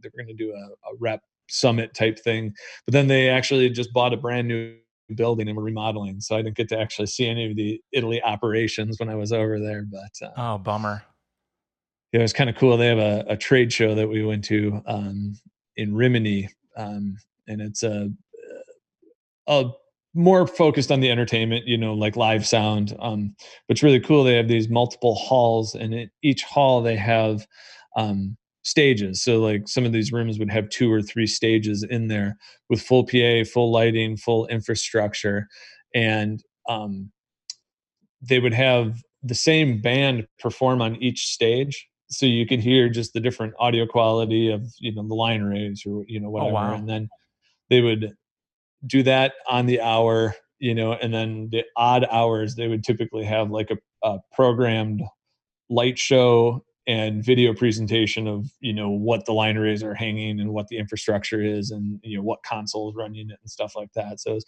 they 0.02 0.10
were 0.10 0.24
going 0.24 0.28
to 0.28 0.34
do 0.36 0.52
a, 0.52 0.92
a 0.92 0.96
rep 1.00 1.22
summit 1.50 1.94
type 1.94 2.20
thing, 2.20 2.54
but 2.86 2.94
then 2.94 3.08
they 3.08 3.30
actually 3.30 3.70
just 3.70 3.94
bought 3.94 4.14
a 4.14 4.18
brand 4.18 4.48
new 4.48 4.76
building 5.16 5.48
and 5.48 5.58
were 5.58 5.64
remodeling. 5.64 6.20
So 6.22 6.36
I 6.36 6.41
didn't 6.41 6.58
get 6.58 6.70
to 6.70 6.80
actually 6.80 7.08
see 7.08 7.28
any 7.28 7.50
of 7.50 7.56
the 7.56 7.82
Italy 7.91 8.22
operations 8.24 9.00
when 9.00 9.10
I 9.10 9.16
was 9.16 9.32
over 9.32 9.60
there. 9.60 9.86
But 9.89 10.28
uh, 10.28 10.32
oh, 10.38 10.58
bummer. 10.58 11.04
It 12.12 12.20
was 12.20 12.34
kind 12.34 12.50
of 12.50 12.56
cool. 12.56 12.78
They 12.78 12.88
have 12.88 13.00
a, 13.00 13.26
a, 13.28 13.38
trade 13.38 13.74
show 13.74 13.96
that 13.96 14.08
we 14.08 14.24
went 14.24 14.44
to 14.46 14.82
um, 14.86 15.34
in 15.78 15.96
Rimini, 15.96 16.48
um, 16.78 17.18
and 17.48 17.60
it's 17.60 17.82
a, 17.82 18.12
a 19.48 19.72
more 20.14 20.46
focused 20.46 20.91
on 20.91 21.00
the 21.00 21.10
entertainment, 21.10 21.66
you 21.66 21.76
know, 21.76 21.96
like 21.96 22.16
live 22.16 22.46
sound. 22.46 22.96
Um, 23.00 23.36
but 23.68 23.78
it's 23.78 23.84
really 23.84 24.00
cool. 24.00 24.24
They 24.24 24.36
have 24.36 24.48
these 24.48 24.70
multiple 24.70 25.16
halls, 25.16 25.74
and 25.74 25.91
in 25.91 26.12
each 26.22 26.44
hall 26.44 26.84
they 26.84 26.96
have 26.96 27.48
um, 27.98 28.38
stages. 28.64 29.22
So, 29.22 29.39
like 29.39 29.68
some 29.68 29.86
of 29.86 29.91
these 29.91 30.11
rooms 30.11 30.39
would 30.39 30.51
have 30.51 30.70
two 30.70 30.91
or 30.91 31.01
three 31.01 31.28
stages 31.28 31.84
in 31.84 32.07
there 32.07 32.38
with 32.70 32.82
full 32.82 33.05
PA, 33.05 33.43
full 33.43 33.72
lighting, 33.72 34.18
full 34.18 34.47
infrastructure, 34.47 35.47
and 35.93 36.41
um, 36.68 37.11
they 38.22 38.39
would 38.39 38.53
have 38.53 38.97
the 39.22 39.36
same 39.36 39.82
band 39.82 40.28
perform 40.39 40.82
on 40.82 40.95
each 40.95 41.28
stage. 41.28 41.88
So 42.09 42.26
you 42.26 42.45
could 42.45 42.59
hear 42.59 42.89
just 42.89 43.14
the 43.14 43.20
different 43.20 43.53
audio 43.59 43.86
quality 43.86 44.51
of 44.51 44.66
you 44.80 44.93
know 44.93 45.07
the 45.07 45.16
line 45.16 45.41
arrays 45.41 45.84
or 45.86 46.03
you 46.07 46.20
know 46.20 46.30
whatever, 46.30 46.51
oh, 46.51 46.53
wow. 46.53 46.74
and 46.74 46.89
then 46.89 47.09
they 47.70 47.82
would 47.82 48.14
do 48.86 49.03
that 49.03 49.34
on 49.47 49.66
the 49.66 49.82
hour, 49.82 50.36
you 50.59 50.76
know, 50.76 50.93
and 50.93 51.14
then 51.14 51.49
the 51.51 51.64
odd 51.76 52.05
hours 52.11 52.55
they 52.55 52.68
would 52.68 52.84
typically 52.84 53.24
have 53.24 53.49
like 53.49 53.72
a, 53.72 54.07
a 54.07 54.20
programmed 54.34 55.01
light 55.70 55.97
show 55.97 56.64
and 56.86 57.24
video 57.24 57.54
presentation 57.54 58.28
of 58.28 58.46
you 58.60 58.74
know 58.74 58.90
what 58.90 59.26
the 59.26 59.32
line 59.32 59.58
arrays 59.58 59.84
are 59.84 59.94
hanging 59.94 60.40
and 60.40 60.54
what 60.54 60.68
the 60.68 60.78
infrastructure 60.78 61.42
is 61.42 61.72
and 61.72 62.00
you 62.04 62.18
know 62.18 62.24
what 62.24 62.44
consoles 62.44 62.96
running 62.96 63.30
it 63.30 63.38
and 63.42 63.50
stuff 63.50 63.76
like 63.76 63.92
that 63.94 64.20
so 64.20 64.36
it's 64.36 64.46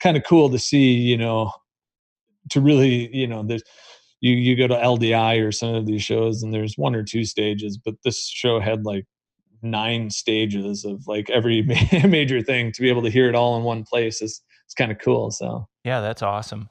kind 0.00 0.16
of 0.16 0.24
cool 0.24 0.50
to 0.50 0.58
see 0.58 0.94
you 0.94 1.16
know 1.16 1.50
to 2.50 2.60
really 2.60 3.14
you 3.14 3.26
know 3.26 3.42
there's 3.42 3.62
you 4.20 4.32
you 4.32 4.56
go 4.56 4.66
to 4.66 4.74
LDI 4.74 5.46
or 5.46 5.52
some 5.52 5.74
of 5.74 5.86
these 5.86 6.02
shows 6.02 6.42
and 6.42 6.52
there's 6.52 6.76
one 6.76 6.94
or 6.94 7.02
two 7.04 7.24
stages 7.24 7.78
but 7.78 7.94
this 8.02 8.26
show 8.28 8.58
had 8.58 8.84
like 8.84 9.04
nine 9.62 10.10
stages 10.10 10.84
of 10.84 11.06
like 11.06 11.30
every 11.30 11.62
major 12.08 12.42
thing 12.42 12.72
to 12.72 12.82
be 12.82 12.88
able 12.88 13.02
to 13.02 13.10
hear 13.10 13.28
it 13.28 13.34
all 13.34 13.56
in 13.56 13.62
one 13.62 13.84
place 13.84 14.22
is 14.22 14.42
it's 14.64 14.74
kind 14.74 14.90
of 14.90 14.98
cool. 14.98 15.30
So 15.30 15.68
yeah, 15.84 16.00
that's 16.00 16.22
awesome. 16.22 16.68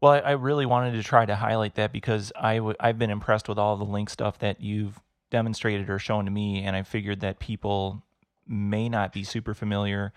Well, 0.00 0.12
I, 0.12 0.18
I, 0.18 0.30
really 0.32 0.66
wanted 0.66 0.92
to 0.92 1.02
try 1.02 1.26
to 1.26 1.34
highlight 1.34 1.74
that 1.74 1.92
because 1.92 2.32
I 2.40 2.56
w- 2.56 2.76
I've 2.78 2.98
been 2.98 3.10
impressed 3.10 3.48
with 3.48 3.58
all 3.58 3.76
the 3.76 3.84
link 3.84 4.10
stuff 4.10 4.38
that 4.38 4.60
you've 4.60 5.00
demonstrated 5.30 5.90
or 5.90 5.98
shown 5.98 6.24
to 6.26 6.30
me, 6.30 6.62
and 6.62 6.76
I 6.76 6.82
figured 6.82 7.20
that 7.20 7.38
people 7.40 8.02
may 8.46 8.88
not 8.88 9.12
be 9.12 9.24
super 9.24 9.54
familiar 9.54 10.12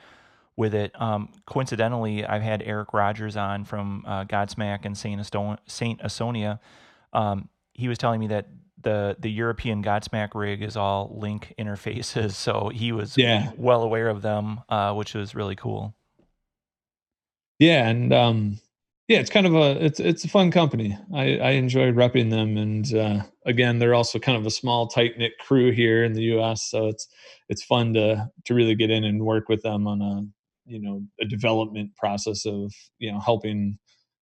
with 0.55 0.75
it. 0.75 0.91
Um, 0.99 1.29
coincidentally, 1.45 2.25
I've 2.25 2.41
had 2.43 2.61
Eric 2.61 2.93
Rogers 2.93 3.35
on 3.35 3.65
from 3.65 4.03
uh, 4.07 4.25
Godsmack 4.25 4.85
and 4.85 4.97
Saint, 4.97 5.19
Saint 5.67 6.01
Asonia. 6.01 6.59
Um, 7.13 7.49
he 7.73 7.87
was 7.87 7.97
telling 7.97 8.19
me 8.19 8.27
that 8.27 8.47
the 8.83 9.15
the 9.19 9.29
European 9.29 9.83
Godsmack 9.83 10.29
rig 10.33 10.61
is 10.61 10.77
all 10.77 11.15
link 11.15 11.53
interfaces, 11.57 12.31
so 12.45 12.69
he 12.69 12.91
was 12.91 13.17
yeah. 13.17 13.51
well 13.57 13.83
aware 13.83 14.09
of 14.09 14.21
them, 14.21 14.61
uh, 14.69 14.93
which 14.93 15.13
was 15.13 15.35
really 15.35 15.55
cool. 15.55 15.95
Yeah, 17.59 17.87
and 17.87 18.11
um, 18.11 18.59
yeah, 19.11 19.19
it's 19.19 19.29
kind 19.29 19.45
of 19.45 19.53
a 19.53 19.83
it's 19.83 19.99
it's 19.99 20.23
a 20.23 20.29
fun 20.29 20.51
company. 20.51 20.97
I 21.13 21.37
I 21.37 21.49
enjoyed 21.51 21.95
repping 21.95 22.29
them, 22.29 22.55
and 22.55 22.95
uh, 22.95 23.23
again, 23.45 23.77
they're 23.79 23.93
also 23.93 24.19
kind 24.19 24.37
of 24.37 24.45
a 24.45 24.51
small, 24.51 24.87
tight 24.87 25.17
knit 25.17 25.33
crew 25.37 25.71
here 25.71 26.05
in 26.05 26.13
the 26.13 26.23
U.S. 26.35 26.63
So 26.63 26.87
it's 26.87 27.07
it's 27.49 27.61
fun 27.61 27.93
to 27.95 28.29
to 28.45 28.53
really 28.53 28.73
get 28.75 28.89
in 28.89 29.03
and 29.03 29.25
work 29.25 29.49
with 29.49 29.63
them 29.63 29.85
on 29.85 30.01
a 30.01 30.21
you 30.65 30.79
know 30.81 31.03
a 31.19 31.25
development 31.25 31.93
process 31.97 32.45
of 32.45 32.73
you 32.99 33.11
know 33.11 33.19
helping 33.19 33.77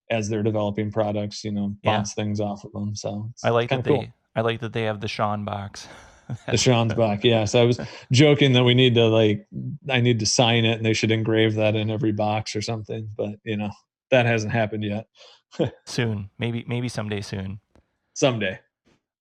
as 0.10 0.28
they're 0.28 0.42
developing 0.42 0.92
products, 0.92 1.44
you 1.44 1.52
know, 1.52 1.76
bounce 1.84 2.16
yeah. 2.18 2.24
things 2.24 2.40
off 2.40 2.64
of 2.64 2.72
them. 2.72 2.96
So 2.96 3.30
I 3.44 3.52
like 3.52 3.70
that 3.70 3.86
cool. 3.86 4.02
they 4.02 4.14
I 4.36 4.42
like 4.42 4.62
that 4.62 4.74
they 4.74 4.84
have 4.84 5.02
the 5.02 5.08
Sean 5.08 5.46
box. 5.46 5.88
the 6.48 6.58
Sean's 6.58 6.96
box, 6.96 7.24
yeah. 7.24 7.46
So 7.46 7.62
I 7.62 7.66
was 7.66 7.80
joking 8.12 8.54
that 8.54 8.64
we 8.64 8.74
need 8.74 8.96
to 8.96 9.06
like, 9.06 9.46
I 9.88 10.02
need 10.02 10.20
to 10.22 10.26
sign 10.26 10.66
it, 10.66 10.78
and 10.78 10.86
they 10.86 10.94
should 10.94 11.12
engrave 11.12 11.54
that 11.56 11.76
in 11.76 11.92
every 11.92 12.12
box 12.12 12.56
or 12.56 12.64
something. 12.64 13.08
But 13.16 13.36
you 13.44 13.56
know, 13.56 13.70
that 14.12 14.26
hasn't 14.26 14.52
happened 14.52 14.84
yet. 14.84 15.08
soon, 15.86 16.30
maybe, 16.38 16.64
maybe 16.68 16.90
someday 16.90 17.22
soon. 17.22 17.60
Someday. 18.14 18.60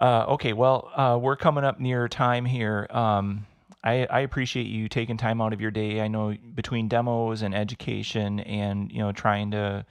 Uh, 0.01 0.27
okay, 0.29 0.53
well, 0.53 0.91
uh, 0.95 1.19
we're 1.21 1.37
coming 1.37 1.65
up 1.65 1.81
near 1.81 2.09
time 2.09 2.45
here. 2.45 2.87
Um, 2.91 3.47
I, 3.83 4.07
I 4.07 4.21
appreciate 4.21 4.67
you 4.67 4.89
taking 4.89 5.17
time 5.17 5.41
out 5.41 5.53
of 5.53 5.61
your 5.61 5.71
day. 5.71 6.01
I 6.01 6.09
know 6.09 6.35
between 6.55 6.89
demos 6.89 7.43
and 7.43 7.55
education, 7.55 8.41
and 8.41 8.91
you 8.93 8.99
know, 8.99 9.13
trying 9.13 9.53
to, 9.53 9.87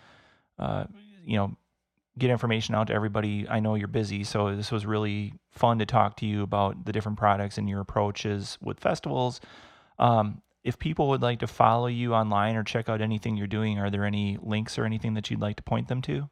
uh, 0.60 0.86
you 1.26 1.38
know, 1.38 1.58
get 2.18 2.30
information 2.30 2.76
out 2.76 2.88
to 2.88 2.94
everybody. 2.94 3.48
I 3.50 3.60
know 3.60 3.76
you're 3.76 3.88
busy, 3.88 4.24
so 4.24 4.56
this 4.56 4.72
was 4.72 4.86
really 4.86 5.34
fun 5.52 5.80
to 5.80 5.86
talk 5.86 6.18
to 6.18 6.26
you 6.26 6.44
about 6.44 6.86
the 6.86 6.92
different 6.92 7.18
products 7.18 7.58
and 7.58 7.70
your 7.70 7.80
approaches 7.80 8.58
with 8.62 8.80
festivals. 8.80 9.40
Um, 10.00 10.42
if 10.68 10.78
people 10.78 11.08
would 11.08 11.22
like 11.22 11.40
to 11.40 11.48
follow 11.48 11.88
you 11.88 12.14
online 12.14 12.58
or 12.58 12.64
check 12.64 12.90
out 12.90 13.02
anything 13.02 13.38
you're 13.38 13.48
doing, 13.48 13.80
are 13.80 13.90
there 13.90 14.04
any 14.04 14.38
links 14.42 14.78
or 14.78 14.84
anything 14.84 15.14
that 15.14 15.32
you'd 15.32 15.40
like 15.40 15.56
to 15.56 15.64
point 15.64 15.88
them 15.88 16.02
to? 16.04 16.30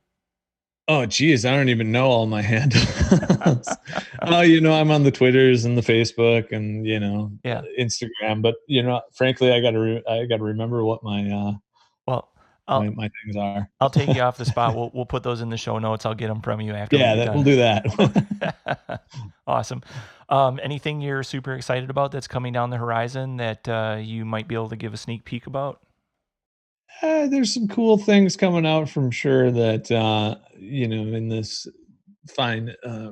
Oh, 0.90 1.06
geez, 1.06 1.46
I 1.46 1.56
don't 1.56 1.70
even 1.70 1.92
know 1.92 2.08
all 2.08 2.28
my 2.28 2.42
handles. 2.44 3.68
oh, 4.22 4.42
you 4.42 4.60
know, 4.60 4.74
I'm 4.74 4.92
on 4.92 5.04
the 5.04 5.12
Twitters 5.12 5.64
and 5.64 5.78
the 5.78 5.82
Facebook 5.82 6.52
and 6.52 6.86
you 6.86 7.00
know, 7.00 7.32
yeah, 7.46 7.62
Instagram. 7.80 8.42
But 8.42 8.56
you 8.68 8.84
know, 8.84 9.02
frankly, 9.14 9.54
I 9.54 9.62
got 9.62 9.72
to 9.72 9.80
re- 9.80 10.04
I 10.08 10.26
got 10.26 10.38
to 10.38 10.44
remember 10.44 10.84
what 10.84 11.02
my 11.02 11.32
uh, 11.32 11.54
I'll, 12.68 12.84
my, 12.84 12.89
my, 12.89 13.11
things 13.24 13.36
are. 13.36 13.70
I'll 13.80 13.89
take 13.89 14.13
you 14.16 14.22
off 14.22 14.38
the 14.38 14.45
spot. 14.45 14.76
We'll 14.76 14.91
we'll 14.93 15.05
put 15.05 15.24
those 15.24 15.41
in 15.41 15.49
the 15.49 15.57
show 15.57 15.78
notes. 15.78 16.05
I'll 16.05 16.16
get 16.16 16.28
them 16.28 16.41
from 16.41 16.59
you 16.61 16.74
after. 16.74 16.97
Yeah, 16.97 17.16
that, 17.16 17.34
we'll 17.34 17.43
do 17.43 17.55
that. 17.57 19.01
awesome. 19.47 19.84
Um, 20.30 20.59
anything 20.63 21.01
you're 21.01 21.24
super 21.24 21.53
excited 21.53 21.89
about 21.89 22.11
that's 22.11 22.28
coming 22.28 22.51
down 22.51 22.72
the 22.72 22.78
horizon 22.78 23.38
that 23.38 23.68
uh, 23.70 23.97
you 24.01 24.26
might 24.26 24.47
be 24.47 24.55
able 24.55 24.70
to 24.70 24.76
give 24.76 24.93
a 24.93 24.97
sneak 24.97 25.24
peek 25.24 25.45
about? 25.45 25.82
Uh, 27.01 27.28
there's 27.28 27.53
some 27.53 27.68
cool 27.68 27.97
things 27.97 28.36
coming 28.36 28.66
out 28.66 28.89
from 28.89 29.11
Shure 29.11 29.51
that 29.51 29.91
uh, 29.91 30.36
you 30.57 30.88
know 30.88 31.16
in 31.16 31.30
this 31.30 31.68
fine 32.36 32.74
uh, 32.84 33.11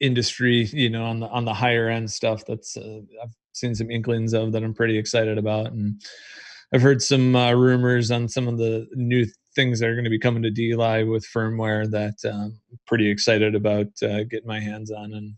industry. 0.00 0.64
You 0.72 0.90
know, 0.90 1.04
on 1.04 1.20
the 1.20 1.28
on 1.28 1.44
the 1.44 1.54
higher 1.54 1.88
end 1.88 2.10
stuff 2.10 2.44
that's 2.44 2.76
uh, 2.76 3.00
I've 3.22 3.34
seen 3.52 3.74
some 3.74 3.90
inklings 3.90 4.34
of 4.34 4.50
that 4.52 4.64
I'm 4.64 4.74
pretty 4.74 4.98
excited 4.98 5.38
about 5.38 5.72
and 5.72 6.02
I've 6.72 6.82
heard 6.82 7.02
some 7.02 7.36
uh, 7.36 7.52
rumors 7.52 8.10
on 8.10 8.28
some 8.28 8.48
of 8.48 8.58
the 8.58 8.88
new 8.94 9.26
things 9.54 9.80
that 9.80 9.88
are 9.88 9.94
going 9.94 10.04
to 10.04 10.10
be 10.10 10.18
coming 10.18 10.42
to 10.42 10.50
DLive 10.50 11.10
with 11.10 11.26
firmware 11.26 11.90
that 11.90 12.16
um, 12.30 12.58
I'm 12.70 12.78
pretty 12.86 13.10
excited 13.10 13.54
about 13.54 13.88
uh, 14.02 14.24
getting 14.24 14.46
my 14.46 14.60
hands 14.60 14.90
on. 14.90 15.12
And 15.12 15.34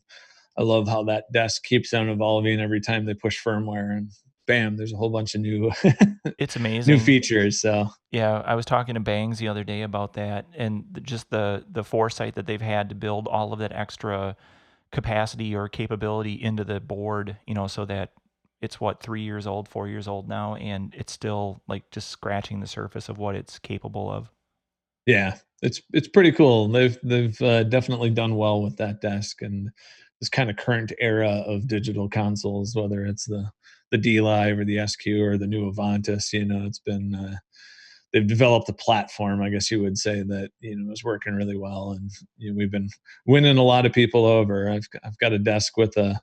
I 0.56 0.62
love 0.62 0.86
how 0.86 1.02
that 1.04 1.24
desk 1.32 1.64
keeps 1.64 1.92
on 1.92 2.08
evolving 2.08 2.60
every 2.60 2.80
time 2.80 3.04
they 3.04 3.14
push 3.14 3.42
firmware 3.42 3.96
and 3.96 4.10
bam, 4.46 4.76
there's 4.76 4.92
a 4.92 4.96
whole 4.96 5.10
bunch 5.10 5.34
of 5.34 5.40
new 5.40 5.72
it's 6.38 6.56
amazing 6.56 6.94
new 6.94 7.00
features. 7.00 7.60
So 7.60 7.88
yeah, 8.10 8.42
I 8.44 8.54
was 8.54 8.64
talking 8.64 8.94
to 8.94 9.00
Bangs 9.00 9.38
the 9.38 9.48
other 9.48 9.64
day 9.64 9.82
about 9.82 10.14
that 10.14 10.46
and 10.54 11.00
just 11.02 11.30
the 11.30 11.64
the 11.70 11.82
foresight 11.82 12.34
that 12.34 12.46
they've 12.46 12.60
had 12.60 12.90
to 12.90 12.94
build 12.94 13.26
all 13.26 13.52
of 13.52 13.58
that 13.60 13.72
extra 13.72 14.36
capacity 14.92 15.54
or 15.54 15.68
capability 15.68 16.34
into 16.34 16.62
the 16.62 16.78
board, 16.78 17.36
you 17.46 17.54
know, 17.54 17.66
so 17.66 17.84
that 17.86 18.12
it's 18.60 18.80
what 18.80 19.02
three 19.02 19.22
years 19.22 19.46
old, 19.46 19.68
four 19.68 19.88
years 19.88 20.08
old 20.08 20.28
now, 20.28 20.54
and 20.56 20.94
it's 20.96 21.12
still 21.12 21.62
like 21.68 21.90
just 21.90 22.08
scratching 22.08 22.60
the 22.60 22.66
surface 22.66 23.08
of 23.08 23.18
what 23.18 23.34
it's 23.34 23.58
capable 23.58 24.10
of. 24.10 24.30
Yeah, 25.06 25.36
it's 25.62 25.82
it's 25.92 26.08
pretty 26.08 26.32
cool. 26.32 26.68
They've 26.68 26.98
they've 27.02 27.40
uh, 27.42 27.64
definitely 27.64 28.10
done 28.10 28.36
well 28.36 28.62
with 28.62 28.76
that 28.78 29.00
desk 29.00 29.42
and 29.42 29.70
this 30.20 30.28
kind 30.28 30.48
of 30.48 30.56
current 30.56 30.92
era 31.00 31.42
of 31.46 31.68
digital 31.68 32.08
consoles, 32.08 32.74
whether 32.74 33.04
it's 33.04 33.26
the 33.26 33.50
the 33.90 33.98
DLive 33.98 34.58
or 34.58 34.64
the 34.64 34.86
SQ 34.86 35.06
or 35.20 35.36
the 35.36 35.46
new 35.46 35.70
Avantis. 35.70 36.32
You 36.32 36.44
know, 36.46 36.64
it's 36.64 36.78
been 36.78 37.14
uh, 37.14 37.36
they've 38.12 38.26
developed 38.26 38.68
a 38.68 38.74
platform, 38.74 39.42
I 39.42 39.50
guess 39.50 39.70
you 39.70 39.82
would 39.82 39.98
say 39.98 40.22
that 40.22 40.50
you 40.60 40.76
know 40.76 40.92
is 40.92 41.04
working 41.04 41.34
really 41.34 41.56
well, 41.56 41.92
and 41.92 42.10
you 42.38 42.50
know, 42.50 42.56
we've 42.56 42.70
been 42.70 42.88
winning 43.26 43.58
a 43.58 43.62
lot 43.62 43.84
of 43.84 43.92
people 43.92 44.24
over. 44.24 44.70
I've 44.70 44.88
I've 45.04 45.18
got 45.18 45.32
a 45.32 45.38
desk 45.38 45.76
with 45.76 45.96
a 45.96 46.20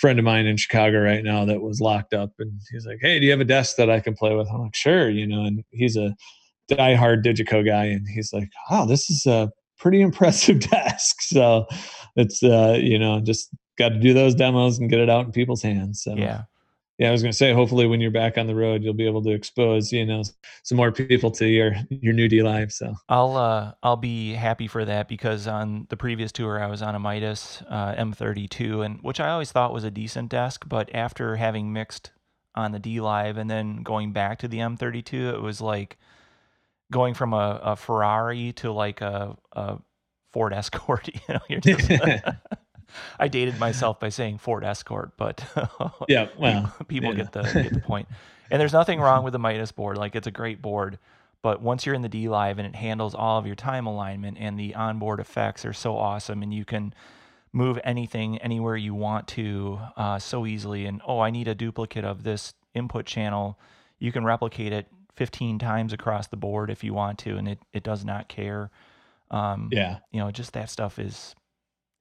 friend 0.00 0.18
of 0.18 0.24
mine 0.24 0.46
in 0.46 0.56
Chicago 0.56 1.00
right 1.00 1.22
now 1.22 1.44
that 1.44 1.60
was 1.60 1.80
locked 1.80 2.14
up, 2.14 2.32
and 2.38 2.60
he's 2.70 2.86
like, 2.86 2.98
"Hey, 3.00 3.18
do 3.18 3.26
you 3.26 3.30
have 3.32 3.40
a 3.40 3.44
desk 3.44 3.76
that 3.76 3.90
I 3.90 4.00
can 4.00 4.14
play 4.14 4.34
with?" 4.34 4.48
I'm 4.48 4.62
like, 4.62 4.74
"Sure," 4.74 5.10
you 5.10 5.26
know, 5.26 5.44
and 5.44 5.62
he's 5.70 5.96
a 5.96 6.14
diehard 6.70 7.22
Digico 7.24 7.64
guy, 7.64 7.84
and 7.84 8.06
he's 8.08 8.32
like, 8.32 8.48
"Oh, 8.70 8.86
this 8.86 9.10
is 9.10 9.26
a 9.26 9.50
pretty 9.78 10.00
impressive 10.08 10.60
desk." 10.60 11.22
So 11.22 11.66
it's 12.16 12.42
uh, 12.42 12.78
you 12.80 12.98
know 12.98 13.20
just 13.20 13.50
got 13.78 13.90
to 13.90 13.98
do 13.98 14.14
those 14.14 14.34
demos 14.34 14.78
and 14.78 14.90
get 14.90 15.00
it 15.00 15.10
out 15.10 15.26
in 15.26 15.32
people's 15.32 15.62
hands. 15.62 16.02
So 16.02 16.14
Yeah. 16.16 16.42
Yeah, 17.00 17.08
I 17.08 17.12
was 17.12 17.22
going 17.22 17.32
to 17.32 17.36
say, 17.36 17.54
hopefully, 17.54 17.86
when 17.86 18.02
you're 18.02 18.10
back 18.10 18.36
on 18.36 18.46
the 18.46 18.54
road, 18.54 18.82
you'll 18.82 18.92
be 18.92 19.06
able 19.06 19.22
to 19.22 19.30
expose, 19.30 19.90
you 19.90 20.04
know, 20.04 20.22
some 20.64 20.76
more 20.76 20.92
people 20.92 21.30
to 21.30 21.48
your 21.48 21.72
your 21.88 22.12
new 22.12 22.28
D 22.28 22.42
Live. 22.42 22.72
So 22.72 22.94
I'll 23.08 23.38
uh 23.38 23.72
I'll 23.82 23.96
be 23.96 24.34
happy 24.34 24.66
for 24.66 24.84
that 24.84 25.08
because 25.08 25.46
on 25.46 25.86
the 25.88 25.96
previous 25.96 26.30
tour 26.30 26.62
I 26.62 26.66
was 26.66 26.82
on 26.82 26.94
a 26.94 26.98
Midas 26.98 27.62
uh, 27.70 27.94
M32 27.94 28.84
and 28.84 28.98
which 29.00 29.18
I 29.18 29.30
always 29.30 29.50
thought 29.50 29.72
was 29.72 29.82
a 29.82 29.90
decent 29.90 30.28
desk, 30.28 30.64
but 30.68 30.94
after 30.94 31.36
having 31.36 31.72
mixed 31.72 32.10
on 32.54 32.72
the 32.72 32.78
D 32.78 33.00
Live 33.00 33.38
and 33.38 33.48
then 33.48 33.82
going 33.82 34.12
back 34.12 34.38
to 34.40 34.48
the 34.48 34.58
M32, 34.58 35.32
it 35.32 35.40
was 35.40 35.62
like 35.62 35.96
going 36.92 37.14
from 37.14 37.32
a, 37.32 37.60
a 37.62 37.76
Ferrari 37.76 38.52
to 38.54 38.72
like 38.72 39.00
a, 39.00 39.38
a 39.52 39.78
Ford 40.32 40.52
Escort. 40.52 41.08
You 41.28 41.34
know, 41.34 41.40
you're 41.48 41.60
just, 41.60 41.90
I 43.18 43.28
dated 43.28 43.58
myself 43.58 44.00
by 44.00 44.08
saying 44.08 44.38
Ford 44.38 44.64
Escort, 44.64 45.12
but 45.16 45.44
yeah, 46.08 46.28
well, 46.38 46.74
people 46.88 47.10
yeah. 47.10 47.24
get 47.24 47.32
the 47.32 47.42
get 47.42 47.72
the 47.72 47.80
point. 47.80 48.08
And 48.50 48.60
there's 48.60 48.72
nothing 48.72 49.00
wrong 49.00 49.22
with 49.24 49.32
the 49.32 49.38
Midas 49.38 49.72
board; 49.72 49.96
like 49.96 50.16
it's 50.16 50.26
a 50.26 50.32
great 50.32 50.60
board. 50.60 50.98
But 51.42 51.62
once 51.62 51.86
you're 51.86 51.94
in 51.94 52.02
the 52.02 52.08
D 52.08 52.28
Live 52.28 52.58
and 52.58 52.66
it 52.66 52.74
handles 52.74 53.14
all 53.14 53.38
of 53.38 53.46
your 53.46 53.56
time 53.56 53.86
alignment 53.86 54.36
and 54.38 54.58
the 54.58 54.74
onboard 54.74 55.20
effects 55.20 55.64
are 55.64 55.72
so 55.72 55.96
awesome, 55.96 56.42
and 56.42 56.52
you 56.52 56.64
can 56.64 56.94
move 57.52 57.78
anything 57.82 58.38
anywhere 58.38 58.76
you 58.76 58.94
want 58.94 59.26
to 59.28 59.80
uh, 59.96 60.18
so 60.18 60.46
easily. 60.46 60.86
And 60.86 61.00
oh, 61.06 61.20
I 61.20 61.30
need 61.30 61.48
a 61.48 61.54
duplicate 61.54 62.04
of 62.04 62.22
this 62.22 62.54
input 62.74 63.06
channel. 63.06 63.58
You 63.98 64.12
can 64.12 64.24
replicate 64.24 64.72
it 64.72 64.86
15 65.16 65.58
times 65.58 65.92
across 65.92 66.28
the 66.28 66.36
board 66.36 66.70
if 66.70 66.84
you 66.84 66.94
want 66.94 67.18
to, 67.20 67.36
and 67.36 67.48
it, 67.48 67.58
it 67.72 67.82
does 67.82 68.04
not 68.04 68.28
care. 68.28 68.70
Um, 69.30 69.68
yeah, 69.72 69.98
you 70.10 70.20
know, 70.20 70.30
just 70.30 70.52
that 70.54 70.70
stuff 70.70 70.98
is 70.98 71.34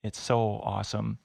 it's 0.03 0.19
so 0.19 0.61
awesome. 0.63 1.17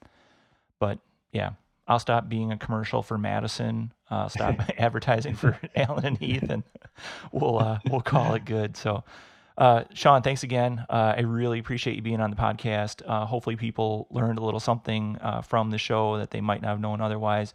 But 0.78 0.98
yeah, 1.32 1.50
I'll 1.86 1.98
stop 1.98 2.28
being 2.28 2.52
a 2.52 2.56
commercial 2.56 3.02
for 3.02 3.18
Madison. 3.18 3.92
Uh, 4.10 4.28
stop 4.28 4.56
advertising 4.78 5.34
for 5.34 5.58
Allen 5.76 6.04
and 6.04 6.18
Heath, 6.18 6.48
and 6.50 6.62
we'll 7.32 7.58
uh, 7.58 7.78
we'll 7.90 8.00
call 8.00 8.34
it 8.34 8.44
good. 8.44 8.76
So, 8.76 9.04
uh, 9.58 9.84
Sean, 9.92 10.22
thanks 10.22 10.42
again. 10.42 10.84
Uh, 10.88 11.14
I 11.16 11.20
really 11.20 11.58
appreciate 11.58 11.96
you 11.96 12.02
being 12.02 12.20
on 12.20 12.30
the 12.30 12.36
podcast. 12.36 13.02
Uh, 13.06 13.26
hopefully, 13.26 13.56
people 13.56 14.06
learned 14.10 14.38
a 14.38 14.44
little 14.44 14.60
something 14.60 15.18
uh, 15.20 15.42
from 15.42 15.70
the 15.70 15.78
show 15.78 16.18
that 16.18 16.30
they 16.30 16.40
might 16.40 16.62
not 16.62 16.68
have 16.68 16.80
known 16.80 17.00
otherwise. 17.00 17.54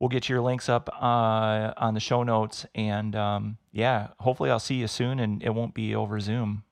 We'll 0.00 0.08
get 0.08 0.28
your 0.28 0.40
links 0.40 0.68
up 0.68 0.90
uh, 0.92 1.72
on 1.76 1.94
the 1.94 2.00
show 2.00 2.24
notes, 2.24 2.66
and 2.74 3.14
um, 3.16 3.58
yeah, 3.72 4.08
hopefully, 4.20 4.50
I'll 4.50 4.58
see 4.58 4.76
you 4.76 4.88
soon, 4.88 5.18
and 5.20 5.42
it 5.42 5.54
won't 5.54 5.72
be 5.72 5.94
over 5.94 6.20
Zoom. 6.20 6.64